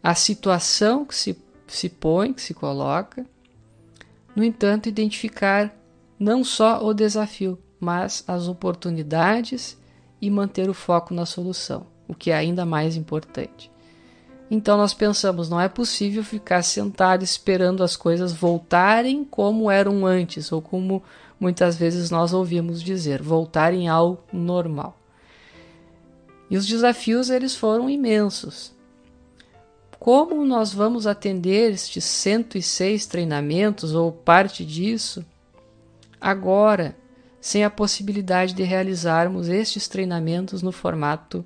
a 0.04 0.14
situação 0.14 1.04
que 1.04 1.16
se, 1.16 1.42
se 1.68 1.90
põe, 1.90 2.32
que 2.32 2.42
se 2.42 2.54
coloca. 2.54 3.26
No 4.36 4.44
entanto, 4.44 4.88
identificar 4.88 5.76
não 6.20 6.44
só 6.44 6.86
o 6.86 6.94
desafio, 6.94 7.58
mas 7.80 8.24
as 8.28 8.48
oportunidades 8.48 9.78
e 10.22 10.30
manter 10.30 10.70
o 10.70 10.74
foco 10.74 11.14
na 11.14 11.26
solução, 11.26 11.86
o 12.08 12.14
que 12.14 12.30
é 12.30 12.36
ainda 12.36 12.66
mais 12.66 12.98
importante. 12.98 13.72
Então 14.52 14.78
nós 14.78 14.94
pensamos, 14.94 15.48
não 15.48 15.62
é 15.62 15.70
possível 15.70 16.24
ficar 16.24 16.64
sentado 16.64 17.24
esperando 17.24 17.84
as 17.84 17.96
coisas 17.96 18.34
voltarem 18.34 19.24
como 19.24 19.72
eram 19.72 20.06
antes, 20.06 20.52
ou 20.52 20.62
como 20.62 21.02
muitas 21.40 21.78
vezes 21.78 22.10
nós 22.10 22.34
ouvimos 22.34 22.82
dizer, 22.82 23.22
voltarem 23.22 23.88
ao 23.88 24.26
normal. 24.34 25.00
E 26.50 26.58
os 26.58 26.66
desafios 26.66 27.30
eles 27.30 27.56
foram 27.56 27.90
imensos. 27.90 28.74
Como 30.00 30.44
nós 30.46 30.74
vamos 30.74 31.06
atender 31.06 31.72
estes 31.72 32.04
106 32.04 33.06
treinamentos 33.06 33.94
ou 33.94 34.12
parte 34.12 34.66
disso 34.66 35.24
agora, 36.20 36.96
sem 37.40 37.64
a 37.64 37.70
possibilidade 37.70 38.54
de 38.54 38.64
realizarmos 38.64 39.48
estes 39.48 39.88
treinamentos 39.88 40.62
no 40.62 40.72
formato 40.72 41.46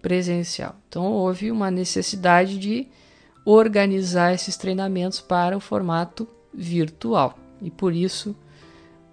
presencial. 0.00 0.76
Então 0.88 1.04
houve 1.04 1.50
uma 1.50 1.70
necessidade 1.70 2.58
de 2.58 2.88
organizar 3.44 4.34
esses 4.34 4.56
treinamentos 4.56 5.20
para 5.20 5.56
o 5.56 5.60
formato 5.60 6.28
virtual 6.52 7.38
e 7.60 7.70
por 7.70 7.94
isso 7.94 8.36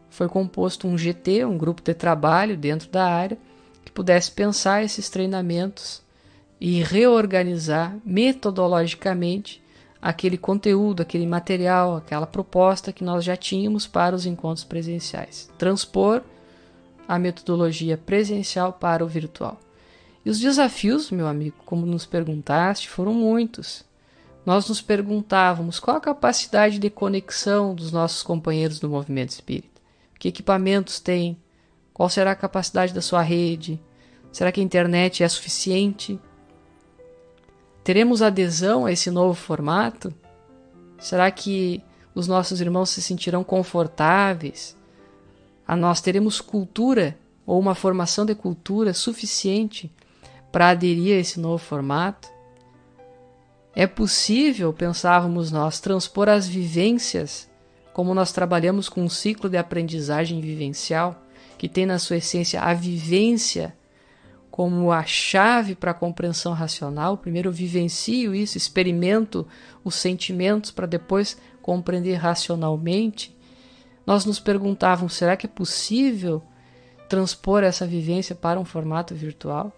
foi 0.10 0.28
composto 0.28 0.88
um 0.88 0.98
GT, 0.98 1.46
um 1.46 1.58
grupo 1.58 1.82
de 1.82 1.94
trabalho 1.94 2.58
dentro 2.58 2.90
da 2.90 3.06
área 3.06 3.38
que 3.86 3.92
pudesse 3.92 4.32
pensar 4.32 4.84
esses 4.84 5.10
treinamentos 5.10 6.02
e 6.60 6.84
reorganizar 6.84 7.98
metodologicamente 8.04 9.62
aquele 10.02 10.38
conteúdo, 10.38 11.02
aquele 11.02 11.26
material, 11.26 11.98
aquela 11.98 12.26
proposta 12.26 12.94
que 12.94 13.04
nós 13.04 13.24
já 13.24 13.36
tínhamos 13.36 13.86
para 13.86 14.16
os 14.16 14.26
encontros 14.26 14.64
presenciais. 14.64 15.50
Transpor 15.58 16.22
a 17.08 17.18
metodologia 17.18 17.98
presencial 17.98 18.74
para 18.74 19.04
o 19.04 19.08
virtual. 19.08 19.60
E 20.24 20.30
os 20.30 20.40
desafios, 20.40 21.10
meu 21.10 21.28
amigo, 21.28 21.56
como 21.66 21.86
nos 21.86 22.06
perguntaste, 22.06 22.88
foram 22.88 23.14
muitos. 23.14 23.84
Nós 24.46 24.70
nos 24.70 24.82
perguntávamos 24.82 25.80
qual 25.80 25.98
a 25.98 26.02
capacidade 26.02 26.80
de 26.80 26.90
conexão 26.90 27.74
dos 27.74 27.92
nossos 27.92 28.22
companheiros 28.24 28.80
do 28.80 28.90
movimento 28.90 29.30
espírita. 29.30 29.82
Que 30.18 30.28
equipamentos 30.28 31.00
tem? 31.00 31.38
Qual 31.94 32.10
será 32.10 32.32
a 32.32 32.36
capacidade 32.36 32.94
da 32.94 33.02
sua 33.02 33.22
rede? 33.22 33.82
Será 34.32 34.52
que 34.52 34.62
a 34.62 34.64
internet 34.64 35.24
é 35.24 35.28
suficiente? 35.28 36.20
Teremos 37.90 38.22
adesão 38.22 38.86
a 38.86 38.92
esse 38.92 39.10
novo 39.10 39.34
formato? 39.34 40.14
Será 41.00 41.32
que 41.32 41.84
os 42.14 42.28
nossos 42.28 42.62
irmãos 42.62 42.92
se 42.92 43.02
sentirão 43.02 43.44
confortáveis? 43.44 44.78
A 45.68 45.76
nós 45.76 46.00
teremos 46.00 46.40
cultura 46.40 47.18
ou 47.48 47.60
uma 47.60 47.74
formação 47.74 48.28
de 48.28 48.36
cultura 48.36 48.94
suficiente 48.94 49.92
para 50.52 50.70
aderir 50.70 51.18
a 51.18 51.20
esse 51.20 51.40
novo 51.40 51.58
formato? 51.58 52.30
É 53.76 53.88
possível, 53.88 54.72
pensávamos 54.72 55.52
nós, 55.52 55.80
transpor 55.80 56.30
as 56.30 56.48
vivências, 56.48 57.50
como 57.92 58.14
nós 58.14 58.32
trabalhamos 58.32 58.88
com 58.88 59.02
um 59.02 59.10
ciclo 59.10 59.50
de 59.50 59.58
aprendizagem 59.58 60.40
vivencial, 60.40 61.24
que 61.58 61.68
tem 61.68 61.88
na 61.88 61.98
sua 61.98 62.18
essência 62.18 62.62
a 62.62 62.72
vivência 62.72 63.76
como 64.52 64.92
a 64.92 65.04
chave 65.04 65.76
para 65.76 65.92
a 65.92 65.94
compreensão 65.94 66.54
racional. 66.54 67.18
Primeiro 67.18 67.50
eu 67.50 67.54
vivencio 67.54 68.34
isso, 68.34 68.58
experimento 68.58 69.48
os 69.84 69.96
sentimentos 69.96 70.72
para 70.72 70.86
depois 70.86 71.38
compreender 71.62 72.16
racionalmente. 72.16 73.36
Nós 74.06 74.26
nos 74.26 74.40
perguntávamos: 74.40 75.14
será 75.14 75.38
que 75.38 75.46
é 75.46 75.50
possível 75.50 76.42
transpor 77.08 77.64
essa 77.64 77.86
vivência 77.86 78.36
para 78.36 78.60
um 78.60 78.66
formato 78.66 79.14
virtual? 79.14 79.72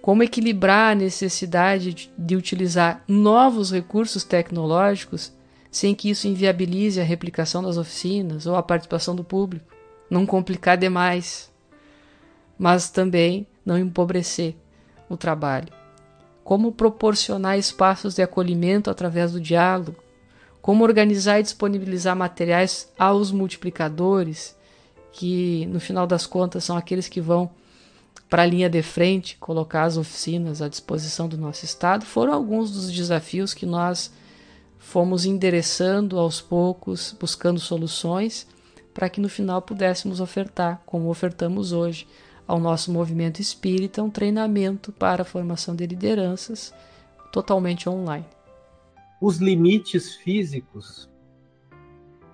Como 0.00 0.24
equilibrar 0.24 0.92
a 0.92 0.96
necessidade 0.96 2.12
de 2.18 2.36
utilizar 2.36 3.04
novos 3.06 3.70
recursos 3.70 4.24
tecnológicos 4.24 5.32
sem 5.70 5.94
que 5.94 6.10
isso 6.10 6.26
inviabilize 6.26 7.00
a 7.00 7.04
replicação 7.04 7.62
das 7.62 7.78
oficinas 7.78 8.46
ou 8.46 8.56
a 8.56 8.62
participação 8.64 9.14
do 9.14 9.22
público? 9.22 9.72
Não 10.10 10.26
complicar 10.26 10.76
demais 10.76 11.51
mas 12.62 12.90
também 12.90 13.44
não 13.66 13.76
empobrecer 13.76 14.54
o 15.08 15.16
trabalho. 15.16 15.66
Como 16.44 16.70
proporcionar 16.70 17.58
espaços 17.58 18.14
de 18.14 18.22
acolhimento 18.22 18.88
através 18.88 19.32
do 19.32 19.40
diálogo, 19.40 19.96
como 20.60 20.84
organizar 20.84 21.40
e 21.40 21.42
disponibilizar 21.42 22.14
materiais 22.14 22.88
aos 22.96 23.32
multiplicadores, 23.32 24.56
que 25.10 25.66
no 25.72 25.80
final 25.80 26.06
das 26.06 26.24
contas 26.24 26.62
são 26.62 26.76
aqueles 26.76 27.08
que 27.08 27.20
vão 27.20 27.50
para 28.30 28.44
a 28.44 28.46
linha 28.46 28.70
de 28.70 28.80
frente, 28.80 29.36
colocar 29.40 29.82
as 29.82 29.96
oficinas 29.96 30.62
à 30.62 30.68
disposição 30.68 31.26
do 31.26 31.36
nosso 31.36 31.64
Estado, 31.64 32.06
foram 32.06 32.32
alguns 32.32 32.70
dos 32.70 32.92
desafios 32.92 33.52
que 33.52 33.66
nós 33.66 34.12
fomos 34.78 35.24
endereçando 35.24 36.16
aos 36.16 36.40
poucos, 36.40 37.12
buscando 37.18 37.58
soluções, 37.58 38.46
para 38.94 39.08
que 39.08 39.20
no 39.20 39.28
final 39.28 39.60
pudéssemos 39.60 40.20
ofertar, 40.20 40.80
como 40.86 41.10
ofertamos 41.10 41.72
hoje, 41.72 42.06
ao 42.46 42.58
nosso 42.58 42.92
movimento 42.92 43.40
espírita 43.40 44.02
um 44.02 44.10
treinamento 44.10 44.92
para 44.92 45.22
a 45.22 45.24
formação 45.24 45.74
de 45.74 45.86
lideranças 45.86 46.74
totalmente 47.32 47.88
online. 47.88 48.26
Os 49.20 49.38
limites 49.38 50.14
físicos. 50.16 51.08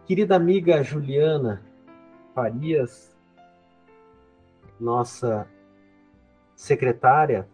Querida 0.07 0.37
amiga 0.37 0.83
Juliana 0.83 1.63
Farias, 2.35 3.17
nossa 4.81 5.47
secretária 6.57 7.49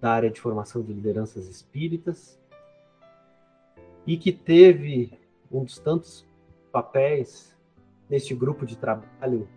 da 0.00 0.10
área 0.10 0.30
de 0.30 0.40
formação 0.40 0.82
de 0.82 0.92
lideranças 0.92 1.46
espíritas, 1.46 2.40
e 4.06 4.16
que 4.16 4.32
teve 4.32 5.16
um 5.50 5.64
dos 5.64 5.78
tantos 5.78 6.26
papéis 6.72 7.56
neste 8.10 8.34
grupo 8.34 8.66
de 8.66 8.76
trabalho 8.76 9.48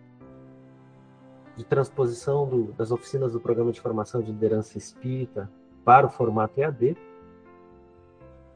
de 1.56 1.64
transposição 1.64 2.46
do, 2.46 2.72
das 2.72 2.90
oficinas 2.90 3.32
do 3.32 3.40
Programa 3.40 3.72
de 3.72 3.80
Formação 3.80 4.20
de 4.20 4.30
Liderança 4.30 4.76
Espírita 4.76 5.50
para 5.84 6.06
o 6.06 6.10
formato 6.10 6.60
EAD, 6.60 6.96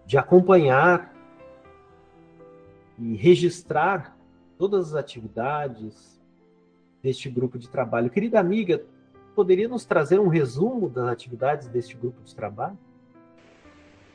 de 0.05 0.19
acompanhar 0.19 1.15
e 2.99 3.17
registrar 3.17 4.17
todas 4.59 4.89
as 4.89 4.95
atividades, 4.95 6.21
deste 7.03 7.31
grupo 7.31 7.59
de 7.59 7.69
trabalho. 7.69 8.11
Querida 8.11 8.39
amiga, 8.39 8.83
poderia 9.35 9.69
nos 9.69 9.85
trazer 9.85 10.19
um 10.19 10.29
resumo 10.29 10.89
das 10.89 11.09
atividades 11.09 11.69
deste 11.69 11.97
grupo 11.97 12.23
de 12.23 12.35
trabalho? 12.35 12.79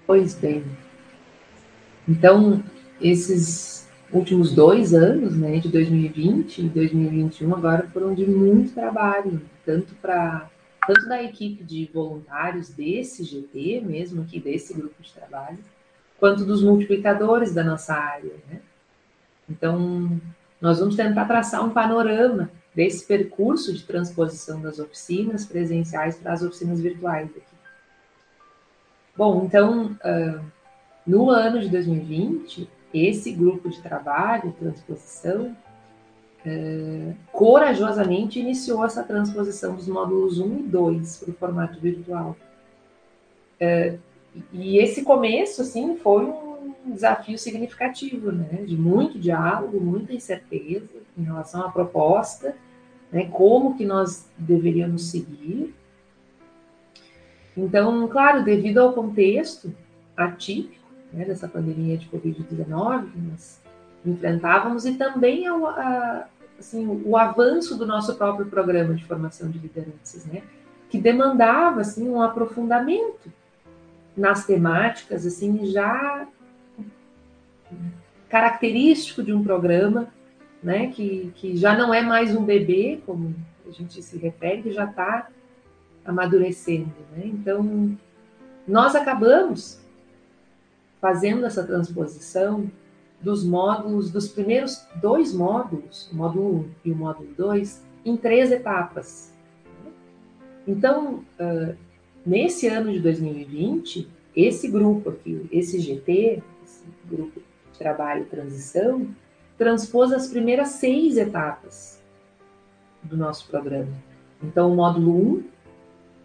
Pois 0.05 0.35
bem. 0.35 0.63
Então, 2.07 2.63
esses 3.01 3.84
últimos 4.15 4.53
dois 4.53 4.93
anos, 4.93 5.35
né, 5.35 5.59
de 5.59 5.69
2020 5.69 6.59
e 6.59 6.69
2021, 6.69 7.55
agora 7.55 7.87
foram 7.91 8.13
de 8.13 8.25
muito 8.25 8.73
trabalho, 8.73 9.41
tanto 9.65 9.93
para 9.95 10.49
tanto 10.87 11.07
da 11.07 11.21
equipe 11.23 11.63
de 11.63 11.89
voluntários 11.91 12.69
desse 12.69 13.23
GT, 13.23 13.81
mesmo 13.83 14.21
aqui 14.21 14.39
desse 14.39 14.73
grupo 14.73 15.01
de 15.01 15.11
trabalho, 15.11 15.57
quanto 16.19 16.45
dos 16.45 16.61
multiplicadores 16.61 17.53
da 17.53 17.63
nossa 17.63 17.95
área. 17.95 18.33
Né? 18.47 18.61
Então, 19.49 20.21
nós 20.61 20.79
vamos 20.79 20.95
tentar 20.95 21.25
traçar 21.25 21.65
um 21.65 21.71
panorama 21.71 22.51
desse 22.73 23.05
percurso 23.05 23.73
de 23.73 23.83
transposição 23.83 24.61
das 24.61 24.77
oficinas 24.79 25.45
presenciais 25.45 26.17
para 26.17 26.33
as 26.33 26.43
oficinas 26.43 26.79
virtuais 26.79 27.29
aqui. 27.29 27.55
Bom, 29.17 29.45
então, 29.45 29.97
uh, 30.03 30.45
no 31.07 31.29
ano 31.29 31.59
de 31.61 31.69
2020, 31.69 32.69
esse 32.95 33.31
grupo 33.31 33.69
de 33.69 33.81
trabalho, 33.81 34.55
transposição, 34.57 35.55
uh, 36.45 37.15
corajosamente 37.31 38.39
iniciou 38.39 38.85
essa 38.85 39.03
transposição 39.03 39.75
dos 39.75 39.87
módulos 39.87 40.39
1 40.39 40.59
e 40.59 40.63
2 40.63 41.17
para 41.17 41.29
o 41.29 41.33
formato 41.33 41.79
virtual. 41.79 42.35
Uh, 43.59 43.99
e 44.51 44.77
esse 44.77 45.03
começo, 45.03 45.61
assim, 45.61 45.97
foi 45.97 46.25
um 46.25 46.91
desafio 46.93 47.37
significativo, 47.37 48.31
né? 48.31 48.63
De 48.65 48.77
muito 48.77 49.17
diálogo, 49.17 49.79
muita 49.79 50.13
incerteza 50.13 50.89
em 51.17 51.23
relação 51.23 51.65
à 51.65 51.71
proposta, 51.71 52.55
né? 53.11 53.25
Como 53.31 53.75
que 53.75 53.85
nós 53.85 54.29
deveríamos 54.37 55.09
seguir. 55.09 55.73
Então, 57.57 58.07
claro, 58.07 58.43
devido 58.43 58.79
ao 58.79 58.93
contexto 58.93 59.73
atípico 60.15 60.84
né, 61.15 61.25
dessa 61.25 61.47
pandemia 61.47 61.97
de 61.97 62.07
Covid-19 62.07 63.11
que 63.11 63.19
nós 63.19 63.61
enfrentávamos 64.05 64.85
e 64.85 64.93
também 64.95 65.47
ao, 65.47 65.65
a, 65.65 66.27
assim, 66.59 67.01
o 67.05 67.17
avanço 67.17 67.77
do 67.77 67.85
nosso 67.85 68.15
próprio 68.15 68.45
programa 68.47 68.93
de 68.93 69.05
formação 69.05 69.49
de 69.49 69.57
lideranças, 69.57 70.25
né? 70.25 70.43
Que 70.89 70.99
demandava, 70.99 71.81
assim, 71.81 72.07
um 72.07 72.21
aprofundamento 72.21 73.31
nas 74.15 74.45
temáticas, 74.45 75.25
assim, 75.25 75.65
já 75.65 76.27
característico 78.29 79.23
de 79.23 79.31
um 79.31 79.43
programa, 79.43 80.07
né, 80.61 80.87
que, 80.87 81.31
que 81.35 81.55
já 81.55 81.77
não 81.77 81.93
é 81.93 82.01
mais 82.01 82.35
um 82.35 82.43
bebê, 82.43 82.99
como 83.05 83.33
a 83.67 83.71
gente 83.71 84.01
se 84.01 84.17
refere, 84.17 84.63
que 84.63 84.71
já 84.71 84.85
está 84.85 85.27
amadurecendo, 86.03 86.91
né? 87.15 87.23
Então, 87.25 87.97
nós 88.67 88.95
acabamos 88.95 89.79
fazendo 91.05 91.45
essa 91.45 91.63
transposição 91.63 92.69
dos 93.21 93.43
módulos, 93.43 94.11
dos 94.11 94.27
primeiros 94.27 94.85
dois 94.95 95.33
módulos, 95.33 96.09
o 96.11 96.15
módulo 96.15 96.59
1 96.59 96.69
e 96.85 96.91
o 96.91 96.95
módulo 96.95 97.29
2, 97.37 97.83
em 98.05 98.17
três 98.17 98.51
etapas. 98.51 99.31
Então, 100.67 101.23
uh, 101.39 101.75
Nesse 102.25 102.65
ano 102.67 102.91
de 102.91 102.99
2020, 103.01 104.09
esse 104.35 104.67
grupo 104.67 105.11
aqui, 105.11 105.47
esse 105.51 105.79
GT, 105.79 106.41
esse 106.63 106.83
grupo 107.05 107.39
de 107.71 107.77
trabalho 107.77 108.25
transição, 108.25 109.07
transpôs 109.59 110.11
as 110.11 110.27
primeiras 110.27 110.69
seis 110.69 111.17
etapas 111.17 112.01
do 113.03 113.15
nosso 113.15 113.47
programa. 113.47 113.93
Então, 114.41 114.71
o 114.71 114.75
módulo 114.75 115.37
1, 115.37 115.43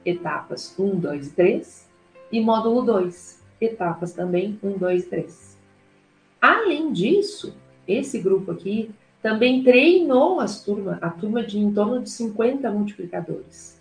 etapas 0.07 0.75
1, 0.79 1.01
2 1.01 1.27
e 1.27 1.31
3, 1.33 1.91
e 2.33 2.41
módulo 2.41 2.81
2, 2.81 3.40
etapas 3.61 4.13
também 4.13 4.59
1, 4.63 4.79
2 4.79 5.05
e 5.05 5.07
3. 5.07 5.59
Além 6.41 6.93
disso, 6.93 7.55
esse 7.87 8.19
grupo 8.19 8.53
aqui 8.53 8.91
também 9.23 9.63
treinou 9.63 10.41
as 10.41 10.63
turma, 10.65 10.99
a 11.03 11.11
turma 11.11 11.43
de 11.43 11.59
em 11.59 11.73
torno 11.73 12.01
de 12.03 12.11
50 12.11 12.71
multiplicadores 12.71 13.81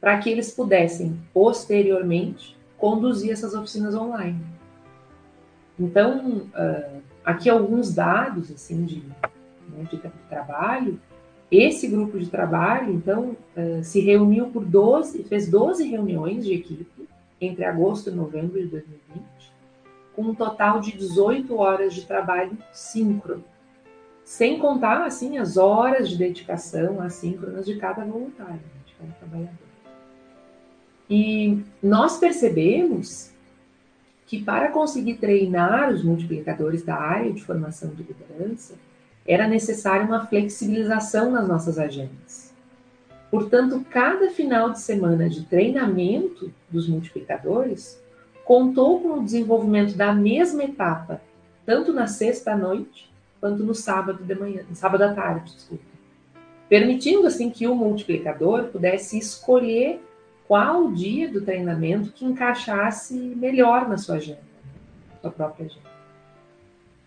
para 0.00 0.18
que 0.18 0.30
eles 0.30 0.50
pudessem, 0.50 1.20
posteriormente, 1.32 2.56
conduzir 2.78 3.30
essas 3.30 3.54
oficinas 3.54 3.94
online. 3.94 4.40
Então, 5.78 6.48
uh, 6.48 7.02
aqui 7.24 7.50
alguns 7.50 7.94
dados 7.94 8.50
assim 8.50 8.84
de, 8.84 9.02
né, 9.68 9.86
de, 9.90 9.98
trabalho. 10.28 10.98
Esse 11.50 11.88
grupo 11.88 12.18
de 12.18 12.30
trabalho, 12.30 12.94
então, 12.94 13.36
uh, 13.56 13.84
se 13.84 14.00
reuniu 14.00 14.46
por 14.46 14.64
12, 14.64 15.24
fez 15.24 15.48
12 15.48 15.86
reuniões 15.86 16.44
de 16.44 16.54
equipe 16.54 16.99
entre 17.40 17.64
agosto 17.64 18.10
e 18.10 18.12
novembro 18.12 18.60
de 18.60 18.66
2020, 18.66 19.24
com 20.14 20.22
um 20.22 20.34
total 20.34 20.80
de 20.80 20.92
18 20.92 21.56
horas 21.56 21.94
de 21.94 22.04
trabalho 22.04 22.56
síncrono, 22.72 23.44
sem 24.24 24.58
contar, 24.58 25.04
assim, 25.04 25.38
as 25.38 25.56
horas 25.56 26.08
de 26.08 26.16
dedicação 26.16 27.00
assíncronas 27.00 27.66
de 27.66 27.76
cada 27.76 28.04
voluntário, 28.04 28.54
né, 28.54 28.80
de 28.86 28.94
cada 28.94 29.12
trabalhador. 29.12 29.70
E 31.08 31.64
nós 31.82 32.18
percebemos 32.18 33.32
que 34.26 34.40
para 34.40 34.68
conseguir 34.68 35.14
treinar 35.14 35.92
os 35.92 36.04
multiplicadores 36.04 36.84
da 36.84 36.94
área 36.94 37.32
de 37.32 37.42
formação 37.42 37.90
de 37.90 38.04
liderança, 38.04 38.74
era 39.26 39.48
necessária 39.48 40.06
uma 40.06 40.24
flexibilização 40.26 41.32
nas 41.32 41.48
nossas 41.48 41.80
agendas. 41.80 42.29
Portanto, 43.30 43.84
cada 43.88 44.30
final 44.30 44.70
de 44.70 44.80
semana 44.80 45.28
de 45.28 45.44
treinamento 45.44 46.52
dos 46.68 46.88
multiplicadores 46.88 48.00
contou 48.44 49.00
com 49.00 49.20
o 49.20 49.24
desenvolvimento 49.24 49.96
da 49.96 50.12
mesma 50.12 50.64
etapa, 50.64 51.20
tanto 51.64 51.92
na 51.92 52.08
sexta 52.08 52.52
à 52.52 52.56
noite 52.56 53.08
quanto 53.40 53.62
no 53.62 53.74
sábado 53.74 54.24
de 54.24 54.34
manhã, 54.34 54.64
sábado 54.74 55.02
à 55.02 55.14
tarde, 55.14 55.54
desculpa. 55.54 55.84
Permitindo 56.68 57.26
assim 57.26 57.50
que 57.50 57.66
o 57.66 57.74
multiplicador 57.74 58.64
pudesse 58.64 59.18
escolher 59.18 60.00
qual 60.46 60.86
o 60.86 60.92
dia 60.92 61.30
do 61.30 61.40
treinamento 61.40 62.12
que 62.12 62.24
encaixasse 62.24 63.14
melhor 63.14 63.88
na 63.88 63.96
sua 63.96 64.16
agenda, 64.16 64.40
na 65.12 65.20
sua 65.20 65.30
própria 65.30 65.66
agenda. 65.66 65.90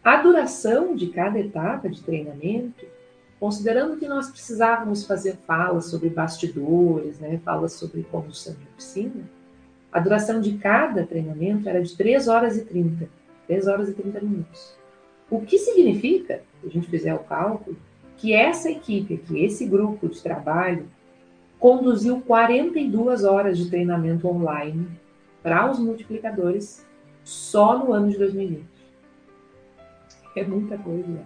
A 0.02 0.18
duração 0.18 0.96
de 0.96 1.08
cada 1.08 1.40
etapa 1.40 1.90
de 1.90 2.02
treinamento, 2.02 2.86
considerando 3.40 3.98
que 3.98 4.08
nós 4.08 4.30
precisávamos 4.30 5.06
fazer 5.06 5.38
falas 5.46 5.86
sobre 5.86 6.10
bastidores, 6.10 7.20
né, 7.20 7.40
falas 7.44 7.74
sobre 7.74 8.04
condução 8.04 8.54
de 8.54 8.68
oficina, 8.74 9.24
a 9.92 10.00
duração 10.00 10.42
de 10.42 10.58
cada 10.58 11.06
treinamento 11.06 11.70
era 11.70 11.82
de 11.82 11.96
3 11.96 12.28
horas 12.28 12.58
e 12.58 12.66
30, 12.66 13.08
3 13.48 13.68
horas 13.68 13.90
e 13.90 13.94
30 13.94 14.22
minutos. 14.22 14.76
O 15.30 15.42
que 15.42 15.58
significa, 15.58 16.42
se 16.62 16.68
a 16.68 16.70
gente 16.70 16.90
fizer 16.90 17.14
o 17.14 17.20
cálculo, 17.20 17.78
que 18.18 18.34
essa 18.34 18.72
equipe 18.72 19.16
aqui, 19.16 19.44
esse 19.44 19.66
grupo 19.66 20.08
de 20.08 20.22
trabalho, 20.22 20.88
conduziu 21.60 22.22
42 22.22 23.24
horas 23.24 23.58
de 23.58 23.70
treinamento 23.70 24.28
online 24.28 24.88
para 25.42 25.70
os 25.70 25.80
multiplicadores 25.80 26.86
só 27.24 27.78
no 27.78 27.94
ano 27.94 28.10
de 28.10 28.18
2020. 28.18 28.66
É 30.36 30.44
muita 30.44 30.78
coisa. 30.78 31.08
Né? 31.08 31.24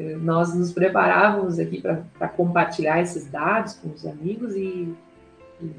É, 0.00 0.16
nós 0.16 0.54
nos 0.54 0.72
preparávamos 0.72 1.58
aqui 1.58 1.78
para 1.78 2.28
compartilhar 2.28 3.02
esses 3.02 3.26
dados 3.26 3.74
com 3.74 3.90
os 3.90 4.06
amigos 4.06 4.56
e, 4.56 4.94
e, 5.60 5.70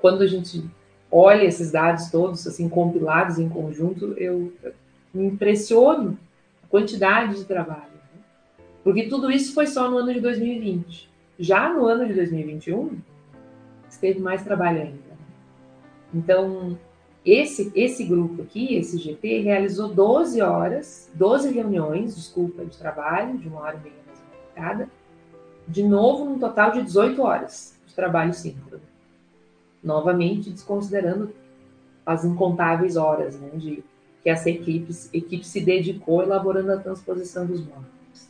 quando 0.00 0.22
a 0.22 0.26
gente 0.28 0.64
olha 1.10 1.42
esses 1.42 1.72
dados 1.72 2.10
todos 2.12 2.46
assim 2.46 2.68
compilados 2.68 3.40
em 3.40 3.48
conjunto, 3.48 4.14
eu, 4.16 4.52
eu 4.62 4.72
me 5.12 5.26
impressiono 5.26 6.16
a 6.62 6.68
quantidade 6.68 7.34
de 7.34 7.44
trabalho. 7.44 7.90
Né? 8.14 8.20
Porque 8.84 9.08
tudo 9.08 9.32
isso 9.32 9.52
foi 9.52 9.66
só 9.66 9.90
no 9.90 9.98
ano 9.98 10.14
de 10.14 10.20
2020. 10.20 11.10
Já 11.40 11.74
no 11.74 11.86
ano 11.86 12.06
de 12.06 12.14
2021, 12.14 12.98
esteve 13.90 14.20
mais 14.20 14.44
trabalho 14.44 14.82
ainda. 14.82 15.18
Então, 16.14 16.78
esse, 17.30 17.72
esse 17.74 18.04
grupo 18.04 18.42
aqui, 18.42 18.76
esse 18.76 18.98
GT, 18.98 19.40
realizou 19.40 19.88
12 19.88 20.40
horas, 20.40 21.10
12 21.14 21.52
reuniões, 21.52 22.14
desculpa, 22.14 22.64
de 22.64 22.76
trabalho, 22.76 23.36
de 23.36 23.48
uma 23.48 23.60
hora 23.60 23.76
e 23.76 23.80
meia 23.80 23.94
mais 24.06 24.18
cada, 24.54 24.88
de 25.66 25.82
novo, 25.82 26.24
num 26.24 26.38
total 26.38 26.72
de 26.72 26.82
18 26.82 27.20
horas 27.22 27.78
de 27.86 27.94
trabalho 27.94 28.32
síncrono. 28.32 28.82
Novamente, 29.82 30.50
desconsiderando 30.50 31.32
as 32.06 32.24
incontáveis 32.24 32.96
horas 32.96 33.38
né, 33.38 33.50
de, 33.54 33.84
que 34.22 34.30
essa 34.30 34.48
equipe, 34.48 34.92
equipe 35.12 35.46
se 35.46 35.60
dedicou 35.60 36.22
elaborando 36.22 36.72
a 36.72 36.78
transposição 36.78 37.44
dos 37.46 37.60
módulos. 37.60 38.28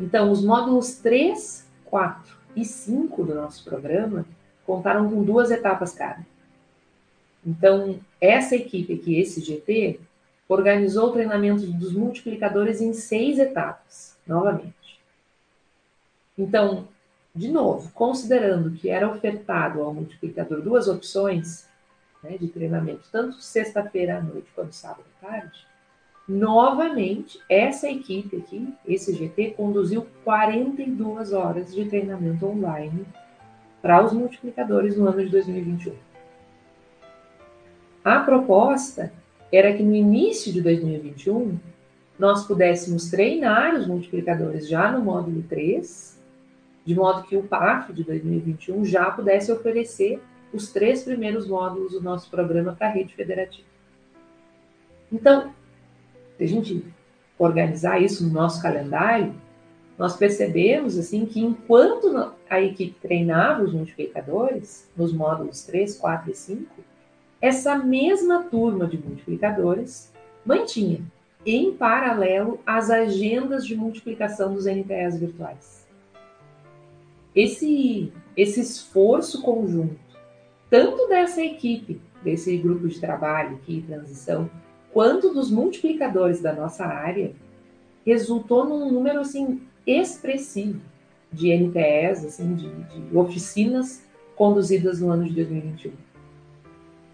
Então, 0.00 0.30
os 0.32 0.44
módulos 0.44 0.96
3 0.96 1.64
4 1.84 2.36
e 2.56 2.64
5 2.64 3.22
do 3.22 3.34
nosso 3.36 3.64
programa 3.64 4.26
contaram 4.66 5.08
com 5.08 5.22
duas 5.22 5.52
etapas 5.52 5.92
cada. 5.92 6.26
Então, 7.46 7.98
essa 8.20 8.56
equipe 8.56 8.94
aqui, 8.94 9.18
esse 9.18 9.40
GT, 9.40 10.00
organizou 10.48 11.08
o 11.08 11.12
treinamento 11.12 11.66
dos 11.66 11.92
multiplicadores 11.92 12.80
em 12.80 12.92
seis 12.92 13.38
etapas, 13.38 14.16
novamente. 14.26 14.98
Então, 16.38 16.88
de 17.34 17.50
novo, 17.50 17.90
considerando 17.92 18.70
que 18.70 18.88
era 18.88 19.10
ofertado 19.10 19.82
ao 19.82 19.92
multiplicador 19.92 20.62
duas 20.62 20.88
opções 20.88 21.68
né, 22.22 22.36
de 22.38 22.48
treinamento, 22.48 23.08
tanto 23.10 23.40
sexta-feira 23.40 24.18
à 24.18 24.22
noite 24.22 24.48
quanto 24.54 24.74
sábado 24.74 25.04
à 25.20 25.26
tarde, 25.26 25.66
novamente 26.28 27.38
essa 27.48 27.88
equipe 27.88 28.36
aqui, 28.36 28.72
esse 28.86 29.12
GT, 29.12 29.50
conduziu 29.56 30.06
42 30.24 31.32
horas 31.32 31.74
de 31.74 31.84
treinamento 31.84 32.46
online 32.46 33.04
para 33.82 34.02
os 34.02 34.12
multiplicadores 34.12 34.96
no 34.96 35.08
ano 35.08 35.24
de 35.24 35.30
2021. 35.30 35.94
A 38.04 38.20
proposta 38.20 39.10
era 39.50 39.72
que 39.74 39.82
no 39.82 39.94
início 39.94 40.52
de 40.52 40.60
2021 40.60 41.58
nós 42.18 42.46
pudéssemos 42.46 43.10
treinar 43.10 43.74
os 43.74 43.86
multiplicadores 43.86 44.68
já 44.68 44.92
no 44.92 45.02
módulo 45.02 45.42
3 45.48 46.14
de 46.84 46.94
modo 46.94 47.22
que 47.22 47.36
o 47.36 47.42
PAF 47.42 47.92
de 47.92 48.04
2021 48.04 48.84
já 48.84 49.10
pudesse 49.10 49.50
oferecer 49.50 50.20
os 50.52 50.70
três 50.70 51.02
primeiros 51.02 51.48
módulos 51.48 51.92
do 51.92 52.02
nosso 52.02 52.30
programa 52.30 52.74
para 52.74 52.88
a 52.88 52.90
rede 52.90 53.14
federativa. 53.14 53.66
Então, 55.10 55.52
se 56.36 56.44
a 56.44 56.46
gente 56.46 56.84
organizar 57.38 58.00
isso 58.02 58.26
no 58.26 58.32
nosso 58.32 58.60
calendário, 58.60 59.34
nós 59.96 60.16
percebemos 60.16 60.98
assim 60.98 61.24
que 61.24 61.40
enquanto 61.40 62.32
a 62.50 62.60
equipe 62.60 62.96
treinava 63.00 63.62
os 63.62 63.72
multiplicadores, 63.72 64.90
nos 64.96 65.12
módulos 65.12 65.64
3, 65.64 65.96
4 65.96 66.30
e 66.30 66.34
5, 66.34 66.66
essa 67.44 67.76
mesma 67.76 68.44
turma 68.44 68.86
de 68.86 68.96
multiplicadores 68.96 70.12
mantinha 70.44 71.00
em 71.44 71.72
paralelo 71.72 72.58
as 72.64 72.90
agendas 72.90 73.66
de 73.66 73.76
multiplicação 73.76 74.54
dos 74.54 74.66
NPS 74.66 75.18
virtuais 75.18 75.84
esse, 77.34 78.12
esse 78.36 78.60
esforço 78.60 79.42
conjunto, 79.42 79.98
tanto 80.70 81.08
dessa 81.08 81.42
equipe, 81.42 82.00
desse 82.22 82.56
grupo 82.56 82.86
de 82.86 83.00
trabalho 83.00 83.56
aqui, 83.56 83.84
transição, 83.86 84.48
quanto 84.92 85.34
dos 85.34 85.50
multiplicadores 85.50 86.40
da 86.40 86.52
nossa 86.52 86.86
área, 86.86 87.32
resultou 88.06 88.64
num 88.64 88.90
número 88.90 89.20
assim 89.20 89.60
expressivo 89.86 90.80
de 91.32 91.48
NPS, 91.50 92.24
assim, 92.24 92.54
de, 92.54 92.70
de 92.70 93.16
oficinas 93.16 94.04
conduzidas 94.36 95.00
no 95.00 95.10
ano 95.10 95.24
de 95.24 95.34
2021. 95.34 95.92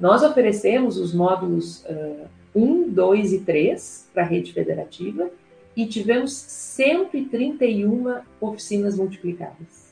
Nós 0.00 0.22
oferecemos 0.22 0.96
os 0.96 1.12
módulos 1.12 1.84
uh, 1.84 2.26
1, 2.54 2.90
2 2.90 3.32
e 3.34 3.40
3 3.40 4.08
para 4.14 4.22
a 4.22 4.26
rede 4.26 4.52
federativa 4.52 5.30
e 5.76 5.86
tivemos 5.86 6.32
131 6.32 8.20
oficinas 8.40 8.96
multiplicadas. 8.96 9.90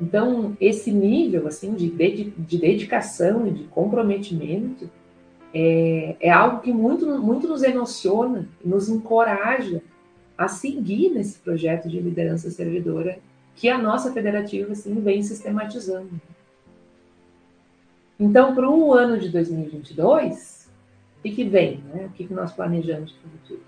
Então, 0.00 0.56
esse 0.58 0.90
nível 0.90 1.46
assim 1.46 1.74
de, 1.74 1.90
de 1.90 2.58
dedicação 2.58 3.46
e 3.46 3.50
de 3.50 3.64
comprometimento 3.64 4.88
é, 5.52 6.16
é, 6.20 6.30
algo 6.30 6.60
que 6.60 6.72
muito, 6.72 7.06
muito 7.18 7.46
nos 7.46 7.62
emociona 7.62 8.48
nos 8.64 8.88
encoraja 8.88 9.82
a 10.38 10.48
seguir 10.48 11.10
nesse 11.10 11.38
projeto 11.38 11.88
de 11.88 12.00
liderança 12.00 12.50
servidora 12.50 13.18
que 13.56 13.68
a 13.68 13.76
nossa 13.76 14.10
federativa 14.12 14.72
assim, 14.72 14.94
vem 15.00 15.22
sistematizando. 15.22 16.08
Então, 18.20 18.54
para 18.54 18.68
o 18.68 18.92
ano 18.92 19.18
de 19.18 19.30
2022, 19.30 20.70
o 21.18 21.22
que, 21.22 21.42
vem? 21.42 21.78
Né? 21.78 22.04
O 22.04 22.10
que, 22.10 22.30
nós 22.34 22.52
planejamos 22.52 23.12
para 23.12 23.26
o 23.26 23.30
futuro? 23.30 23.62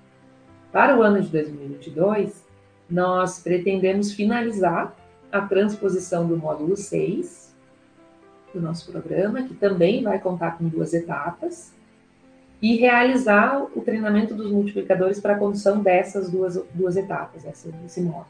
Para 0.71 0.99
o 0.99 1.03
ano 1.03 1.23
de 1.23 1.29
2022, 1.29 2.45
nós 2.89 3.41
pretendemos 3.41 4.13
finalizar 4.13 4.95
a 5.33 5.41
transposição 5.41 6.29
do 6.29 6.37
módulo 6.37 6.77
6 6.77 7.57
do 8.53 8.61
nosso 8.61 8.93
programa, 8.93 9.43
que 9.45 9.55
também 9.55 10.03
vai 10.03 10.19
contar 10.19 10.59
com 10.59 10.69
duas 10.69 10.93
etapas, 10.93 11.73
e 12.61 12.77
realizar 12.77 13.67
o 13.75 13.81
treinamento 13.81 14.35
dos 14.35 14.53
multiplicadores 14.53 15.19
para 15.19 15.33
a 15.33 15.39
condução 15.39 15.83
dessas 15.83 16.29
duas, 16.31 16.63
duas 16.75 16.99
etapas, 16.99 17.47
esse 17.47 18.03
módulo. 18.03 18.27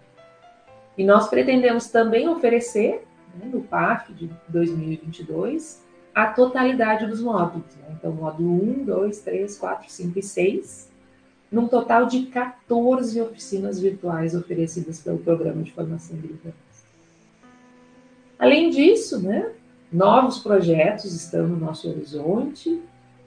E 0.97 1.03
nós 1.03 1.29
pretendemos 1.29 1.89
também 1.89 2.29
oferecer, 2.29 3.05
né, 3.35 3.51
no 3.53 3.63
PAF 3.63 4.13
de 4.13 4.31
2022, 4.49 5.82
a 6.15 6.27
totalidade 6.27 7.07
dos 7.07 7.21
módulos. 7.21 7.75
Né? 7.77 7.95
Então, 7.99 8.13
módulo 8.13 8.81
1, 8.81 8.85
2, 8.85 9.19
3, 9.21 9.59
4, 9.59 9.91
5 9.91 10.19
e 10.19 10.23
6, 10.23 10.91
num 11.51 11.69
total 11.69 12.07
de 12.07 12.27
14 12.27 13.21
oficinas 13.21 13.79
virtuais 13.79 14.35
oferecidas 14.35 15.01
pelo 15.01 15.19
Programa 15.19 15.63
de 15.63 15.73
Formação 15.73 16.17
de 16.17 16.29
Liderança. 16.29 16.57
Além 18.39 18.71
disso, 18.71 19.21
né, 19.21 19.53
novos 19.93 20.39
projetos 20.39 21.15
estão 21.15 21.47
no 21.47 21.57
nosso 21.57 21.89
horizonte. 21.89 22.83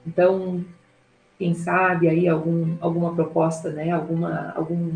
Então, 0.06 0.64
quem 1.38 1.54
sabe 1.54 2.08
aí 2.08 2.28
algum, 2.28 2.76
alguma 2.80 3.14
proposta, 3.14 3.70
né, 3.70 3.90
alguma, 3.92 4.52
algum, 4.56 4.92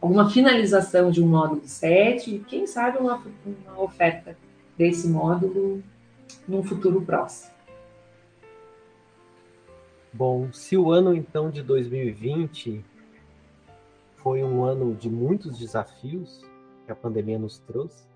alguma 0.00 0.30
finalização 0.30 1.10
de 1.10 1.22
um 1.22 1.28
módulo 1.28 1.62
7, 1.64 2.44
quem 2.46 2.66
sabe 2.66 2.98
uma, 2.98 3.22
uma 3.44 3.82
oferta 3.82 4.36
desse 4.76 5.08
módulo 5.08 5.82
num 6.46 6.62
futuro 6.62 7.02
próximo. 7.02 7.52
Bom, 10.12 10.52
se 10.52 10.76
o 10.76 10.90
ano 10.90 11.14
então 11.14 11.50
de 11.50 11.62
2020 11.62 12.84
foi 14.16 14.44
um 14.44 14.62
ano 14.62 14.94
de 14.94 15.10
muitos 15.10 15.58
desafios 15.58 16.44
que 16.84 16.92
a 16.92 16.94
pandemia 16.94 17.38
nos 17.38 17.58
trouxe, 17.58 18.06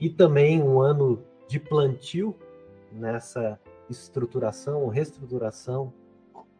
e 0.00 0.08
também 0.08 0.62
um 0.62 0.80
ano 0.80 1.22
de 1.46 1.60
plantio 1.60 2.34
nessa 2.90 3.60
estruturação, 3.88 4.88
reestruturação 4.88 5.92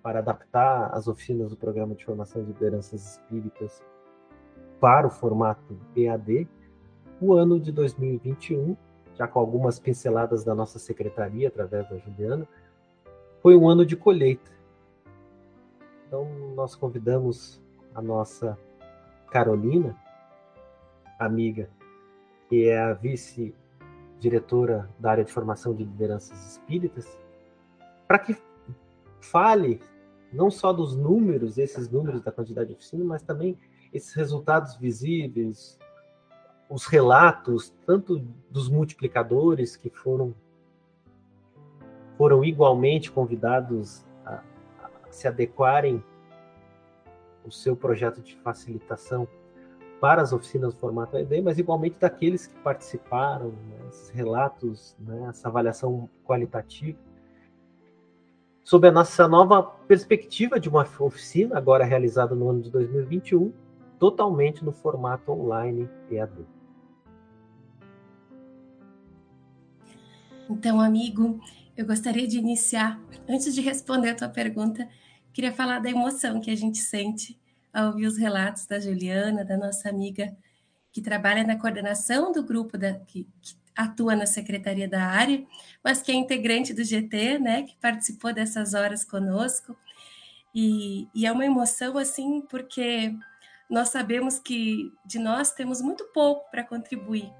para 0.02 0.18
adaptar 0.20 0.94
as 0.94 1.08
oficinas 1.08 1.50
do 1.50 1.56
Programa 1.56 1.94
de 1.94 2.04
Formação 2.04 2.42
de 2.42 2.52
Lideranças 2.52 3.12
Espíritas 3.12 3.82
para 4.78 5.06
o 5.06 5.10
formato 5.10 5.78
EAD, 5.94 6.48
o 7.20 7.34
ano 7.34 7.60
de 7.60 7.70
2021, 7.72 8.76
já 9.20 9.28
com 9.28 9.38
algumas 9.38 9.78
pinceladas 9.78 10.42
da 10.44 10.54
nossa 10.54 10.78
secretaria, 10.78 11.48
através 11.48 11.86
da 11.90 11.98
Juliana, 11.98 12.48
foi 13.42 13.54
um 13.54 13.68
ano 13.68 13.84
de 13.84 13.94
colheita. 13.94 14.50
Então, 16.06 16.26
nós 16.54 16.74
convidamos 16.74 17.62
a 17.94 18.00
nossa 18.00 18.56
Carolina, 19.30 19.94
amiga 21.18 21.68
que 22.48 22.66
é 22.66 22.80
a 22.80 22.94
vice-diretora 22.94 24.88
da 24.98 25.10
área 25.10 25.24
de 25.24 25.30
formação 25.30 25.74
de 25.74 25.84
lideranças 25.84 26.52
espíritas, 26.52 27.18
para 28.08 28.18
que 28.18 28.34
fale 29.20 29.82
não 30.32 30.50
só 30.50 30.72
dos 30.72 30.96
números, 30.96 31.58
esses 31.58 31.90
números 31.90 32.22
da 32.22 32.32
quantidade 32.32 32.68
de 32.68 32.74
oficina, 32.74 33.04
mas 33.04 33.22
também 33.22 33.58
esses 33.92 34.14
resultados 34.14 34.76
visíveis, 34.76 35.78
os 36.70 36.86
relatos, 36.86 37.74
tanto 37.84 38.24
dos 38.48 38.68
multiplicadores 38.68 39.76
que 39.76 39.90
foram 39.90 40.32
foram 42.16 42.44
igualmente 42.44 43.10
convidados 43.10 44.04
a, 44.24 44.42
a 44.82 44.90
se 45.10 45.26
adequarem 45.26 46.04
o 47.44 47.50
seu 47.50 47.74
projeto 47.74 48.20
de 48.20 48.36
facilitação 48.36 49.26
para 49.98 50.22
as 50.22 50.32
oficinas 50.32 50.74
do 50.74 50.78
formato 50.78 51.16
ED, 51.16 51.40
mas 51.40 51.58
igualmente 51.58 51.96
daqueles 51.98 52.46
que 52.46 52.54
participaram, 52.60 53.48
né, 53.48 53.88
esses 53.88 54.10
relatos, 54.10 54.94
né, 54.98 55.28
essa 55.28 55.48
avaliação 55.48 56.08
qualitativa. 56.24 56.98
Sob 58.62 58.86
a 58.86 58.92
nossa 58.92 59.26
nova 59.26 59.62
perspectiva 59.62 60.60
de 60.60 60.68
uma 60.68 60.86
oficina, 61.00 61.56
agora 61.56 61.84
realizada 61.84 62.34
no 62.34 62.50
ano 62.50 62.60
de 62.60 62.70
2021, 62.70 63.52
totalmente 63.98 64.64
no 64.64 64.72
formato 64.72 65.32
online 65.32 65.88
EAD. 66.10 66.59
Então, 70.50 70.80
amigo, 70.80 71.40
eu 71.76 71.86
gostaria 71.86 72.26
de 72.26 72.36
iniciar, 72.36 73.00
antes 73.28 73.54
de 73.54 73.60
responder 73.60 74.10
a 74.10 74.14
tua 74.16 74.28
pergunta, 74.28 74.88
queria 75.32 75.52
falar 75.52 75.78
da 75.78 75.88
emoção 75.88 76.40
que 76.40 76.50
a 76.50 76.56
gente 76.56 76.78
sente 76.78 77.40
a 77.72 77.86
ouvir 77.86 78.06
os 78.06 78.18
relatos 78.18 78.66
da 78.66 78.80
Juliana, 78.80 79.44
da 79.44 79.56
nossa 79.56 79.88
amiga 79.88 80.36
que 80.92 81.00
trabalha 81.00 81.44
na 81.44 81.56
coordenação 81.56 82.32
do 82.32 82.42
grupo 82.42 82.76
da, 82.76 82.94
que, 82.94 83.28
que, 83.40 83.54
atua 83.76 84.16
na 84.16 84.26
secretaria 84.26 84.88
da 84.88 85.04
área, 85.06 85.46
mas 85.84 86.02
que 86.02 86.10
é 86.10 86.14
integrante 86.16 86.74
do 86.74 86.82
GT, 86.82 87.38
né, 87.38 87.62
que 87.62 87.76
participou 87.76 88.34
dessas 88.34 88.74
horas 88.74 89.04
conosco. 89.04 89.76
E, 90.52 91.06
e 91.14 91.26
é 91.26 91.32
uma 91.32 91.46
emoção 91.46 91.96
assim, 91.96 92.42
porque 92.42 93.14
nós 93.70 93.90
sabemos 93.90 94.40
que 94.40 94.92
de 95.06 95.20
nós 95.20 95.52
temos 95.52 95.80
muito 95.80 96.04
pouco 96.12 96.50
para 96.50 96.64
contribuir, 96.64 97.32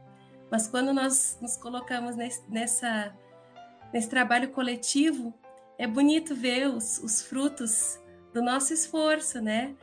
mas 0.51 0.67
quando 0.67 0.93
nós 0.93 1.39
nos 1.41 1.57
colocamos 1.57 2.17
nesse, 2.17 2.43
nessa, 2.51 3.15
nesse 3.93 4.09
trabalho 4.09 4.51
coletivo, 4.51 5.33
é 5.79 5.87
bonito 5.87 6.35
ver 6.35 6.69
os, 6.69 6.99
os 6.99 7.23
frutos 7.23 7.99
do 8.33 8.43
nosso 8.43 8.73
esforço, 8.73 9.41
né? 9.41 9.75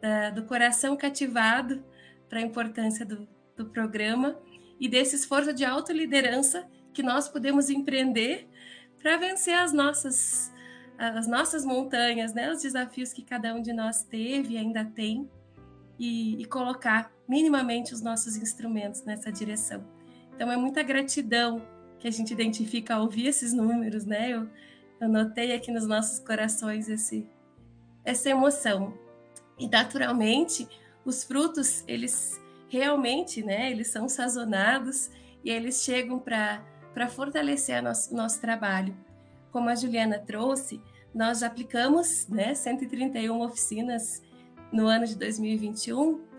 da, 0.00 0.30
do 0.30 0.44
coração 0.44 0.96
cativado 0.96 1.82
para 2.28 2.38
a 2.38 2.42
importância 2.42 3.04
do, 3.04 3.26
do 3.56 3.66
programa 3.66 4.38
e 4.78 4.88
desse 4.88 5.16
esforço 5.16 5.52
de 5.52 5.64
autoliderança 5.64 6.66
que 6.92 7.02
nós 7.02 7.28
podemos 7.28 7.70
empreender 7.70 8.48
para 9.00 9.16
vencer 9.16 9.54
as 9.54 9.72
nossas 9.72 10.52
as 10.98 11.26
nossas 11.26 11.62
montanhas, 11.62 12.32
né, 12.32 12.50
os 12.50 12.62
desafios 12.62 13.12
que 13.12 13.22
cada 13.22 13.54
um 13.54 13.60
de 13.60 13.70
nós 13.70 14.02
teve 14.02 14.54
e 14.54 14.56
ainda 14.56 14.82
tem, 14.82 15.30
e, 15.98 16.40
e 16.40 16.44
colocar 16.46 17.12
minimamente 17.28 17.92
os 17.92 18.00
nossos 18.00 18.34
instrumentos 18.34 19.04
nessa 19.04 19.30
direção. 19.30 19.84
Então 20.36 20.52
é 20.52 20.56
muita 20.56 20.82
gratidão 20.82 21.66
que 21.98 22.06
a 22.06 22.10
gente 22.10 22.30
identifica 22.30 22.94
ao 22.94 23.04
ouvir 23.04 23.26
esses 23.26 23.54
números, 23.54 24.04
né? 24.04 24.32
Eu, 24.32 24.46
eu 25.00 25.08
notei 25.08 25.54
aqui 25.54 25.72
nos 25.72 25.86
nossos 25.86 26.18
corações 26.18 26.90
esse, 26.90 27.26
essa 28.04 28.28
emoção. 28.28 28.92
E 29.58 29.66
naturalmente, 29.66 30.68
os 31.06 31.24
frutos, 31.24 31.82
eles 31.88 32.38
realmente, 32.68 33.42
né, 33.42 33.70
eles 33.70 33.88
são 33.88 34.08
sazonados 34.10 35.10
e 35.42 35.50
eles 35.50 35.82
chegam 35.82 36.18
para 36.18 37.08
fortalecer 37.08 37.82
nosso, 37.82 38.14
nosso 38.14 38.38
trabalho. 38.38 38.94
Como 39.50 39.70
a 39.70 39.74
Juliana 39.74 40.18
trouxe, 40.18 40.82
nós 41.14 41.38
já 41.38 41.46
aplicamos 41.46 42.28
né, 42.28 42.54
131 42.54 43.40
oficinas 43.40 44.22
no 44.70 44.86
ano 44.86 45.06
de 45.06 45.16
2021 45.16 46.35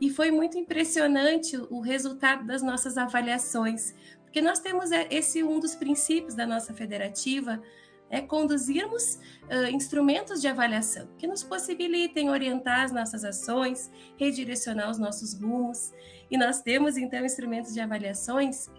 e 0.00 0.10
foi 0.10 0.30
muito 0.30 0.58
impressionante 0.58 1.56
o 1.56 1.80
resultado 1.80 2.46
das 2.46 2.62
nossas 2.62 2.98
avaliações, 2.98 3.94
porque 4.22 4.40
nós 4.40 4.58
temos 4.58 4.92
é, 4.92 5.06
esse 5.10 5.42
um 5.42 5.58
dos 5.58 5.74
princípios 5.74 6.34
da 6.34 6.46
nossa 6.46 6.74
federativa, 6.74 7.62
é 8.08 8.20
conduzirmos 8.20 9.18
uh, 9.44 9.68
instrumentos 9.72 10.40
de 10.40 10.46
avaliação 10.46 11.08
que 11.18 11.26
nos 11.26 11.42
possibilitem 11.42 12.30
orientar 12.30 12.84
as 12.84 12.92
nossas 12.92 13.24
ações, 13.24 13.90
redirecionar 14.16 14.90
os 14.90 14.98
nossos 14.98 15.34
rumos. 15.34 15.92
E 16.30 16.38
nós 16.38 16.60
temos 16.60 16.96
então 16.96 17.24
instrumentos 17.24 17.72
de 17.74 17.80
avaliações 17.80 18.70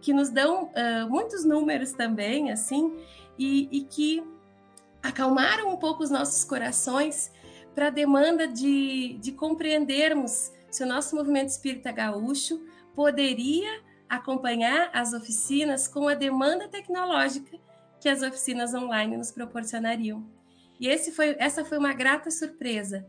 que 0.00 0.12
nos 0.12 0.30
dão 0.30 0.64
uh, 0.64 1.08
muitos 1.08 1.44
números 1.44 1.92
também, 1.92 2.50
assim, 2.50 2.92
e, 3.38 3.68
e 3.70 3.82
que 3.82 4.22
acalmaram 5.00 5.72
um 5.72 5.76
pouco 5.76 6.02
os 6.02 6.10
nossos 6.10 6.44
corações 6.44 7.30
para 7.74 7.86
a 7.86 7.90
demanda 7.90 8.46
de, 8.46 9.16
de 9.20 9.32
compreendermos 9.32 10.50
se 10.72 10.82
o 10.82 10.86
nosso 10.86 11.14
movimento 11.14 11.50
espírita 11.50 11.92
gaúcho 11.92 12.64
poderia 12.94 13.82
acompanhar 14.08 14.90
as 14.92 15.12
oficinas 15.12 15.86
com 15.86 16.08
a 16.08 16.14
demanda 16.14 16.66
tecnológica 16.66 17.58
que 18.00 18.08
as 18.08 18.22
oficinas 18.22 18.74
online 18.74 19.16
nos 19.16 19.30
proporcionariam. 19.30 20.26
E 20.80 20.98
foi, 21.12 21.36
essa 21.38 21.64
foi 21.64 21.78
uma 21.78 21.92
grata 21.92 22.30
surpresa. 22.30 23.06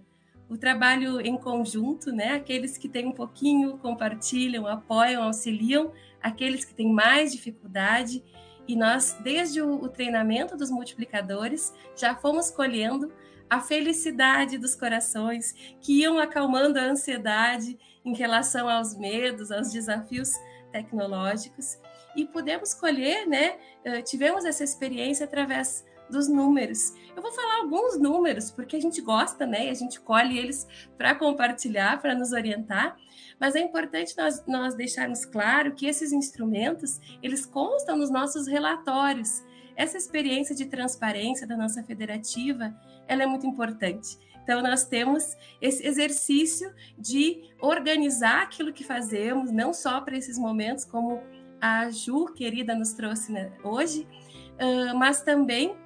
O 0.48 0.58
trabalho 0.58 1.20
em 1.22 1.38
conjunto, 1.38 2.12
né? 2.12 2.34
Aqueles 2.34 2.78
que 2.78 2.88
têm 2.88 3.08
um 3.08 3.12
pouquinho 3.14 3.78
compartilham, 3.78 4.68
apoiam, 4.68 5.24
auxiliam, 5.24 5.92
aqueles 6.22 6.64
que 6.66 6.74
têm 6.76 6.92
mais 6.92 7.32
dificuldade. 7.32 8.24
E 8.68 8.76
nós, 8.76 9.18
desde 9.24 9.62
o, 9.62 9.82
o 9.82 9.90
treinamento 9.90 10.56
dos 10.56 10.70
multiplicadores, 10.70 11.74
já 11.96 12.14
fomos 12.14 12.52
colhendo 12.52 13.12
a 13.50 13.60
felicidade 13.60 14.58
dos 14.58 14.76
corações 14.76 15.54
que 15.82 16.02
iam 16.02 16.18
acalmando 16.20 16.80
a 16.80 16.84
ansiedade 16.84 17.78
em 18.04 18.16
relação 18.16 18.68
aos 18.70 18.96
medos, 18.98 19.52
aos 19.52 19.72
desafios 19.72 20.32
tecnológicos 20.72 21.78
e 22.16 22.26
pudemos 22.26 22.74
colher, 22.74 23.28
né? 23.28 23.58
Tivemos 24.06 24.46
essa 24.46 24.64
experiência 24.64 25.26
através 25.26 25.86
dos 26.10 26.28
números. 26.28 26.94
Eu 27.16 27.22
vou 27.22 27.32
falar 27.32 27.62
alguns 27.62 27.98
números, 28.00 28.52
porque 28.52 28.76
a 28.76 28.82
gente 28.82 29.02
gosta, 29.02 29.46
né? 29.46 29.68
E 29.68 29.70
a 29.70 29.74
gente 29.74 30.00
colhe 30.00 30.38
eles 30.38 30.68
para 30.98 31.16
compartilhar, 31.16 32.02
para 32.02 32.14
nos 32.14 32.32
orientar. 32.32 32.98
Mas 33.40 33.56
é 33.56 33.60
importante 33.60 34.16
nós, 34.18 34.44
nós 34.46 34.76
deixarmos 34.76 35.26
claro 35.26 35.74
que 35.74 35.88
esses 35.88 36.12
instrumentos, 36.12 37.00
eles 37.22 37.46
constam 37.46 37.98
nos 37.98 38.12
nossos 38.12 38.48
relatórios. 38.48 39.44
Essa 39.76 39.98
experiência 39.98 40.56
de 40.56 40.66
transparência 40.66 41.48
da 41.48 41.58
nossa 41.58 41.84
federativa, 41.84 42.76
ela 43.08 43.24
é 43.24 43.26
muito 43.26 43.46
importante. 43.48 44.18
Então, 44.44 44.62
nós 44.62 44.84
temos 44.84 45.38
esse 45.62 45.88
exercício 45.88 46.74
de 46.98 47.50
organizar 47.62 48.44
aquilo 48.44 48.74
que 48.74 48.84
fazemos, 48.84 49.52
não 49.52 49.74
só 49.74 50.02
para 50.02 50.18
esses 50.18 50.38
momentos, 50.38 50.84
como 50.84 51.22
a 51.62 51.90
Ju, 51.90 52.26
querida, 52.34 52.76
nos 52.76 52.92
trouxe 52.92 53.32
né, 53.32 53.54
hoje, 53.64 54.06
mas 54.98 55.22
também 55.22 55.78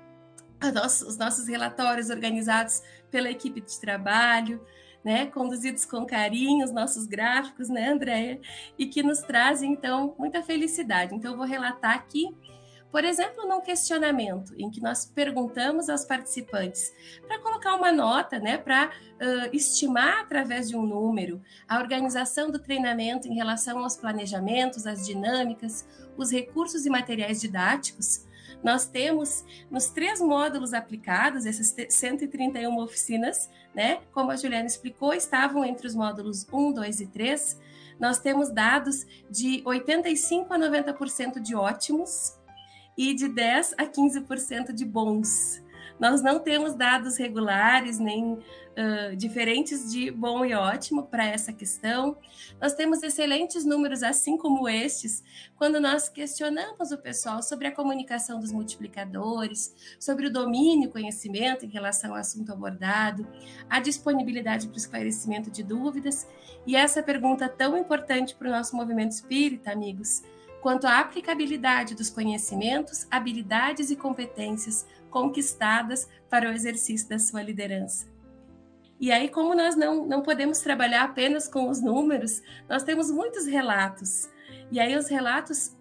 os 1.06 1.18
nossos 1.18 1.48
relatórios 1.48 2.10
organizados 2.10 2.82
pela 3.12 3.30
equipe 3.30 3.62
de 3.62 3.80
trabalho, 3.80 4.60
né, 5.06 5.28
conduzidos 5.28 5.86
com 5.86 6.04
carinho, 6.04 6.66
os 6.66 6.72
nossos 6.72 7.06
gráficos, 7.06 7.70
né, 7.70 7.90
Andréia, 7.90 8.42
e 8.76 8.88
que 8.88 9.04
nos 9.04 9.20
trazem, 9.20 9.72
então, 9.72 10.16
muita 10.18 10.42
felicidade. 10.42 11.14
Então, 11.14 11.32
eu 11.32 11.38
vou 11.38 11.46
relatar 11.46 11.94
aqui 11.94 12.36
por 12.92 13.04
exemplo, 13.04 13.48
num 13.48 13.62
questionamento 13.62 14.54
em 14.58 14.70
que 14.70 14.82
nós 14.82 15.06
perguntamos 15.06 15.90
aos 15.90 16.06
participantes 16.06 16.94
para 17.28 17.40
colocar 17.40 17.76
uma 17.76 17.92
nota, 17.92 18.40
né, 18.40 18.58
para 18.58 18.88
uh, 18.88 19.50
estimar 19.56 20.22
através 20.22 20.70
de 20.70 20.76
um 20.76 20.86
número 20.86 21.42
a 21.68 21.80
organização 21.80 22.50
do 22.50 22.60
treinamento 22.60 23.28
em 23.28 23.36
relação 23.36 23.80
aos 23.80 23.98
planejamentos, 23.98 24.88
às 24.88 25.06
dinâmicas, 25.06 25.88
os 26.18 26.32
recursos 26.32 26.86
e 26.86 26.90
materiais 26.90 27.42
didáticos, 27.42 28.26
nós 28.64 28.88
temos 28.88 29.46
nos 29.70 29.88
três 29.90 30.20
módulos 30.20 30.74
aplicados, 30.74 31.46
essas 31.46 31.74
131 31.90 32.78
oficinas, 32.80 33.50
né? 33.74 34.00
Como 34.12 34.32
a 34.32 34.36
Juliana 34.36 34.66
explicou, 34.66 35.14
estavam 35.14 35.64
entre 35.64 35.88
os 35.88 35.96
módulos 35.96 36.48
1, 36.52 36.74
2 36.74 37.02
e 37.02 37.08
3. 37.08 37.60
Nós 38.00 38.20
temos 38.20 38.50
dados 38.50 39.06
de 39.30 39.62
85 39.66 40.54
a 40.54 40.60
90% 40.60 41.40
de 41.40 41.56
ótimos, 41.56 42.37
e 42.98 43.14
de 43.14 43.28
10 43.28 43.76
a 43.78 43.86
15% 43.86 44.74
de 44.74 44.84
bons. 44.84 45.62
Nós 46.00 46.22
não 46.22 46.39
temos 46.39 46.76
dados 46.76 47.18
regulares 47.18 47.98
nem 47.98 48.34
uh, 48.34 49.16
diferentes 49.16 49.91
de 49.91 50.12
bom 50.12 50.45
e 50.45 50.54
ótimo 50.54 51.04
para 51.04 51.26
essa 51.26 51.52
questão. 51.52 52.18
Nós 52.62 52.74
temos 52.74 53.02
excelentes 53.02 53.66
números, 53.66 54.04
assim 54.04 54.38
como 54.38 54.70
estes, 54.70 55.24
quando 55.56 55.80
nós 55.80 56.08
questionamos 56.08 56.91
o 56.91 56.98
pessoal 57.00 57.41
sobre 57.41 57.68
a 57.68 57.72
comunicação 57.72 58.39
dos 58.39 58.52
multiplicadores, 58.52 59.76
sobre 60.00 60.28
o 60.28 60.32
domínio 60.32 60.88
e 60.88 60.91
conhecimento 60.91 61.66
em 61.66 61.70
relação 61.70 62.12
ao 62.12 62.18
assunto 62.18 62.52
abordado, 62.52 63.28
a 63.68 63.80
disponibilidade 63.80 64.68
para 64.68 64.76
o 64.76 64.78
esclarecimento 64.78 65.50
de 65.50 65.64
dúvidas. 65.64 66.28
E 66.66 66.76
essa 66.76 67.02
pergunta 67.02 67.50
tão 67.50 67.76
importante 67.76 68.36
para 68.36 68.50
o 68.50 68.52
nosso 68.52 68.76
movimento 68.76 69.12
espírita, 69.12 69.71
amigos 69.71 70.21
quanto 70.62 70.86
à 70.86 71.00
aplicabilidade 71.00 71.96
dos 71.96 72.09
conhecimentos, 72.09 73.08
habilidades 73.09 73.89
e 73.89 73.96
competências 73.96 74.86
conquistadas 75.09 76.08
para 76.29 76.50
o 76.50 76.51
exercício 76.51 77.08
da 77.08 77.20
sua 77.20 77.42
liderança. 77.42 78.08
E 79.00 79.12
aí, 79.12 79.29
como 79.29 79.54
nós 79.54 79.75
não, 79.75 80.08
não 80.08 80.24
podemos 80.24 80.59
trabalhar 80.59 81.04
apenas 81.04 81.47
com 81.47 81.70
os 81.70 81.82
números, 81.82 82.42
nós 82.67 82.84
temos 82.84 83.12
muitos 83.12 83.46
relatos. 83.46 84.28
E 84.71 84.79
aí, 84.79 84.96
os 84.96 85.08
relatos, 85.08 85.75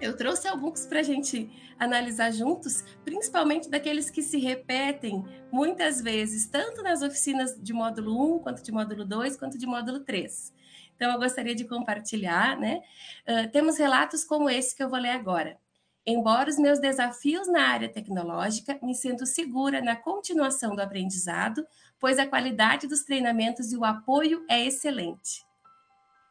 eu 0.00 0.16
trouxe 0.16 0.48
alguns 0.48 0.86
para 0.86 1.00
a 1.00 1.02
gente 1.02 1.50
analisar 1.78 2.32
juntos, 2.32 2.82
principalmente 3.04 3.68
daqueles 3.68 4.10
que 4.10 4.22
se 4.22 4.38
repetem 4.38 5.24
muitas 5.52 6.00
vezes, 6.00 6.46
tanto 6.46 6.82
nas 6.82 7.02
oficinas 7.02 7.54
de 7.60 7.72
módulo 7.72 8.36
1, 8.36 8.38
quanto 8.40 8.62
de 8.62 8.72
módulo 8.72 9.04
2, 9.04 9.36
quanto 9.36 9.58
de 9.58 9.66
módulo 9.66 10.00
3. 10.00 10.52
Então, 10.98 11.12
eu 11.12 11.18
gostaria 11.20 11.54
de 11.54 11.64
compartilhar, 11.64 12.58
né? 12.58 12.82
Uh, 13.24 13.48
temos 13.52 13.78
relatos 13.78 14.24
como 14.24 14.50
esse 14.50 14.74
que 14.74 14.82
eu 14.82 14.90
vou 14.90 14.98
ler 14.98 15.10
agora. 15.10 15.56
Embora 16.04 16.50
os 16.50 16.58
meus 16.58 16.80
desafios 16.80 17.46
na 17.46 17.68
área 17.68 17.88
tecnológica, 17.88 18.76
me 18.82 18.96
sinto 18.96 19.24
segura 19.24 19.80
na 19.80 19.94
continuação 19.94 20.74
do 20.74 20.82
aprendizado, 20.82 21.64
pois 22.00 22.18
a 22.18 22.26
qualidade 22.26 22.88
dos 22.88 23.04
treinamentos 23.04 23.72
e 23.72 23.76
o 23.76 23.84
apoio 23.84 24.44
é 24.50 24.66
excelente. 24.66 25.46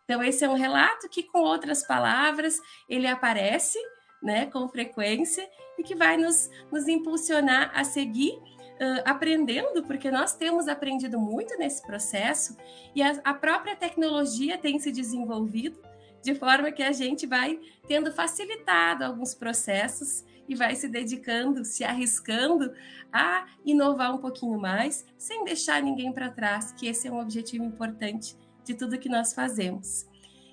Então, 0.04 0.22
esse 0.22 0.44
é 0.44 0.50
um 0.50 0.56
relato 0.56 1.08
que, 1.08 1.24
com 1.24 1.40
outras 1.40 1.88
palavras, 1.88 2.60
ele 2.90 3.08
aparece 3.08 3.80
né, 4.22 4.48
com 4.48 4.68
frequência 4.68 5.50
e 5.78 5.84
que 5.84 5.96
vai 5.96 6.18
nos, 6.18 6.50
nos 6.70 6.90
impulsionar 6.90 7.72
a 7.74 7.86
seguir 7.86 8.38
uh, 8.80 9.02
aprendendo, 9.06 9.84
porque 9.84 10.10
nós 10.10 10.34
temos 10.34 10.68
aprendido 10.68 11.20
muito 11.20 11.58
nesse 11.58 11.82
processo 11.86 12.58
e 12.96 13.02
a, 13.02 13.20
a 13.24 13.34
própria 13.34 13.76
tecnologia 13.76 14.58
tem 14.58 14.80
se 14.80 14.92
desenvolvido 14.92 15.80
de 16.22 16.36
forma 16.36 16.72
que 16.72 16.84
a 16.84 16.92
gente 16.92 17.26
vai 17.26 17.60
tendo 17.88 18.12
facilitado 18.12 19.04
alguns 19.04 19.34
processos 19.34 20.26
e 20.48 20.56
vai 20.56 20.76
se 20.76 20.88
dedicando, 20.88 21.66
se 21.66 21.84
arriscando 21.84 22.74
a 23.12 23.46
inovar 23.66 24.14
um 24.14 24.18
pouquinho 24.18 24.60
mais, 24.60 25.06
sem 25.18 25.44
deixar 25.44 25.82
ninguém 25.82 26.12
para 26.12 26.30
trás, 26.30 26.72
que 26.72 26.88
esse 26.88 27.08
é 27.08 27.12
um 27.12 27.20
objetivo 27.20 27.64
importante 27.64 28.36
de 28.64 28.74
tudo 28.74 28.98
que 28.98 29.10
nós 29.10 29.34
fazemos. 29.34 30.06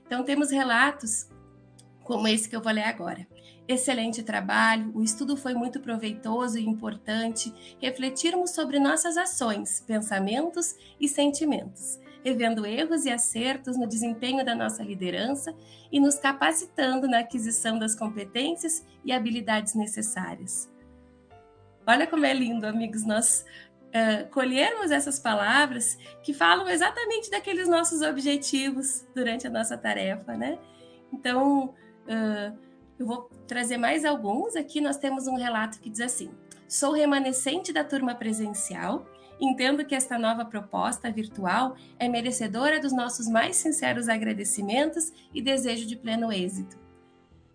Então, 0.07 0.23
temos 0.23 0.51
relatos 0.51 1.29
como 2.05 2.29
esse 2.29 2.49
que 2.49 2.55
eu 2.55 2.63
vou 2.63 2.73
ler 2.73 2.85
agora. 2.85 3.27
Excelente 3.67 4.23
trabalho, 4.23 4.93
o 4.95 5.03
estudo 5.03 5.37
foi 5.37 5.55
muito 5.55 5.81
proveitoso 5.81 6.59
e 6.59 6.67
importante. 6.67 7.53
Refletirmos 7.81 8.51
sobre 8.51 8.79
nossas 8.79 9.17
ações, 9.17 9.81
pensamentos 9.81 10.77
e 11.01 11.09
sentimentos. 11.09 11.99
revendo 12.25 12.65
erros 12.65 13.05
e 13.05 13.11
acertos 13.11 13.77
no 13.77 13.87
desempenho 13.87 14.43
da 14.43 14.55
nossa 14.55 14.83
liderança 14.83 15.55
e 15.93 16.01
nos 16.01 16.15
capacitando 16.15 17.07
na 17.07 17.19
aquisição 17.19 17.79
das 17.79 17.95
competências 17.95 18.83
e 19.05 19.13
habilidades 19.13 19.75
necessárias. 19.75 20.73
Olha 21.87 22.07
como 22.07 22.25
é 22.25 22.33
lindo, 22.33 22.67
amigos, 22.67 23.05
nós 23.05 23.45
uh, 23.89 24.27
colhermos 24.31 24.91
essas 24.91 25.21
palavras 25.21 25.99
que 26.23 26.33
falam 26.33 26.67
exatamente 26.67 27.31
daqueles 27.31 27.69
nossos 27.69 28.01
objetivos 28.01 29.07
durante 29.15 29.47
a 29.47 29.51
nossa 29.51 29.77
tarefa, 29.77 30.35
né? 30.35 30.59
Então, 31.13 31.75
uh, 32.09 32.59
eu 32.99 33.07
vou 33.07 33.31
trazer 33.47 33.77
mais 33.77 34.05
alguns. 34.05 34.57
Aqui 34.57 34.81
nós 34.81 34.97
temos 34.97 35.27
um 35.27 35.37
relato 35.37 35.81
que 35.81 35.91
diz 35.91 36.01
assim: 36.01 36.31
Sou 36.69 36.93
remanescente 36.93 37.73
da 37.73 37.85
turma 37.85 38.15
presencial. 38.15 39.07
Entendo 39.41 39.85
que 39.85 39.97
esta 39.97 40.17
nova 40.17 40.45
proposta 40.45 41.11
virtual 41.11 41.77
é 41.99 42.09
merecedora 42.09 42.79
dos 42.79 42.93
nossos 42.93 43.27
mais 43.27 43.57
sinceros 43.57 44.09
agradecimentos 44.09 45.13
e 45.35 45.43
desejo 45.43 45.87
de 45.87 45.97
pleno 45.97 46.33
êxito. 46.33 46.79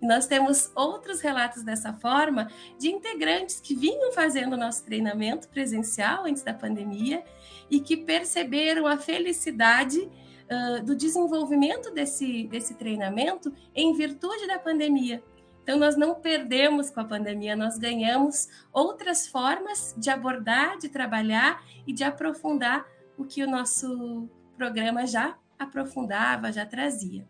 Nós 0.02 0.28
temos 0.28 0.72
outros 0.76 1.20
relatos 1.20 1.64
dessa 1.64 1.94
forma 1.94 2.50
de 2.78 2.90
integrantes 2.90 3.60
que 3.60 3.76
vinham 3.76 4.12
fazendo 4.14 4.56
nosso 4.56 4.84
treinamento 4.86 5.50
presencial 5.50 6.26
antes 6.26 6.42
da 6.42 6.54
pandemia 6.54 7.24
e 7.70 7.80
que 7.80 7.98
perceberam 7.98 8.88
a 8.88 8.98
felicidade 8.98 10.10
uh, 10.50 10.84
do 10.84 10.96
desenvolvimento 10.96 11.92
desse, 11.92 12.48
desse 12.48 12.76
treinamento 12.76 13.54
em 13.74 13.94
virtude 13.94 14.48
da 14.48 14.60
pandemia. 14.60 15.24
Então, 15.64 15.78
nós 15.78 15.96
não 15.96 16.16
perdemos 16.16 16.90
com 16.90 17.00
a 17.00 17.06
pandemia, 17.06 17.56
nós 17.56 17.78
ganhamos 17.78 18.50
outras 18.74 19.28
formas 19.28 19.94
de 19.98 20.10
abordar, 20.10 20.78
de 20.80 20.90
trabalhar 20.90 21.64
e 21.86 21.94
de 21.94 22.04
aprofundar 22.04 22.88
o 23.18 23.24
que 23.24 23.44
o 23.44 23.50
nosso 23.50 24.28
programa 24.58 25.06
já 25.06 25.38
aprofundava, 25.60 26.52
já 26.52 26.66
trazia. 26.66 27.28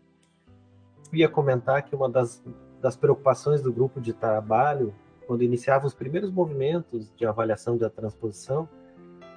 Eu 1.12 1.18
ia 1.18 1.28
comentar 1.28 1.82
que 1.82 1.94
uma 1.94 2.08
das, 2.08 2.42
das 2.80 2.96
preocupações 2.96 3.60
do 3.60 3.72
grupo 3.72 4.00
de 4.00 4.12
trabalho, 4.12 4.94
quando 5.26 5.42
iniciava 5.42 5.86
os 5.86 5.92
primeiros 5.92 6.30
movimentos 6.30 7.12
de 7.16 7.26
avaliação 7.26 7.76
da 7.76 7.90
transposição, 7.90 8.68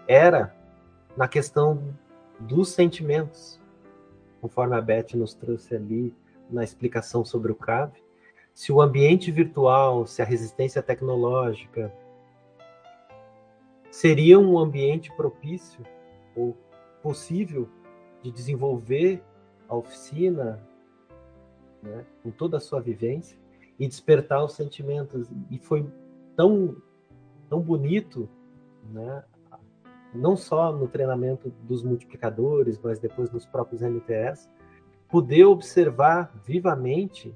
era 0.08 0.56
na 1.18 1.28
questão 1.28 1.94
dos 2.40 2.70
sentimentos, 2.70 3.60
conforme 4.44 4.76
a 4.76 4.82
Beth 4.82 5.16
nos 5.16 5.34
trouxe 5.34 5.74
ali 5.74 6.14
na 6.50 6.66
explicação 6.66 7.24
sobre 7.24 7.50
o 7.50 7.56
CAV, 7.56 7.94
se 8.54 8.74
o 8.74 8.82
ambiente 8.82 9.32
virtual, 9.32 10.06
se 10.06 10.22
a 10.22 10.26
resistência 10.26 10.84
tecnológica 10.84 11.90
seria 13.90 14.38
um 14.38 14.60
ambiente 14.60 15.16
propício 15.16 15.82
ou 16.36 16.58
possível 17.02 17.70
de 18.22 18.32
desenvolver 18.32 19.24
a 19.70 19.78
oficina 19.78 20.62
né, 21.82 22.06
com 22.22 22.30
toda 22.30 22.58
a 22.58 22.60
sua 22.60 22.82
vivência 22.82 23.38
e 23.80 23.88
despertar 23.88 24.44
os 24.44 24.56
sentimentos. 24.56 25.26
E 25.50 25.58
foi 25.58 25.90
tão, 26.36 26.76
tão 27.50 27.62
bonito, 27.62 28.28
né, 28.92 29.24
não 30.14 30.36
só 30.36 30.72
no 30.72 30.88
treinamento 30.88 31.50
dos 31.62 31.84
multiplicadores, 31.84 32.80
mas 32.82 33.00
depois 33.00 33.32
nos 33.32 33.46
próprios 33.46 33.82
MTS, 33.82 34.50
poder 35.10 35.46
observar 35.46 36.32
vivamente 36.44 37.36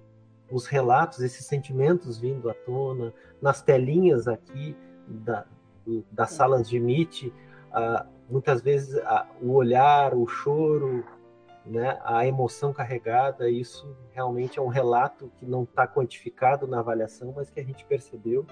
os 0.51 0.65
relatos, 0.65 1.19
esses 1.19 1.45
sentimentos 1.45 2.17
vindo 2.17 2.49
à 2.49 2.53
tona, 2.53 3.13
nas 3.41 3.61
telinhas 3.61 4.27
aqui 4.27 4.75
da, 5.07 5.45
das 6.11 6.31
salas 6.31 6.69
de 6.69 6.79
uh, 6.79 8.07
muitas 8.29 8.61
vezes 8.61 9.01
o 9.41 9.51
olhar, 9.53 10.13
o 10.13 10.25
choro, 10.25 11.03
né, 11.65 11.99
a 12.03 12.25
emoção 12.25 12.71
carregada, 12.71 13.49
isso 13.49 13.95
realmente 14.11 14.57
é 14.57 14.61
um 14.61 14.67
relato 14.67 15.31
que 15.37 15.45
não 15.45 15.63
está 15.63 15.87
quantificado 15.87 16.65
na 16.65 16.79
avaliação, 16.79 17.33
mas 17.35 17.49
que 17.49 17.59
a 17.59 17.63
gente 17.63 17.85
percebeu. 17.85 18.45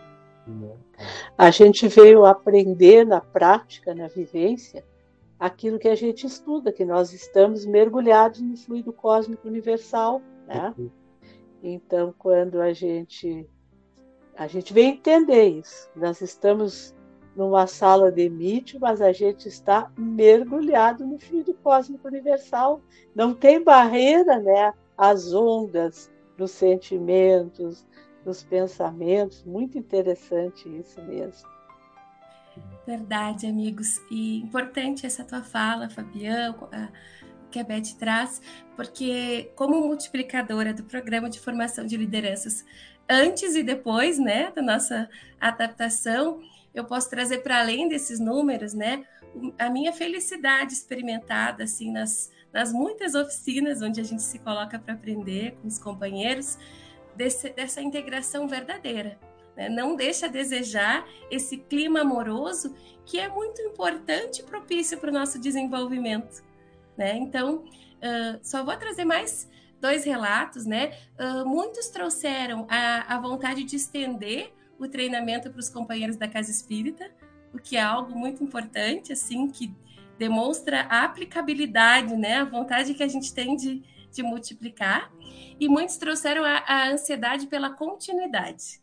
A 1.38 1.52
gente 1.52 1.88
veio 1.88 2.26
aprender 2.26 3.06
na 3.06 3.20
prática, 3.22 3.94
na 3.94 4.08
vivência, 4.08 4.84
aquilo 5.40 5.80
que 5.80 5.88
a 5.88 5.96
gente 5.96 6.26
estuda, 6.26 6.72
que 6.72 6.86
nós 6.86 7.14
estamos 7.14 7.66
mergulhados 7.66 8.42
no 8.42 8.56
fluido 8.56 8.94
cósmico 8.94 9.48
universal, 9.48 10.22
né? 10.48 10.74
Então, 11.62 12.14
quando 12.18 12.62
a 12.62 12.74
gente 12.74 13.48
a 14.38 14.48
gente 14.48 14.74
vem 14.74 14.92
entender 14.92 15.48
isso, 15.48 15.90
nós 15.96 16.20
estamos 16.20 16.94
numa 17.36 17.68
sala 17.68 18.12
de 18.12 18.24
MIT, 18.24 18.78
mas 18.80 19.02
a 19.02 19.12
gente 19.12 19.48
está 19.48 19.92
mergulhado 19.98 21.06
no 21.06 21.18
fluido 21.18 21.54
cósmico 21.56 22.08
universal. 22.08 22.82
Não 23.14 23.34
tem 23.34 23.64
barreira, 23.64 24.40
né? 24.40 24.74
As 24.98 25.34
ondas 25.34 26.12
dos 26.38 26.52
sentimentos, 26.52 27.86
dos 28.26 28.44
pensamentos. 28.44 29.44
Muito 29.46 29.78
interessante 29.78 30.68
isso 30.68 31.02
mesmo. 31.04 31.48
Verdade, 32.86 33.46
amigos. 33.46 34.02
E 34.10 34.40
importante 34.40 35.06
essa 35.06 35.24
tua 35.24 35.44
fala, 35.44 35.90
Fabião, 35.90 36.68
que 37.52 37.60
a 37.60 37.64
Beth 37.64 37.96
traz, 37.98 38.42
porque 38.76 39.52
como 39.56 39.80
multiplicadora 39.80 40.74
do 40.74 40.84
programa 40.84 41.30
de 41.30 41.40
formação 41.40 41.86
de 41.86 41.96
lideranças 41.96 42.66
antes 43.10 43.56
e 43.56 43.64
depois, 43.64 44.18
né, 44.18 44.52
da 44.52 44.62
nossa 44.62 45.10
adaptação, 45.40 46.42
eu 46.74 46.84
posso 46.84 47.10
trazer 47.10 47.40
para 47.40 47.60
além 47.60 47.88
desses 47.88 48.20
números, 48.20 48.74
né, 48.74 49.06
a 49.60 49.70
minha 49.70 49.94
felicidade 49.94 50.74
experimentada 50.74 51.64
assim 51.64 51.92
nas, 51.92 52.32
nas 52.54 52.72
muitas 52.72 53.16
oficinas 53.16 53.82
onde 53.82 54.00
a 54.00 54.04
gente 54.04 54.24
se 54.24 54.40
coloca 54.40 54.80
para 54.80 54.94
aprender 54.94 55.58
com 55.62 55.68
os 55.68 55.78
companheiros 55.78 56.58
desse, 57.16 57.50
dessa 57.50 57.82
integração 57.82 58.48
verdadeira. 58.48 59.20
Né? 59.56 59.70
Não 59.70 59.96
deixa 59.96 60.26
a 60.26 60.30
desejar 60.30 61.08
esse 61.32 61.58
clima 61.58 62.02
amoroso 62.02 62.76
que 63.06 63.20
é 63.20 63.28
muito 63.28 63.62
importante 63.62 64.42
e 64.42 64.44
propício 64.44 64.98
para 64.98 65.10
o 65.10 65.14
nosso 65.14 65.40
desenvolvimento. 65.40 66.44
Né? 66.98 67.16
Então, 67.18 67.58
uh, 67.58 68.40
só 68.42 68.64
vou 68.64 68.76
trazer 68.78 69.06
mais 69.06 69.50
dois 69.80 70.04
relatos, 70.04 70.66
né? 70.66 70.98
Uh, 71.20 71.48
muitos 71.48 71.90
trouxeram 71.90 72.66
a, 72.70 73.16
a 73.16 73.20
vontade 73.20 73.64
de 73.64 73.76
estender 73.76 74.54
o 74.80 74.88
treinamento 74.88 75.50
para 75.50 75.60
os 75.60 75.70
companheiros 75.70 76.16
da 76.16 76.28
casa 76.28 76.50
espírita, 76.50 77.12
o 77.54 77.60
que 77.60 77.78
é 77.78 77.82
algo 77.82 78.18
muito 78.18 78.44
importante, 78.44 79.14
assim, 79.14 79.48
que 79.48 79.74
demonstra 80.18 80.82
a 80.90 81.04
aplicabilidade, 81.04 82.16
né? 82.16 82.38
A 82.38 82.46
vontade 82.46 82.94
que 82.94 83.04
a 83.04 83.08
gente 83.08 83.34
tem 83.34 83.56
de, 83.56 83.84
de 84.16 84.24
multiplicar. 84.24 85.12
E 85.60 85.68
muitos 85.68 85.98
trouxeram 85.98 86.44
a, 86.44 86.64
a 86.66 86.90
ansiedade 86.90 87.48
pela 87.48 87.70
continuidade, 87.70 88.82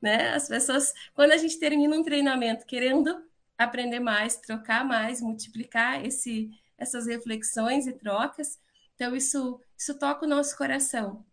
né? 0.00 0.34
As 0.34 0.48
pessoas, 0.48 0.92
quando 1.14 1.32
a 1.32 1.36
gente 1.36 1.58
termina 1.58 1.96
um 1.96 2.02
treinamento 2.02 2.66
querendo 2.66 3.24
aprender 3.56 4.00
mais, 4.00 4.36
trocar 4.36 4.84
mais, 4.84 5.20
multiplicar 5.20 6.04
esse 6.04 6.50
essas 6.78 7.06
reflexões 7.06 7.86
e 7.86 7.92
trocas. 7.92 8.58
Então, 8.94 9.14
isso, 9.14 9.60
isso 9.76 9.98
toca 9.98 10.24
o 10.24 10.28
nosso 10.28 10.56
coração. 10.56 11.24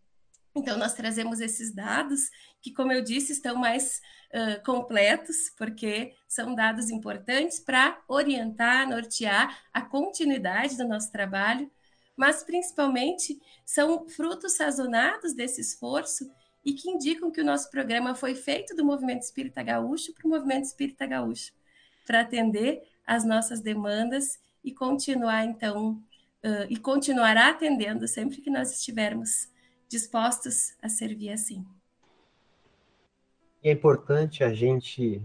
Então, 0.54 0.76
nós 0.76 0.94
trazemos 0.94 1.40
esses 1.40 1.74
dados, 1.74 2.30
que, 2.60 2.72
como 2.72 2.92
eu 2.92 3.02
disse, 3.02 3.32
estão 3.32 3.56
mais 3.56 4.00
uh, 4.34 4.62
completos, 4.64 5.50
porque 5.56 6.14
são 6.28 6.54
dados 6.54 6.90
importantes 6.90 7.58
para 7.58 8.00
orientar, 8.06 8.88
nortear 8.88 9.58
a 9.72 9.80
continuidade 9.80 10.76
do 10.76 10.86
nosso 10.86 11.10
trabalho, 11.10 11.70
mas 12.16 12.42
principalmente 12.42 13.40
são 13.64 14.08
frutos 14.08 14.52
sazonados 14.52 15.32
desse 15.32 15.60
esforço 15.60 16.30
e 16.64 16.72
que 16.74 16.90
indicam 16.90 17.30
que 17.30 17.40
o 17.40 17.44
nosso 17.44 17.70
programa 17.70 18.14
foi 18.14 18.34
feito 18.34 18.74
do 18.76 18.84
movimento 18.84 19.22
espírita 19.22 19.62
gaúcho 19.62 20.12
para 20.14 20.26
o 20.26 20.30
movimento 20.30 20.64
espírita 20.64 21.06
gaúcho, 21.06 21.52
para 22.06 22.20
atender 22.20 22.82
às 23.06 23.24
nossas 23.24 23.60
demandas 23.60 24.38
e 24.62 24.72
continuar 24.72 25.44
então 25.44 26.02
uh, 26.44 26.66
e 26.68 26.76
continuará 26.76 27.48
atendendo 27.48 28.06
sempre 28.06 28.40
que 28.40 28.50
nós 28.50 28.72
estivermos 28.72 29.50
dispostos 29.88 30.74
a 30.80 30.88
servir 30.88 31.30
assim. 31.30 31.66
É 33.62 33.70
importante 33.70 34.42
a 34.42 34.52
gente 34.52 35.22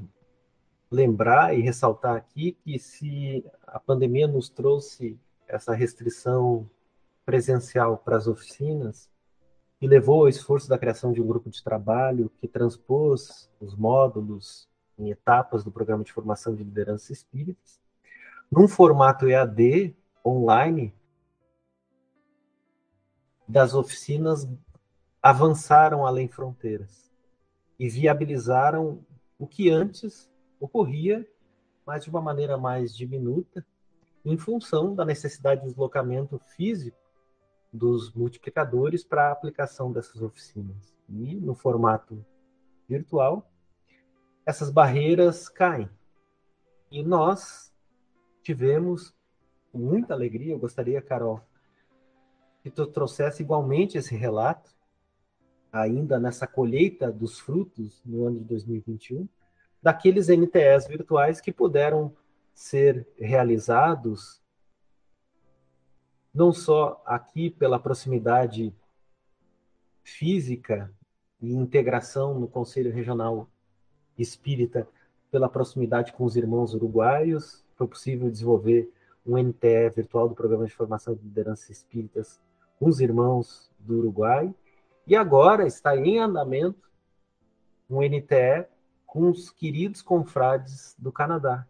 lembrar 0.89 1.55
e 1.55 1.61
ressaltar 1.61 2.15
aqui 2.15 2.57
que 2.63 2.79
se 2.79 3.45
a 3.65 3.79
pandemia 3.79 4.27
nos 4.27 4.49
trouxe 4.49 5.19
essa 5.47 5.73
restrição 5.73 6.69
presencial 7.27 7.97
para 7.97 8.15
as 8.15 8.25
oficinas 8.25 9.09
e 9.81 9.87
levou 9.87 10.21
ao 10.21 10.29
esforço 10.29 10.69
da 10.69 10.77
criação 10.77 11.11
de 11.11 11.21
um 11.21 11.27
grupo 11.27 11.49
de 11.49 11.61
trabalho 11.61 12.31
que 12.39 12.47
transpôs 12.47 13.51
os 13.59 13.75
módulos 13.75 14.65
em 14.97 15.11
etapas 15.11 15.61
do 15.61 15.69
programa 15.69 16.05
de 16.05 16.13
formação 16.13 16.55
de 16.55 16.63
liderança 16.63 17.11
espíritas, 17.11 17.81
num 18.49 18.65
formato 18.65 19.27
EAD 19.27 19.93
online, 20.25 20.95
das 23.45 23.73
oficinas 23.73 24.47
avançaram 25.21 26.07
além 26.07 26.29
fronteiras 26.29 27.11
e 27.77 27.89
viabilizaram 27.89 29.05
o 29.37 29.45
que 29.45 29.69
antes 29.69 30.31
ocorria, 30.61 31.27
mas 31.85 32.05
de 32.05 32.09
uma 32.09 32.21
maneira 32.21 32.57
mais 32.57 32.95
diminuta 32.95 33.65
em 34.23 34.37
função 34.37 34.95
da 34.95 35.03
necessidade 35.03 35.61
de 35.61 35.67
deslocamento 35.67 36.39
físico 36.55 37.06
dos 37.71 38.13
multiplicadores 38.13 39.03
para 39.03 39.27
a 39.27 39.31
aplicação 39.31 39.91
dessas 39.91 40.21
oficinas. 40.21 40.95
E 41.09 41.35
no 41.35 41.53
formato 41.53 42.25
virtual, 42.87 43.49
essas 44.45 44.69
barreiras 44.69 45.49
caem. 45.49 45.89
E 46.89 47.03
nós 47.03 47.73
tivemos 48.41 49.13
muita 49.73 50.13
alegria, 50.13 50.53
eu 50.53 50.59
gostaria, 50.59 51.01
Carol, 51.01 51.41
que 52.63 52.71
tu 52.71 52.87
trouxesse 52.87 53.43
igualmente 53.43 53.97
esse 53.97 54.15
relato, 54.15 54.71
ainda 55.71 56.19
nessa 56.19 56.47
colheita 56.47 57.11
dos 57.11 57.39
frutos 57.39 58.01
no 58.05 58.25
ano 58.25 58.39
de 58.39 58.45
2021, 58.45 59.27
daqueles 59.81 60.27
NTEs 60.29 60.87
virtuais 60.87 61.39
que 61.39 61.51
puderam 61.51 62.15
ser 62.53 63.07
realizados 63.17 64.41
não 66.37 66.53
só 66.53 67.01
aqui 67.03 67.49
pela 67.49 67.79
proximidade 67.79 68.71
física 70.03 70.93
e 71.41 71.51
integração 71.51 72.39
no 72.39 72.47
Conselho 72.47 72.93
Regional 72.93 73.49
Espírita, 74.15 74.87
pela 75.31 75.49
proximidade 75.49 76.13
com 76.13 76.23
os 76.23 76.35
irmãos 76.35 76.75
uruguaios, 76.75 77.65
foi 77.75 77.87
possível 77.87 78.29
desenvolver 78.29 78.87
um 79.25 79.35
NTE 79.35 79.89
virtual 79.95 80.29
do 80.29 80.35
Programa 80.35 80.67
de 80.67 80.75
Formação 80.75 81.15
de 81.15 81.23
Lideranças 81.23 81.71
Espíritas 81.71 82.39
com 82.79 82.87
os 82.87 82.99
irmãos 82.99 83.71
do 83.79 83.97
Uruguai, 83.97 84.53
e 85.07 85.15
agora 85.15 85.65
está 85.65 85.97
em 85.97 86.19
andamento 86.19 86.87
um 87.89 87.99
NTE 88.03 88.67
com 89.07 89.31
os 89.31 89.49
queridos 89.49 90.03
confrades 90.03 90.95
do 90.99 91.11
Canadá. 91.11 91.65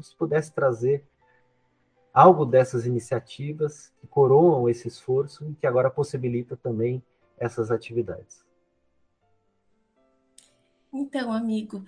Se 0.00 0.16
pudesse 0.16 0.52
trazer 0.52 1.04
algo 2.12 2.44
dessas 2.44 2.86
iniciativas 2.86 3.92
que 4.00 4.06
coroam 4.06 4.68
esse 4.68 4.88
esforço 4.88 5.48
e 5.50 5.54
que 5.54 5.66
agora 5.66 5.90
possibilita 5.90 6.56
também 6.56 7.02
essas 7.38 7.70
atividades. 7.70 8.44
Então, 10.92 11.32
amigo, 11.32 11.84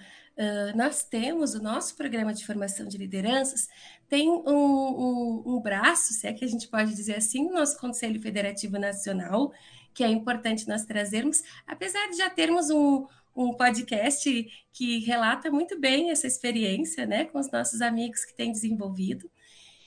nós 0.75 1.03
temos 1.03 1.55
o 1.55 1.63
nosso 1.63 1.97
programa 1.97 2.33
de 2.33 2.47
formação 2.47 2.87
de 2.87 2.97
lideranças, 2.97 3.69
tem 4.09 4.31
um, 4.31 4.43
um, 4.47 5.43
um, 5.47 5.61
braço, 5.61 6.13
se 6.13 6.27
é 6.27 6.33
que 6.33 6.45
a 6.45 6.49
gente 6.49 6.69
pode 6.69 6.95
dizer 6.95 7.17
assim, 7.17 7.45
no 7.45 7.55
nosso 7.55 7.79
Conselho 7.79 8.21
Federativo 8.21 8.79
Nacional, 8.79 9.53
que 9.93 10.05
é 10.05 10.09
importante 10.09 10.69
nós 10.69 10.85
trazermos, 10.85 11.43
apesar 11.67 12.09
de 12.09 12.17
já 12.17 12.31
termos 12.31 12.71
um, 12.71 13.07
um 13.37 13.55
podcast 13.55 14.47
que 14.73 14.99
relata 15.01 15.51
muito 15.51 15.79
bem 15.79 16.11
essa 16.11 16.27
experiência, 16.27 17.07
né, 17.07 17.25
com 17.25 17.39
os 17.39 17.51
nossos 17.51 17.81
amigos 17.81 18.25
que 18.25 18.35
têm 18.35 18.53
desenvolvido. 18.53 19.31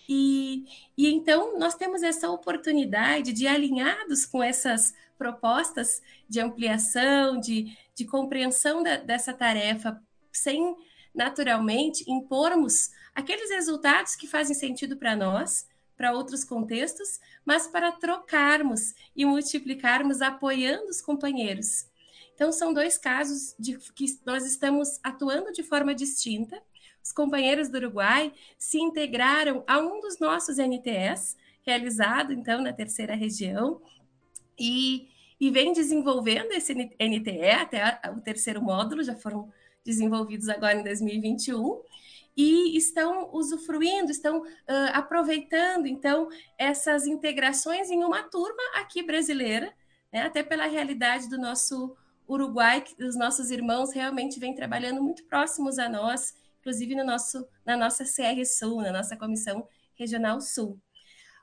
E, 0.08 0.66
e 0.98 1.08
então 1.08 1.58
nós 1.58 1.76
temos 1.76 2.04
essa 2.04 2.30
oportunidade 2.30 3.32
de, 3.32 3.48
alinhados 3.48 4.26
com 4.26 4.44
essas 4.44 4.94
propostas 5.18 6.02
de 6.28 6.40
ampliação, 6.40 7.40
de, 7.40 7.78
de 7.96 8.06
compreensão 8.06 8.84
da, 8.84 8.98
dessa 8.98 9.34
tarefa, 9.34 10.02
sem 10.32 10.76
naturalmente 11.14 12.10
impormos 12.10 12.92
aqueles 13.14 13.50
resultados 13.52 14.16
que 14.16 14.28
fazem 14.28 14.56
sentido 14.56 14.98
para 14.98 15.16
nós, 15.16 15.68
para 15.96 16.12
outros 16.12 16.44
contextos, 16.44 17.20
mas 17.46 17.68
para 17.68 17.92
trocarmos 17.92 18.94
e 19.16 19.26
multiplicarmos 19.26 20.22
apoiando 20.22 20.90
os 20.90 21.02
companheiros. 21.02 21.86
Então, 22.34 22.52
são 22.52 22.74
dois 22.74 22.98
casos 22.98 23.56
de 23.60 23.78
que 23.94 24.20
nós 24.26 24.46
estamos 24.46 25.00
atuando 25.04 25.52
de 25.52 25.62
forma 25.62 25.94
distinta. 25.94 26.62
Os 27.04 27.12
companheiros 27.12 27.70
do 27.70 27.78
Uruguai 27.78 28.32
se 28.58 28.80
integraram 28.80 29.64
a 29.68 29.80
um 29.80 30.00
dos 30.00 30.20
nossos 30.20 30.58
NTS, 30.58 31.36
realizado 31.66 32.32
então 32.32 32.62
na 32.62 32.72
terceira 32.72 33.16
região, 33.16 33.82
e, 34.58 35.10
e 35.40 35.50
vem 35.50 35.74
desenvolvendo 35.74 36.52
esse 36.52 36.74
NTE 36.74 37.50
até 37.50 38.00
o 38.16 38.22
terceiro 38.22 38.62
módulo, 38.62 39.04
já 39.04 39.16
foram 39.16 39.52
desenvolvidos 39.84 40.48
agora 40.48 40.80
em 40.80 40.84
2021 40.84 41.82
e 42.36 42.76
estão 42.76 43.30
usufruindo, 43.32 44.12
estão 44.12 44.40
uh, 44.40 44.46
aproveitando 44.94 45.86
então 45.86 46.30
essas 46.58 47.06
integrações 47.06 47.92
em 47.92 48.04
uma 48.04 48.24
turma 48.24 48.62
aqui 48.76 49.04
brasileira, 49.04 49.72
né, 50.12 50.24
até 50.24 50.42
pela 50.42 50.66
realidade 50.66 51.30
do 51.30 51.38
nosso 51.38 51.96
Uruguai, 52.28 52.82
que 52.82 53.04
os 53.04 53.16
nossos 53.16 53.52
irmãos 53.52 53.92
realmente 53.94 54.40
vêm 54.40 54.56
trabalhando 54.56 55.04
muito 55.04 55.26
próximos 55.26 55.78
a 55.78 55.90
nós, 55.90 56.34
inclusive 56.64 56.96
no 56.96 57.04
nosso, 57.04 57.46
na 57.66 57.76
nossa 57.76 58.06
CR 58.06 58.46
Sul, 58.46 58.82
na 58.82 58.94
nossa 58.94 59.18
Comissão 59.18 59.68
Regional 59.96 60.40
Sul. 60.40 60.80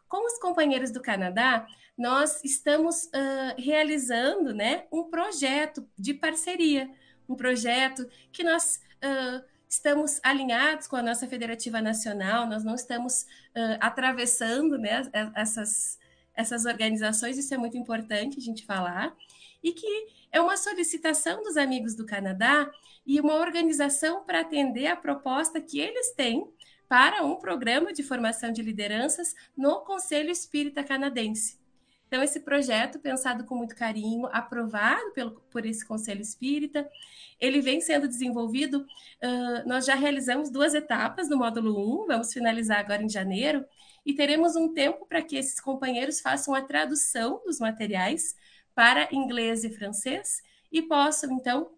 Com 0.09 0.26
os 0.26 0.38
companheiros 0.38 0.90
do 0.90 1.02
Canadá, 1.02 1.66
nós 1.97 2.42
estamos 2.42 3.05
uh, 3.05 3.55
realizando 3.59 4.55
né, 4.55 4.86
um 4.90 5.05
projeto 5.05 5.86
de 5.97 6.14
parceria, 6.14 6.90
um 7.28 7.36
projeto 7.36 8.09
que 8.32 8.42
nós 8.42 8.80
uh, 9.05 9.44
estamos 9.68 10.18
alinhados 10.22 10.86
com 10.86 10.97
a 10.97 11.02
nossa 11.02 11.28
Federativa 11.28 11.82
Nacional, 11.82 12.47
nós 12.47 12.64
não 12.64 12.74
estamos 12.74 13.22
uh, 13.55 13.76
atravessando 13.78 14.78
né, 14.78 15.02
essas, 15.36 15.98
essas 16.34 16.64
organizações, 16.64 17.36
isso 17.36 17.52
é 17.52 17.59
muito 17.59 17.76
importante 17.76 18.38
a 18.38 18.42
gente 18.42 18.64
falar, 18.64 19.14
e 19.62 19.73
que 19.73 20.07
é 20.32 20.41
uma 20.41 20.57
solicitação 20.57 21.43
dos 21.43 21.57
amigos 21.57 21.95
do 21.95 22.07
Canadá 22.07 22.70
e 23.07 23.20
uma 23.20 23.35
organização 23.35 24.24
para 24.24 24.41
atender 24.41 24.87
a 24.87 24.97
proposta 24.97 25.61
que 25.61 25.81
eles 25.81 26.12
têm 26.12 26.47
para 26.89 27.24
um 27.24 27.37
programa 27.37 27.93
de 27.93 28.03
formação 28.03 28.53
de 28.53 28.62
lideranças 28.62 29.35
no 29.57 29.81
Conselho 29.81 30.31
Espírita 30.31 30.82
Canadense. 30.82 31.61
Então, 32.11 32.24
esse 32.24 32.41
projeto, 32.41 32.99
pensado 32.99 33.45
com 33.45 33.55
muito 33.55 33.77
carinho, 33.77 34.27
aprovado 34.32 35.12
pelo, 35.12 35.41
por 35.49 35.65
esse 35.65 35.87
Conselho 35.87 36.20
Espírita, 36.20 36.91
ele 37.39 37.61
vem 37.61 37.81
sendo 37.81 38.09
desenvolvido. 38.09 38.85
Uh, 39.23 39.69
nós 39.69 39.87
já 39.87 39.95
realizamos 39.95 40.51
duas 40.51 40.74
etapas 40.74 41.28
no 41.28 41.37
módulo 41.37 42.03
1, 42.03 42.07
vamos 42.09 42.32
finalizar 42.32 42.81
agora 42.81 43.01
em 43.01 43.09
janeiro, 43.09 43.65
e 44.05 44.12
teremos 44.12 44.57
um 44.57 44.74
tempo 44.74 45.07
para 45.07 45.23
que 45.23 45.37
esses 45.37 45.61
companheiros 45.61 46.20
façam 46.20 46.53
a 46.53 46.62
tradução 46.62 47.41
dos 47.47 47.61
materiais 47.61 48.35
para 48.74 49.09
inglês 49.12 49.64
e 49.64 49.70
francês 49.70 50.42
e 50.70 50.82
possam, 50.82 51.32
então, 51.32 51.70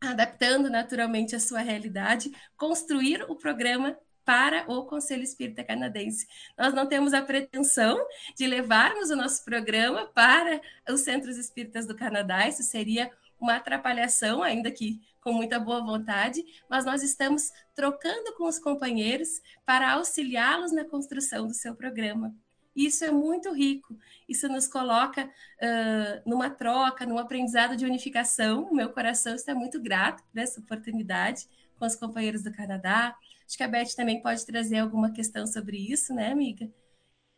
adaptando 0.00 0.70
naturalmente 0.70 1.34
a 1.34 1.40
sua 1.40 1.60
realidade, 1.60 2.32
construir 2.56 3.22
o 3.28 3.34
programa 3.34 3.98
para 4.24 4.70
o 4.70 4.84
Conselho 4.84 5.22
Espírita 5.22 5.64
Canadense. 5.64 6.28
Nós 6.56 6.74
não 6.74 6.86
temos 6.86 7.14
a 7.14 7.22
pretensão 7.22 7.98
de 8.36 8.46
levarmos 8.46 9.10
o 9.10 9.16
nosso 9.16 9.42
programa 9.44 10.06
para 10.06 10.60
os 10.88 11.00
centros 11.00 11.38
espíritas 11.38 11.86
do 11.86 11.96
Canadá, 11.96 12.46
isso 12.46 12.62
seria 12.62 13.10
uma 13.40 13.56
atrapalhação, 13.56 14.42
ainda 14.42 14.70
que 14.70 15.00
com 15.22 15.32
muita 15.32 15.58
boa 15.58 15.82
vontade, 15.84 16.44
mas 16.68 16.84
nós 16.84 17.02
estamos 17.02 17.50
trocando 17.74 18.34
com 18.36 18.44
os 18.44 18.58
companheiros 18.58 19.40
para 19.64 19.92
auxiliá-los 19.92 20.72
na 20.72 20.84
construção 20.84 21.46
do 21.46 21.54
seu 21.54 21.74
programa. 21.74 22.34
Isso 22.78 23.04
é 23.04 23.10
muito 23.10 23.52
rico. 23.52 23.98
Isso 24.28 24.48
nos 24.48 24.68
coloca 24.68 25.24
uh, 25.26 26.30
numa 26.30 26.48
troca, 26.48 27.04
num 27.04 27.18
aprendizado 27.18 27.76
de 27.76 27.84
unificação. 27.84 28.68
O 28.70 28.74
meu 28.74 28.90
coração 28.90 29.34
está 29.34 29.52
muito 29.52 29.82
grato 29.82 30.22
por 30.30 30.38
essa 30.38 30.60
oportunidade 30.60 31.48
com 31.76 31.84
os 31.84 31.96
companheiros 31.96 32.44
do 32.44 32.52
Canadá. 32.52 33.16
Acho 33.44 33.56
que 33.56 33.64
a 33.64 33.68
Beth 33.68 33.96
também 33.96 34.22
pode 34.22 34.46
trazer 34.46 34.78
alguma 34.78 35.10
questão 35.10 35.44
sobre 35.44 35.76
isso, 35.76 36.14
né, 36.14 36.30
amiga? 36.30 36.70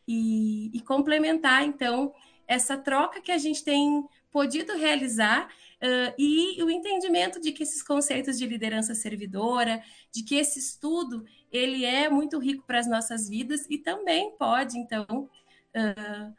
E, 0.07 0.69
e 0.77 0.79
complementar, 0.81 1.63
então, 1.63 2.13
essa 2.47 2.77
troca 2.77 3.19
que 3.19 3.31
a 3.31 3.37
gente 3.39 3.63
tem 3.63 4.05
podido 4.31 4.77
realizar 4.77 5.47
uh, 5.47 6.13
e 6.19 6.61
o 6.61 6.69
entendimento 6.69 7.41
de 7.41 7.51
que 7.51 7.63
esses 7.63 7.81
conceitos 7.81 8.37
de 8.37 8.45
liderança 8.45 8.93
servidora, 8.93 9.81
de 10.13 10.23
que 10.23 10.35
esse 10.35 10.59
estudo 10.59 11.25
ele 11.51 11.85
é 11.85 12.09
muito 12.09 12.39
rico 12.39 12.63
para 12.65 12.79
as 12.79 12.87
nossas 12.87 13.27
vidas 13.27 13.65
e 13.69 13.77
também 13.77 14.31
pode, 14.37 14.77
então, 14.77 15.29
uh, 15.75 16.33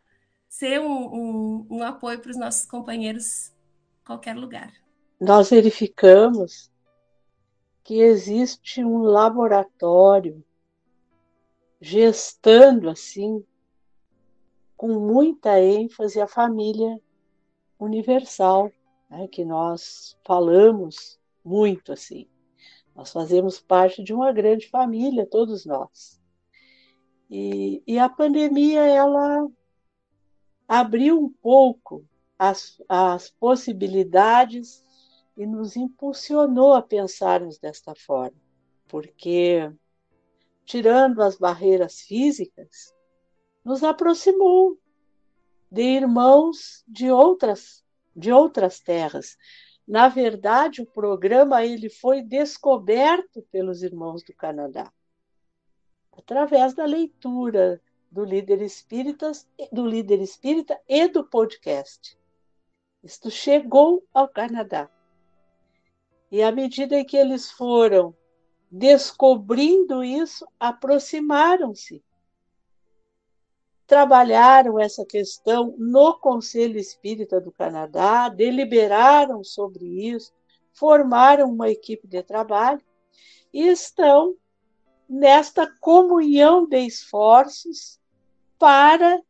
ser 0.48 0.80
um, 0.80 1.14
um, 1.14 1.66
um 1.70 1.82
apoio 1.82 2.20
para 2.20 2.30
os 2.30 2.36
nossos 2.36 2.64
companheiros 2.66 3.48
em 3.48 4.04
qualquer 4.06 4.36
lugar. 4.36 4.72
Nós 5.20 5.50
verificamos 5.50 6.70
que 7.84 8.00
existe 8.00 8.84
um 8.84 9.02
laboratório 9.02 10.44
gestando 11.80 12.88
assim 12.88 13.44
com 14.76 14.98
muita 14.98 15.60
ênfase 15.60 16.20
a 16.20 16.26
família 16.26 17.00
universal, 17.78 18.70
né, 19.08 19.28
que 19.28 19.44
nós 19.44 20.16
falamos 20.24 21.20
muito 21.44 21.92
assim. 21.92 22.26
Nós 22.94 23.10
fazemos 23.10 23.60
parte 23.60 24.02
de 24.02 24.12
uma 24.12 24.32
grande 24.32 24.68
família, 24.68 25.26
todos 25.26 25.64
nós. 25.64 26.20
E, 27.30 27.82
e 27.86 27.98
a 27.98 28.08
pandemia, 28.08 28.82
ela 28.82 29.48
abriu 30.68 31.18
um 31.18 31.30
pouco 31.30 32.04
as, 32.38 32.82
as 32.88 33.30
possibilidades 33.30 34.84
e 35.36 35.46
nos 35.46 35.76
impulsionou 35.76 36.74
a 36.74 36.82
pensarmos 36.82 37.58
desta 37.58 37.94
forma, 37.94 38.36
porque 38.88 39.72
tirando 40.64 41.22
as 41.22 41.36
barreiras 41.36 42.00
físicas, 42.00 42.94
nos 43.64 43.82
aproximou 43.82 44.78
de 45.70 45.82
irmãos 45.82 46.84
de 46.86 47.10
outras 47.10 47.82
de 48.14 48.30
outras 48.30 48.80
terras. 48.80 49.36
Na 49.86 50.08
verdade, 50.08 50.82
o 50.82 50.86
programa 50.86 51.64
ele 51.64 51.90
foi 51.90 52.22
descoberto 52.22 53.42
pelos 53.50 53.82
irmãos 53.82 54.22
do 54.22 54.32
Canadá 54.34 54.92
através 56.12 56.74
da 56.74 56.84
leitura 56.84 57.80
do 58.10 58.24
líder 58.24 58.60
espírita, 58.60 59.32
do 59.72 59.86
líder 59.86 60.20
espírita 60.20 60.78
e 60.86 61.08
do 61.08 61.24
podcast. 61.24 62.18
Isto 63.02 63.30
chegou 63.30 64.06
ao 64.12 64.28
Canadá. 64.28 64.90
E 66.30 66.42
à 66.42 66.52
medida 66.52 67.04
que 67.04 67.16
eles 67.16 67.50
foram 67.50 68.14
descobrindo 68.70 70.04
isso, 70.04 70.46
aproximaram-se. 70.58 72.02
Trabalharam 73.86 74.78
essa 74.78 75.04
questão 75.04 75.74
no 75.78 76.14
Conselho 76.18 76.78
Espírita 76.78 77.40
do 77.40 77.52
Canadá, 77.52 78.28
deliberaram 78.28 79.42
sobre 79.44 79.84
isso, 79.84 80.32
formaram 80.72 81.50
uma 81.50 81.68
equipe 81.68 82.06
de 82.06 82.22
trabalho 82.22 82.80
e 83.52 83.68
estão 83.68 84.34
nesta 85.08 85.66
comunhão 85.80 86.66
de 86.66 86.78
esforços 86.78 88.00
para 88.58 89.20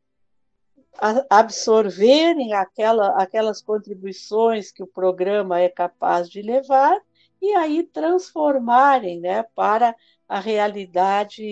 absorverem 1.31 2.53
aquela, 2.53 3.21
aquelas 3.21 3.63
contribuições 3.63 4.71
que 4.71 4.83
o 4.83 4.87
programa 4.87 5.59
é 5.59 5.69
capaz 5.69 6.29
de 6.29 6.43
levar 6.43 7.01
e 7.41 7.53
aí 7.55 7.83
transformarem 7.83 9.19
né, 9.21 9.43
para 9.55 9.97
a 10.29 10.39
realidade 10.39 11.43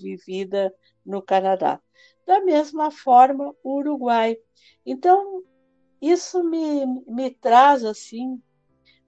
vivida 0.00 0.74
no 1.06 1.22
Canadá. 1.22 1.80
Da 2.26 2.40
mesma 2.40 2.90
forma, 2.90 3.54
o 3.62 3.76
Uruguai. 3.78 4.36
Então, 4.84 5.42
isso 6.00 6.42
me, 6.42 6.86
me 7.06 7.30
traz 7.30 7.84
assim 7.84 8.40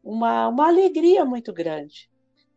uma, 0.02 0.48
uma 0.48 0.68
alegria 0.68 1.24
muito 1.24 1.52
grande 1.52 2.10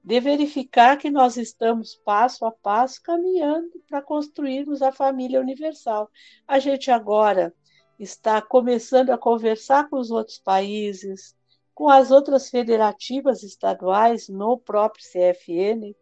de 0.06 0.20
verificar 0.20 0.98
que 0.98 1.10
nós 1.10 1.36
estamos 1.36 1.96
passo 1.96 2.46
a 2.46 2.52
passo 2.52 3.02
caminhando 3.02 3.72
para 3.90 4.04
construirmos 4.04 4.84
a 4.84 4.92
família 4.92 5.40
universal. 5.40 6.12
A 6.48 6.60
gente 6.60 6.92
agora 6.92 7.52
está 7.98 8.40
começando 8.40 9.10
a 9.10 9.18
conversar 9.18 9.90
com 9.90 9.98
os 9.98 10.12
outros 10.12 10.38
países, 10.38 11.36
com 11.74 11.90
as 11.90 12.12
outras 12.12 12.52
federativas 12.52 13.42
estaduais 13.42 14.30
no 14.30 14.60
próprio 14.60 15.04
CFN. 15.04 15.96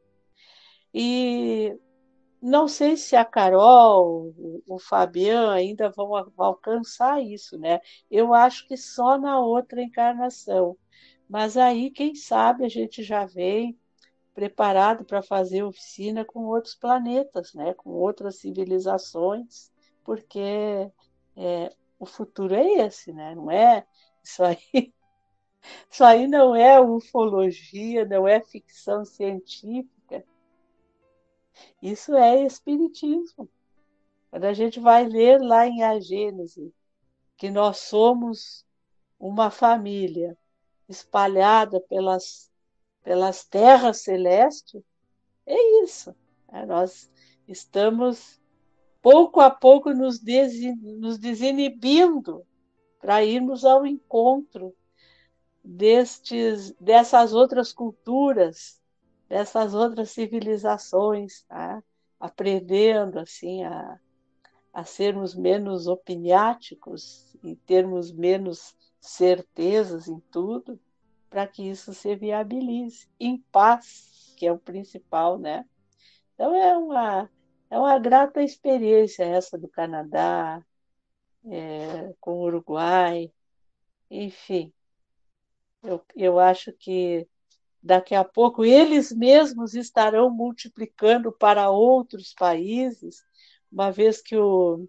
E 0.93 1.32
não 2.43 2.67
sei 2.67 2.97
se 2.97 3.15
a 3.15 3.23
Carol, 3.23 4.33
o 4.67 4.77
Fabian 4.77 5.53
ainda 5.53 5.89
vão 5.89 6.13
alcançar 6.37 7.23
isso, 7.23 7.57
né? 7.57 7.79
Eu 8.11 8.33
acho 8.33 8.67
que 8.67 8.75
só 8.75 9.17
na 9.17 9.39
outra 9.39 9.81
encarnação. 9.81 10.77
Mas 11.29 11.55
aí, 11.57 11.89
quem 11.89 12.13
sabe, 12.15 12.65
a 12.65 12.69
gente 12.69 13.01
já 13.01 13.25
vem 13.25 13.79
preparado 14.33 15.05
para 15.05 15.21
fazer 15.21 15.63
oficina 15.63 16.25
com 16.25 16.45
outros 16.45 16.75
planetas, 16.75 17.53
né? 17.53 17.73
com 17.75 17.91
outras 17.91 18.37
civilizações, 18.39 19.71
porque 20.03 20.91
é, 21.37 21.73
o 21.97 22.05
futuro 22.05 22.53
é 22.55 22.85
esse, 22.85 23.13
né? 23.13 23.35
não 23.35 23.49
é 23.49 23.85
isso 24.23 24.43
aí. 24.43 24.57
Isso 25.89 26.03
aí 26.03 26.27
não 26.27 26.53
é 26.53 26.79
ufologia, 26.81 28.03
não 28.05 28.27
é 28.27 28.41
ficção 28.41 29.05
científica. 29.05 30.02
Isso 31.81 32.15
é 32.15 32.43
espiritismo. 32.43 33.49
Quando 34.29 34.45
a 34.45 34.53
gente 34.53 34.79
vai 34.79 35.05
ler 35.07 35.39
lá 35.41 35.67
em 35.67 35.83
A 35.83 35.99
Gênese, 35.99 36.73
que 37.37 37.49
nós 37.49 37.77
somos 37.77 38.65
uma 39.19 39.49
família 39.51 40.37
espalhada 40.87 41.79
pelas 41.79 42.51
pelas 43.03 43.43
terras 43.43 43.97
celestes, 43.97 44.81
é 45.45 45.83
isso. 45.83 46.15
É, 46.51 46.65
nós 46.65 47.11
estamos 47.47 48.39
pouco 49.01 49.41
a 49.41 49.49
pouco 49.49 49.93
nos, 49.93 50.19
des, 50.19 50.53
nos 50.81 51.17
desinibindo 51.17 52.45
para 52.99 53.23
irmos 53.23 53.65
ao 53.65 53.85
encontro 53.85 54.73
destes, 55.61 56.71
dessas 56.79 57.33
outras 57.33 57.73
culturas, 57.73 58.81
dessas 59.27 59.73
outras 59.73 60.11
civilizações, 60.11 61.43
tá? 61.43 61.83
aprendendo 62.19 63.19
assim 63.19 63.63
a, 63.63 63.99
a 64.73 64.83
sermos 64.85 65.35
menos 65.35 65.87
opiniáticos 65.87 67.35
e 67.43 67.55
termos 67.55 68.11
menos 68.11 68.73
certezas 69.01 70.07
em 70.07 70.19
tudo 70.31 70.79
para 71.29 71.45
que 71.45 71.63
isso 71.63 71.93
se 71.93 72.15
viabilize 72.15 73.09
em 73.19 73.37
paz, 73.51 74.33
que 74.37 74.47
é 74.47 74.51
o 74.51 74.57
principal, 74.57 75.37
né? 75.37 75.65
Então 76.33 76.55
é 76.55 76.77
uma 76.77 77.29
é 77.69 77.77
uma 77.79 77.97
grata 77.97 78.41
experiência 78.41 79.23
essa 79.23 79.57
do 79.57 79.67
Canadá, 79.67 80.63
é, 81.45 82.13
com 82.21 82.33
o 82.33 82.43
Uruguai, 82.43 83.31
enfim. 84.09 84.71
Eu, 85.81 86.01
eu 86.15 86.39
acho 86.39 86.71
que 86.73 87.27
daqui 87.83 88.15
a 88.15 88.23
pouco 88.23 88.63
eles 88.63 89.11
mesmos 89.11 89.73
estarão 89.75 90.29
multiplicando 90.29 91.31
para 91.31 91.69
outros 91.69 92.33
países, 92.33 93.23
uma 93.69 93.91
vez 93.91 94.21
que 94.21 94.37
o, 94.37 94.87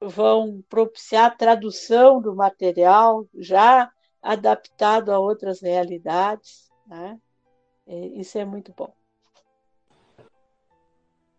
vão 0.00 0.64
propiciar 0.68 1.26
a 1.26 1.34
tradução 1.34 2.20
do 2.20 2.34
material 2.34 3.26
já 3.34 3.92
adaptado 4.22 5.10
a 5.10 5.18
outras 5.18 5.60
realidades. 5.60 6.70
Né? 6.86 7.20
É, 7.86 8.06
isso 8.06 8.38
é 8.38 8.44
muito 8.44 8.72
bom. 8.76 8.92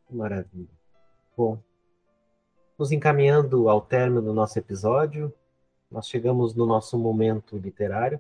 Maravilha. 0.10 0.70
Bom, 1.36 1.60
nos 2.78 2.92
encaminhando 2.92 3.68
ao 3.70 3.82
término 3.82 4.22
do 4.22 4.34
nosso 4.34 4.58
episódio, 4.58 5.34
nós 5.90 6.08
chegamos 6.08 6.54
no 6.54 6.66
nosso 6.66 6.98
momento 6.98 7.58
literário. 7.58 8.20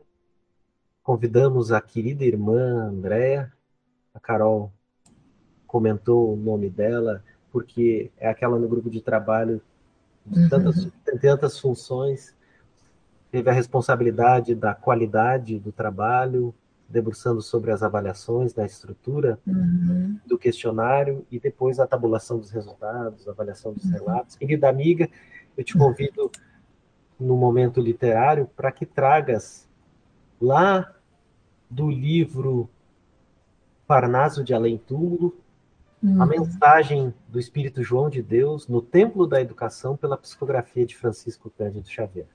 Convidamos 1.07 1.71
a 1.71 1.79
querida 1.79 2.25
irmã 2.25 2.89
Andréa, 2.89 3.49
a 4.13 4.19
Carol 4.19 4.73
comentou 5.65 6.33
o 6.33 6.35
nome 6.35 6.69
dela, 6.69 7.23
porque 7.49 8.11
é 8.17 8.27
aquela 8.27 8.59
no 8.59 8.67
grupo 8.67 8.89
de 8.89 8.99
trabalho 8.99 9.61
de 10.25 10.49
tantas, 10.49 10.83
uhum. 10.83 10.91
tantas 11.21 11.57
funções 11.61 12.35
teve 13.31 13.49
a 13.49 13.53
responsabilidade 13.53 14.53
da 14.53 14.75
qualidade 14.75 15.57
do 15.57 15.71
trabalho, 15.71 16.53
debruçando 16.89 17.41
sobre 17.41 17.71
as 17.71 17.81
avaliações 17.81 18.51
da 18.51 18.65
estrutura 18.65 19.39
uhum. 19.47 20.19
do 20.25 20.37
questionário 20.37 21.25
e 21.31 21.39
depois 21.39 21.79
a 21.79 21.87
tabulação 21.87 22.37
dos 22.37 22.51
resultados, 22.51 23.25
a 23.29 23.31
avaliação 23.31 23.71
dos 23.71 23.85
uhum. 23.85 23.91
relatos. 23.91 24.35
Querida 24.35 24.67
amiga, 24.67 25.09
eu 25.57 25.63
te 25.63 25.77
convido 25.77 26.29
no 27.17 27.37
momento 27.37 27.79
literário 27.79 28.49
para 28.57 28.73
que 28.73 28.85
tragas 28.85 29.69
lá 30.41 30.93
do 31.69 31.89
livro 31.89 32.69
Parnaso 33.85 34.43
de 34.43 34.53
Além 34.53 34.77
Túmulo 34.77 35.35
uhum. 36.03 36.21
a 36.21 36.25
mensagem 36.25 37.13
do 37.27 37.39
Espírito 37.39 37.83
João 37.83 38.09
de 38.09 38.21
Deus 38.21 38.67
no 38.67 38.81
Templo 38.81 39.27
da 39.27 39.41
Educação 39.41 39.95
pela 39.95 40.17
psicografia 40.17 40.85
de 40.85 40.95
Francisco 40.95 41.49
Cândido 41.49 41.89
Xavier 41.89 42.27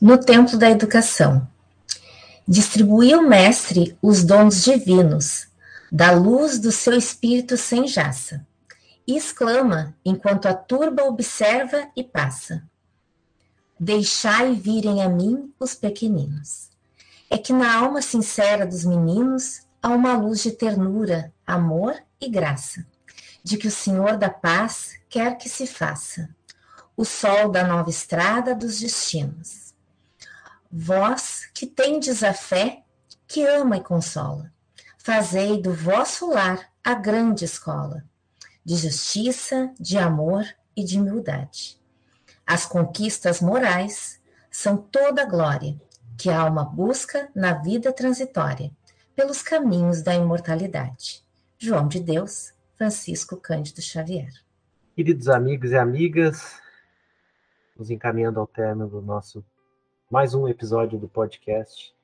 no 0.00 0.18
templo 0.18 0.56
da 0.56 0.70
educação. 0.70 1.46
Distribuiu 2.46 3.20
o 3.20 3.28
mestre 3.28 3.96
os 4.00 4.24
dons 4.24 4.64
divinos, 4.64 5.48
da 5.90 6.12
luz 6.12 6.58
do 6.58 6.70
seu 6.70 6.94
espírito 6.94 7.56
sem 7.56 7.86
jaça, 7.86 8.46
e 9.06 9.16
exclama 9.16 9.94
enquanto 10.04 10.46
a 10.46 10.54
turba 10.54 11.04
observa 11.04 11.88
e 11.96 12.02
passa: 12.02 12.62
Deixai 13.78 14.54
virem 14.54 15.02
a 15.02 15.08
mim 15.08 15.52
os 15.58 15.74
pequeninos. 15.74 16.70
É 17.30 17.36
que 17.38 17.52
na 17.52 17.74
alma 17.74 18.02
sincera 18.02 18.66
dos 18.66 18.84
meninos 18.84 19.66
há 19.82 19.88
uma 19.88 20.16
luz 20.16 20.42
de 20.42 20.52
ternura, 20.52 21.32
amor 21.46 21.96
e 22.20 22.28
graça, 22.28 22.86
de 23.42 23.56
que 23.56 23.68
o 23.68 23.72
Senhor 23.72 24.16
da 24.16 24.30
paz 24.30 24.98
quer 25.08 25.36
que 25.36 25.48
se 25.48 25.66
faça, 25.66 26.28
o 26.96 27.04
sol 27.04 27.50
da 27.50 27.64
nova 27.64 27.90
estrada 27.90 28.54
dos 28.54 28.80
destinos 28.80 29.68
Vós 30.70 31.48
que 31.54 31.66
tendes 31.66 32.22
a 32.22 32.34
fé, 32.34 32.82
que 33.26 33.42
ama 33.46 33.78
e 33.78 33.82
consola, 33.82 34.52
fazei 34.98 35.62
do 35.62 35.72
vosso 35.72 36.30
lar 36.30 36.70
a 36.84 36.92
grande 36.92 37.46
escola 37.46 38.04
de 38.62 38.76
justiça, 38.76 39.72
de 39.80 39.96
amor 39.96 40.44
e 40.76 40.84
de 40.84 41.00
humildade. 41.00 41.80
As 42.46 42.66
conquistas 42.66 43.40
morais 43.40 44.20
são 44.50 44.76
toda 44.76 45.24
glória 45.24 45.80
que 46.18 46.28
a 46.28 46.40
alma 46.40 46.64
busca 46.64 47.30
na 47.32 47.54
vida 47.54 47.92
transitória, 47.92 48.72
pelos 49.14 49.40
caminhos 49.40 50.02
da 50.02 50.16
imortalidade. 50.16 51.24
João 51.56 51.86
de 51.86 52.00
Deus, 52.00 52.52
Francisco 52.76 53.36
Cândido 53.36 53.80
Xavier. 53.80 54.28
Queridos 54.96 55.28
amigos 55.28 55.70
e 55.70 55.76
amigas, 55.76 56.60
nos 57.76 57.88
encaminhando 57.88 58.40
ao 58.40 58.48
término 58.48 58.88
do 58.88 59.00
nosso 59.00 59.44
mais 60.10 60.34
um 60.34 60.48
episódio 60.48 60.98
do 60.98 61.08
podcast 61.08 61.94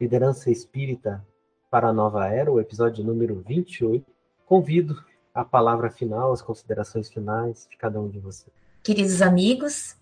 Liderança 0.00 0.52
Espírita 0.52 1.26
para 1.68 1.88
a 1.88 1.92
Nova 1.92 2.28
Era, 2.28 2.52
o 2.52 2.60
episódio 2.60 3.02
número 3.02 3.42
28. 3.44 4.06
Convido 4.46 5.04
a 5.34 5.44
palavra 5.44 5.90
final, 5.90 6.32
as 6.32 6.40
considerações 6.40 7.08
finais 7.08 7.66
de 7.68 7.76
cada 7.76 8.00
um 8.00 8.08
de 8.08 8.20
vocês. 8.20 8.54
Queridos 8.84 9.20
amigos, 9.20 9.96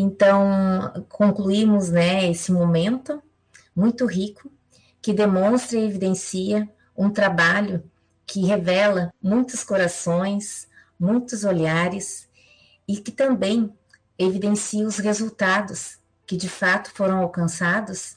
então 0.00 1.04
concluímos 1.08 1.90
né, 1.90 2.30
esse 2.30 2.52
momento 2.52 3.22
muito 3.74 4.06
rico 4.06 4.50
que 5.02 5.12
demonstra 5.12 5.78
e 5.78 5.84
evidencia 5.84 6.68
um 6.96 7.10
trabalho 7.10 7.82
que 8.26 8.44
revela 8.44 9.12
muitos 9.22 9.64
corações, 9.64 10.68
muitos 10.98 11.44
olhares 11.44 12.28
e 12.86 12.96
que 12.96 13.10
também 13.10 13.72
evidencia 14.18 14.86
os 14.86 14.98
resultados 14.98 15.98
que 16.26 16.36
de 16.36 16.48
fato 16.48 16.90
foram 16.92 17.18
alcançados 17.18 18.16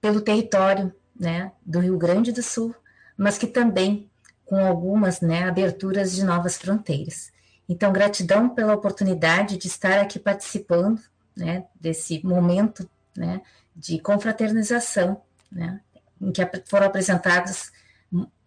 pelo 0.00 0.20
território 0.20 0.92
né, 1.18 1.52
do 1.64 1.78
Rio 1.80 1.98
Grande 1.98 2.32
do 2.32 2.42
Sul, 2.42 2.74
mas 3.16 3.36
que 3.36 3.46
também 3.46 4.10
com 4.44 4.64
algumas 4.64 5.20
né, 5.20 5.48
aberturas 5.48 6.12
de 6.12 6.24
novas 6.24 6.56
fronteiras. 6.56 7.30
Então, 7.68 7.92
gratidão 7.92 8.48
pela 8.48 8.74
oportunidade 8.74 9.58
de 9.58 9.66
estar 9.66 10.00
aqui 10.00 10.18
participando 10.18 11.00
né, 11.36 11.66
desse 11.78 12.24
momento 12.24 12.88
né, 13.16 13.42
de 13.76 13.98
confraternização, 14.00 15.20
né, 15.52 15.80
em 16.20 16.32
que 16.32 16.42
foram 16.66 16.86
apresentados 16.86 17.70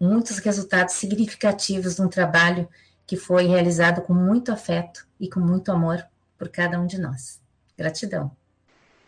muitos 0.00 0.38
resultados 0.38 0.94
significativos 0.94 1.96
de 1.96 2.02
um 2.02 2.08
trabalho 2.08 2.68
que 3.06 3.16
foi 3.16 3.46
realizado 3.46 4.02
com 4.02 4.12
muito 4.12 4.50
afeto 4.50 5.06
e 5.20 5.28
com 5.28 5.38
muito 5.38 5.70
amor 5.70 6.04
por 6.36 6.48
cada 6.48 6.80
um 6.80 6.86
de 6.86 7.00
nós. 7.00 7.40
Gratidão. 7.78 8.30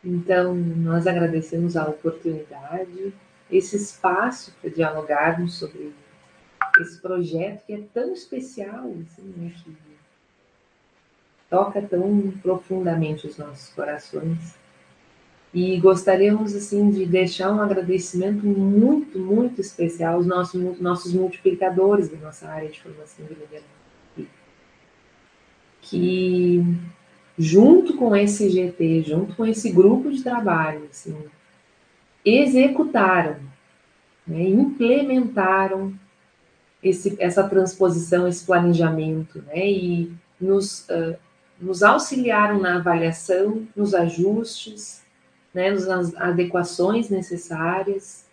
Então, 0.05 0.55
nós 0.55 1.07
agradecemos 1.07 1.77
a 1.77 1.89
oportunidade, 1.89 3.13
esse 3.51 3.77
espaço 3.77 4.53
para 4.61 4.71
dialogarmos 4.71 5.55
sobre 5.55 5.93
esse 6.79 7.01
projeto 7.01 7.65
que 7.67 7.73
é 7.73 7.83
tão 7.93 8.13
especial, 8.13 8.93
assim, 9.03 9.33
né, 9.37 9.53
que 9.63 9.75
toca 11.55 11.81
tão 11.81 12.33
profundamente 12.43 13.29
os 13.29 13.39
nossos 13.39 13.73
corações. 13.73 14.57
E 15.53 15.79
gostaríamos 15.79 16.53
assim 16.53 16.91
de 16.91 17.07
deixar 17.07 17.53
um 17.53 17.61
agradecimento 17.61 18.45
muito, 18.45 19.21
muito 19.21 19.61
especial 19.61 20.15
aos 20.15 20.27
nossos, 20.27 20.81
nossos 20.81 21.13
multiplicadores 21.13 22.09
da 22.09 22.17
nossa 22.17 22.49
área 22.49 22.69
de 22.69 22.83
formação 22.83 23.25
de 23.25 23.35
liderança. 23.35 23.65
Que 25.81 26.61
junto 27.39 27.97
com 27.97 28.17
esse 28.17 28.51
GT, 28.51 29.05
junto 29.07 29.37
com 29.37 29.47
esse 29.47 29.71
grupo 29.71 30.11
de 30.11 30.25
trabalho, 30.25 30.89
assim, 30.91 31.17
executaram, 32.25 33.37
né, 34.27 34.43
implementaram 34.43 35.95
esse, 36.83 37.15
essa 37.21 37.49
transposição, 37.49 38.27
esse 38.27 38.45
planejamento, 38.45 39.41
né, 39.43 39.71
e 39.71 40.13
nos, 40.41 40.89
uh, 40.89 41.17
nos 41.61 41.83
auxiliaram 41.83 42.61
na 42.61 42.77
avaliação, 42.77 43.67
nos 43.75 43.95
ajustes, 43.95 45.03
né, 45.53 45.71
nas 45.71 46.15
adequações 46.17 47.09
necessárias 47.09 48.27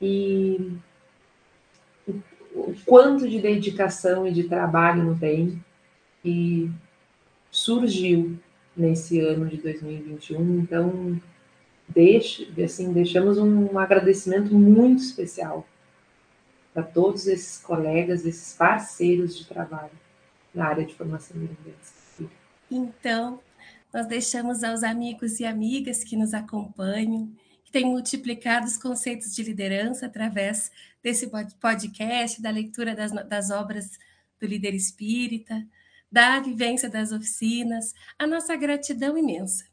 e 0.00 0.72
o 2.54 2.74
quanto 2.84 3.28
de 3.28 3.40
dedicação 3.40 4.26
e 4.26 4.32
de 4.32 4.44
trabalho 4.44 5.04
não 5.04 5.18
tem 5.18 5.62
e 6.24 6.70
surgiu 7.50 8.38
nesse 8.76 9.20
ano 9.20 9.46
de 9.46 9.56
2021. 9.56 10.60
Então, 10.60 11.20
deixe, 11.88 12.52
assim, 12.62 12.92
deixamos 12.92 13.38
um 13.38 13.78
agradecimento 13.78 14.54
muito 14.54 15.02
especial 15.02 15.66
para 16.74 16.82
todos 16.82 17.26
esses 17.26 17.58
colegas, 17.58 18.26
esses 18.26 18.54
parceiros 18.54 19.36
de 19.38 19.46
trabalho 19.46 19.92
na 20.54 20.66
área 20.66 20.84
de 20.84 20.94
formação 20.94 21.38
de 21.38 21.46
liderança. 21.46 22.05
Então, 22.70 23.40
nós 23.92 24.06
deixamos 24.06 24.62
aos 24.64 24.82
amigos 24.82 25.40
e 25.40 25.44
amigas 25.44 26.04
que 26.04 26.16
nos 26.16 26.34
acompanham, 26.34 27.32
que 27.64 27.72
têm 27.72 27.86
multiplicado 27.86 28.66
os 28.66 28.76
conceitos 28.76 29.34
de 29.34 29.42
liderança 29.42 30.06
através 30.06 30.70
desse 31.02 31.30
podcast, 31.60 32.42
da 32.42 32.50
leitura 32.50 32.94
das, 32.94 33.12
das 33.28 33.50
obras 33.50 33.90
do 34.40 34.46
líder 34.46 34.74
espírita, 34.74 35.66
da 36.10 36.40
vivência 36.40 36.88
das 36.88 37.12
oficinas, 37.12 37.94
a 38.18 38.26
nossa 38.26 38.56
gratidão 38.56 39.16
imensa, 39.16 39.64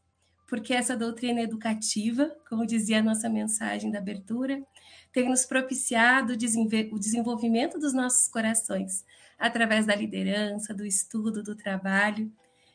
porque 0.48 0.74
essa 0.74 0.96
doutrina 0.96 1.42
educativa, 1.42 2.36
como 2.50 2.66
dizia 2.66 3.00
a 3.00 3.04
nossa 3.04 3.30
mensagem 3.30 3.92
da 3.92 4.00
abertura, 4.00 4.64
tem 5.12 5.30
nos 5.30 5.46
propiciado 5.46 6.34
o 6.34 7.00
desenvolvimento 7.00 7.78
dos 7.78 7.94
nossos 7.94 8.28
corações, 8.28 9.06
através 9.38 9.86
da 9.86 9.96
liderança, 9.96 10.74
do 10.74 10.86
estudo, 10.86 11.44
do 11.44 11.56
trabalho, 11.56 12.32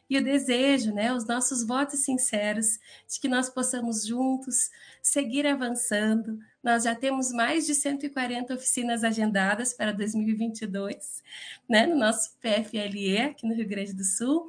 e 0.09 0.17
o 0.19 0.25
desejo, 0.25 0.93
né, 0.93 1.13
os 1.13 1.27
nossos 1.27 1.67
votos 1.67 2.01
sinceros 2.01 2.79
de 3.07 3.21
que 3.21 3.29
nós 3.29 3.51
possamos 3.51 4.07
juntos 4.07 4.71
seguir 5.03 5.47
avançando. 5.47 6.39
Nós 6.63 6.85
já 6.85 6.95
temos 6.95 7.31
mais 7.31 7.67
de 7.67 7.75
140 7.75 8.55
oficinas 8.55 9.05
agendadas 9.05 9.75
para 9.75 9.93
2022, 9.93 11.23
né, 11.69 11.87
no 11.87 11.97
nosso 11.97 12.37
PFLE 12.41 13.19
aqui 13.19 13.47
no 13.47 13.55
Rio 13.55 13.69
Grande 13.69 13.93
do 13.93 14.05
Sul, 14.05 14.47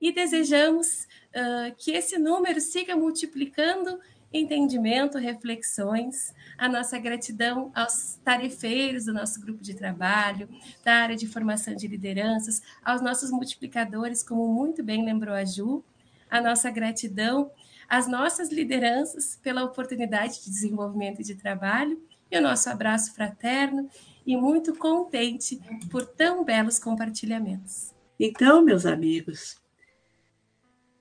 e 0.00 0.12
desejamos 0.12 1.06
uh, 1.34 1.74
que 1.76 1.90
esse 1.92 2.18
número 2.18 2.60
siga 2.60 2.94
multiplicando 2.94 3.98
entendimento, 4.32 5.18
reflexões, 5.18 6.34
a 6.56 6.68
nossa 6.68 6.98
gratidão 6.98 7.70
aos 7.74 8.18
tarefeiros 8.24 9.06
do 9.06 9.12
nosso 9.12 9.40
grupo 9.40 9.62
de 9.62 9.74
trabalho, 9.74 10.48
da 10.84 10.94
área 10.94 11.16
de 11.16 11.26
formação 11.26 11.74
de 11.74 11.88
lideranças, 11.88 12.62
aos 12.84 13.00
nossos 13.00 13.30
multiplicadores, 13.30 14.22
como 14.22 14.46
muito 14.52 14.82
bem 14.82 15.04
lembrou 15.04 15.34
a 15.34 15.44
Ju, 15.44 15.82
a 16.30 16.40
nossa 16.40 16.70
gratidão 16.70 17.50
às 17.88 18.06
nossas 18.06 18.50
lideranças 18.50 19.38
pela 19.42 19.64
oportunidade 19.64 20.44
de 20.44 20.50
desenvolvimento 20.50 21.20
e 21.20 21.24
de 21.24 21.34
trabalho, 21.34 22.00
e 22.30 22.36
o 22.36 22.42
nosso 22.42 22.68
abraço 22.68 23.14
fraterno 23.14 23.88
e 24.26 24.36
muito 24.36 24.76
contente 24.76 25.58
por 25.90 26.04
tão 26.04 26.44
belos 26.44 26.78
compartilhamentos. 26.78 27.94
Então, 28.20 28.62
meus 28.62 28.84
amigos, 28.84 29.57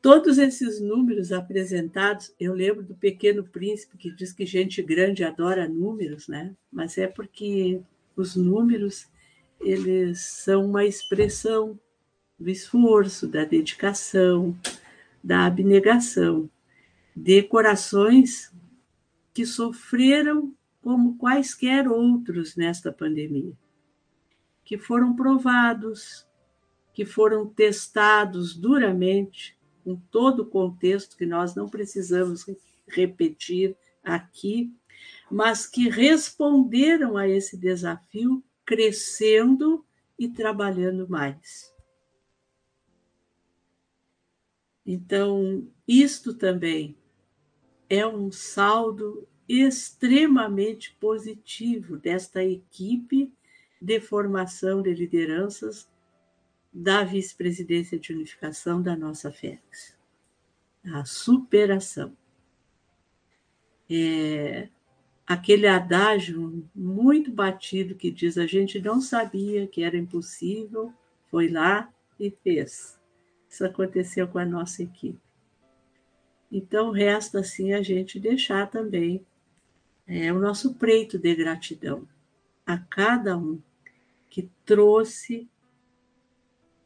Todos 0.08 0.38
esses 0.38 0.80
números 0.80 1.34
apresentados, 1.34 2.34
eu 2.40 2.54
lembro 2.54 2.82
do 2.82 2.96
Pequeno 2.96 3.44
Príncipe 3.44 3.98
que 3.98 4.10
diz 4.10 4.32
que 4.32 4.46
gente 4.46 4.82
grande 4.82 5.22
adora 5.22 5.68
números, 5.68 6.30
né? 6.30 6.56
Mas 6.72 6.98
é 6.98 7.08
porque 7.08 7.82
os 8.16 8.34
números 8.34 9.10
eles 9.60 10.22
são 10.22 10.64
uma 10.64 10.86
expressão 10.86 11.78
do 12.40 12.50
esforço, 12.50 13.28
da 13.28 13.44
dedicação, 13.44 14.58
da 15.22 15.46
abnegação, 15.46 16.50
de 17.14 17.44
corações 17.44 18.56
que 19.34 19.46
sofreram 19.46 20.56
como 20.82 21.18
quaisquer 21.18 21.86
outros 21.86 22.56
nesta 22.56 22.94
pandemia, 22.94 23.52
que 24.64 24.78
foram 24.78 25.14
provados, 25.14 26.26
que 26.94 27.04
foram 27.04 27.46
testados 27.46 28.56
duramente 28.56 29.57
com 29.88 29.96
todo 29.96 30.42
o 30.42 30.46
contexto 30.46 31.16
que 31.16 31.26
nós 31.26 31.56
não 31.56 31.70
precisamos 31.70 32.46
repetir 32.86 33.74
aqui, 34.04 34.70
mas 35.32 35.66
que 35.66 35.88
responderam 35.88 37.16
a 37.16 37.26
esse 37.26 37.56
desafio 37.56 38.44
crescendo 38.66 39.86
e 40.20 40.28
trabalhando 40.28 41.08
mais. 41.08 41.74
Então, 44.86 45.66
isto 45.88 46.34
também 46.34 46.98
é 47.90 48.06
um 48.06 48.30
saldo 48.30 49.26
extremamente 49.48 50.94
positivo 51.00 51.96
desta 51.96 52.44
equipe 52.44 53.34
de 53.82 54.02
formação 54.02 54.82
de 54.82 54.94
lideranças 54.94 55.88
da 56.78 57.04
vice-presidência 57.04 57.98
de 57.98 58.14
unificação 58.14 58.80
da 58.82 58.96
nossa 58.96 59.32
FEX. 59.32 59.98
A 60.86 61.04
superação. 61.06 62.16
É 63.90 64.70
aquele 65.26 65.68
adágio 65.68 66.70
muito 66.74 67.32
batido 67.32 67.96
que 67.96 68.12
diz 68.12 68.38
a 68.38 68.46
gente 68.46 68.80
não 68.80 69.02
sabia 69.02 69.66
que 69.68 69.84
era 69.84 69.98
impossível, 69.98 70.94
foi 71.32 71.50
lá 71.50 71.92
e 72.20 72.30
fez. 72.30 72.98
Isso 73.50 73.66
aconteceu 73.66 74.28
com 74.28 74.38
a 74.38 74.46
nossa 74.46 74.84
equipe. 74.84 75.20
Então, 76.52 76.92
resta 76.92 77.40
assim 77.40 77.74
a 77.74 77.82
gente 77.82 78.20
deixar 78.20 78.70
também 78.70 79.26
é 80.06 80.32
o 80.32 80.40
nosso 80.40 80.76
preito 80.76 81.18
de 81.18 81.36
gratidão 81.36 82.08
a 82.66 82.78
cada 82.78 83.36
um 83.36 83.60
que 84.30 84.50
trouxe 84.64 85.50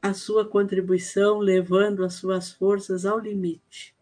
a 0.01 0.13
sua 0.13 0.43
contribuição, 0.43 1.37
levando 1.37 2.03
as 2.03 2.15
suas 2.15 2.51
forças 2.51 3.05
ao 3.05 3.19
limite, 3.19 3.95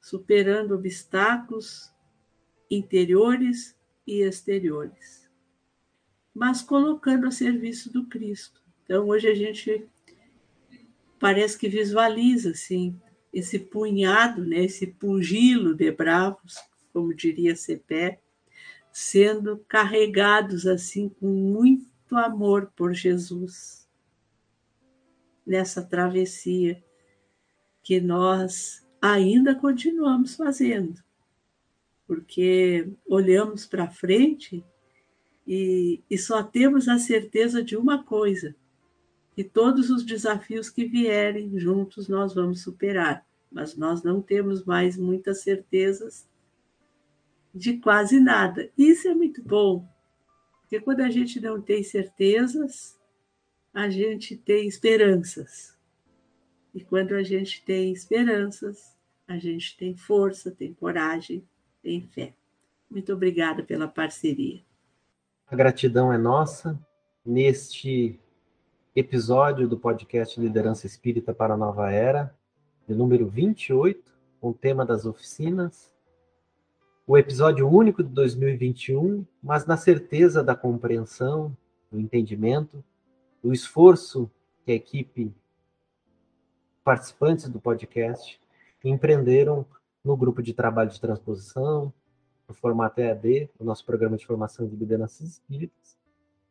superando 0.00 0.74
obstáculos 0.74 1.92
interiores 2.70 3.76
e 4.06 4.22
exteriores, 4.22 5.28
mas 6.32 6.62
colocando 6.62 7.26
a 7.26 7.32
serviço 7.32 7.92
do 7.92 8.06
Cristo. 8.06 8.62
Então, 8.84 9.08
hoje 9.08 9.26
a 9.26 9.34
gente 9.34 9.84
parece 11.18 11.58
que 11.58 11.68
visualiza 11.68 12.50
assim 12.50 13.00
esse 13.32 13.58
punhado, 13.58 14.44
né, 14.46 14.64
esse 14.64 14.86
pugilo 14.86 15.74
de 15.74 15.90
bravos, 15.90 16.54
como 16.92 17.12
diria 17.12 17.56
Cepé, 17.56 18.20
sendo 18.92 19.58
carregados 19.68 20.64
assim 20.66 21.08
com 21.08 21.26
muito 21.26 22.16
amor 22.16 22.72
por 22.76 22.94
Jesus 22.94 23.85
nessa 25.46 25.82
travessia 25.82 26.82
que 27.82 28.00
nós 28.00 28.84
ainda 29.00 29.54
continuamos 29.54 30.34
fazendo, 30.34 31.00
porque 32.06 32.88
olhamos 33.06 33.64
para 33.64 33.88
frente 33.88 34.64
e, 35.46 36.02
e 36.10 36.18
só 36.18 36.42
temos 36.42 36.88
a 36.88 36.98
certeza 36.98 37.62
de 37.62 37.76
uma 37.76 38.02
coisa: 38.02 38.56
que 39.34 39.44
todos 39.44 39.90
os 39.90 40.04
desafios 40.04 40.68
que 40.68 40.84
vierem 40.84 41.56
juntos 41.58 42.08
nós 42.08 42.34
vamos 42.34 42.62
superar, 42.62 43.24
mas 43.52 43.76
nós 43.76 44.02
não 44.02 44.20
temos 44.20 44.64
mais 44.64 44.96
muitas 44.96 45.42
certezas 45.42 46.28
de 47.54 47.78
quase 47.78 48.18
nada. 48.18 48.70
Isso 48.76 49.06
é 49.08 49.14
muito 49.14 49.42
bom, 49.42 49.88
porque 50.62 50.80
quando 50.80 51.00
a 51.02 51.10
gente 51.10 51.40
não 51.40 51.60
tem 51.60 51.82
certezas, 51.84 52.95
a 53.76 53.90
gente 53.90 54.34
tem 54.34 54.66
esperanças. 54.66 55.76
E 56.74 56.80
quando 56.80 57.14
a 57.14 57.22
gente 57.22 57.62
tem 57.62 57.92
esperanças, 57.92 58.96
a 59.28 59.36
gente 59.36 59.76
tem 59.76 59.94
força, 59.94 60.50
tem 60.50 60.72
coragem, 60.72 61.46
tem 61.82 62.00
fé. 62.00 62.32
Muito 62.90 63.12
obrigada 63.12 63.62
pela 63.62 63.86
parceria. 63.86 64.62
A 65.46 65.54
gratidão 65.54 66.10
é 66.10 66.16
nossa. 66.16 66.80
Neste 67.22 68.18
episódio 68.94 69.68
do 69.68 69.78
podcast 69.78 70.40
Liderança 70.40 70.86
Espírita 70.86 71.34
para 71.34 71.52
a 71.52 71.58
Nova 71.58 71.90
Era, 71.90 72.34
de 72.88 72.94
número 72.94 73.28
28, 73.28 74.10
com 74.40 74.50
o 74.50 74.54
tema 74.54 74.86
das 74.86 75.04
oficinas, 75.04 75.92
o 77.06 77.18
episódio 77.18 77.68
único 77.68 78.02
de 78.02 78.08
2021, 78.08 79.26
mas 79.42 79.66
na 79.66 79.76
certeza 79.76 80.42
da 80.42 80.56
compreensão, 80.56 81.54
do 81.92 82.00
entendimento, 82.00 82.82
do 83.46 83.52
esforço 83.52 84.28
que 84.64 84.72
a 84.72 84.74
equipe, 84.74 85.32
participantes 86.82 87.48
do 87.48 87.60
podcast, 87.60 88.40
empreenderam 88.82 89.64
no 90.04 90.16
grupo 90.16 90.42
de 90.42 90.52
trabalho 90.52 90.90
de 90.90 91.00
transposição, 91.00 91.92
no 92.48 92.54
formato 92.54 93.00
EAD, 93.00 93.48
o 93.56 93.62
nosso 93.62 93.86
programa 93.86 94.16
de 94.16 94.26
formação 94.26 94.66
de 94.66 94.74
lideranças 94.74 95.28
espíritas. 95.28 95.96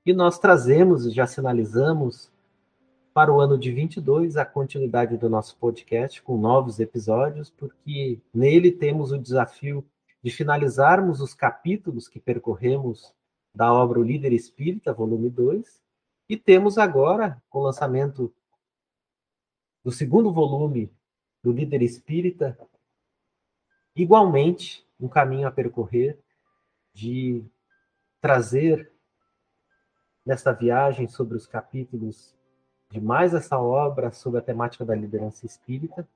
E 0.05 0.13
nós 0.13 0.39
trazemos 0.39 1.13
já 1.13 1.27
sinalizamos 1.27 2.31
para 3.13 3.29
o 3.29 3.41
ano 3.41 3.57
de 3.57 3.73
22 3.73 4.37
a 4.37 4.45
continuidade 4.45 5.17
do 5.17 5.29
nosso 5.29 5.57
podcast 5.57 6.23
com 6.23 6.37
novos 6.37 6.79
episódios, 6.79 7.49
porque 7.49 8.21
nele 8.33 8.71
temos 8.71 9.11
o 9.11 9.19
desafio 9.19 9.83
de 10.23 10.31
finalizarmos 10.31 11.19
os 11.19 11.33
capítulos 11.33 12.07
que 12.07 12.21
percorremos 12.21 13.13
da 13.53 13.73
obra 13.73 13.99
O 13.99 14.03
Líder 14.03 14.31
Espírita, 14.31 14.93
volume 14.93 15.29
2, 15.29 15.83
e 16.27 16.35
temos 16.35 16.77
agora, 16.77 17.41
com 17.49 17.59
o 17.59 17.63
lançamento 17.63 18.33
do 19.83 19.91
segundo 19.91 20.31
volume 20.31 20.91
do 21.43 21.51
Líder 21.51 21.81
Espírita, 21.81 22.57
igualmente 23.95 24.85
um 24.99 25.07
caminho 25.07 25.47
a 25.47 25.51
percorrer 25.51 26.19
de 26.93 27.43
trazer 28.19 28.91
nesta 30.25 30.51
viagem 30.51 31.07
sobre 31.07 31.37
os 31.37 31.45
capítulos 31.45 32.35
de 32.89 32.99
mais 32.99 33.33
essa 33.33 33.59
obra 33.59 34.11
sobre 34.11 34.39
a 34.39 34.43
temática 34.43 34.85
da 34.85 34.95
liderança 34.95 35.45
espírita, 35.45 36.07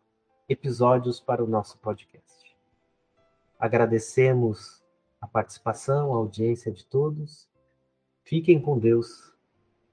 episódios 0.48 1.20
para 1.20 1.44
o 1.44 1.48
nosso 1.48 1.78
podcast. 1.78 2.56
Agradecemos 3.60 4.84
a 5.20 5.28
participação, 5.28 6.14
a 6.14 6.18
audiência 6.18 6.72
de 6.72 6.86
todos. 6.86 7.48
Fiquem 8.24 8.62
com 8.62 8.80
Deus, 8.80 9.34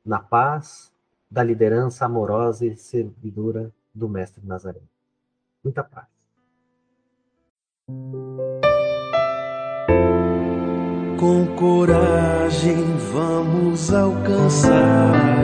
na 0.06 0.20
paz 0.20 0.92
da 1.28 1.42
liderança 1.42 2.06
amorosa 2.06 2.64
e 2.64 2.76
servidora 2.76 3.72
do 3.92 4.08
Mestre 4.08 4.46
Nazareno. 4.46 4.88
Muita 5.64 5.82
paz. 5.82 6.06
Com 11.18 11.46
coragem 11.56 12.96
vamos 13.12 13.92
alcançar 13.92 14.70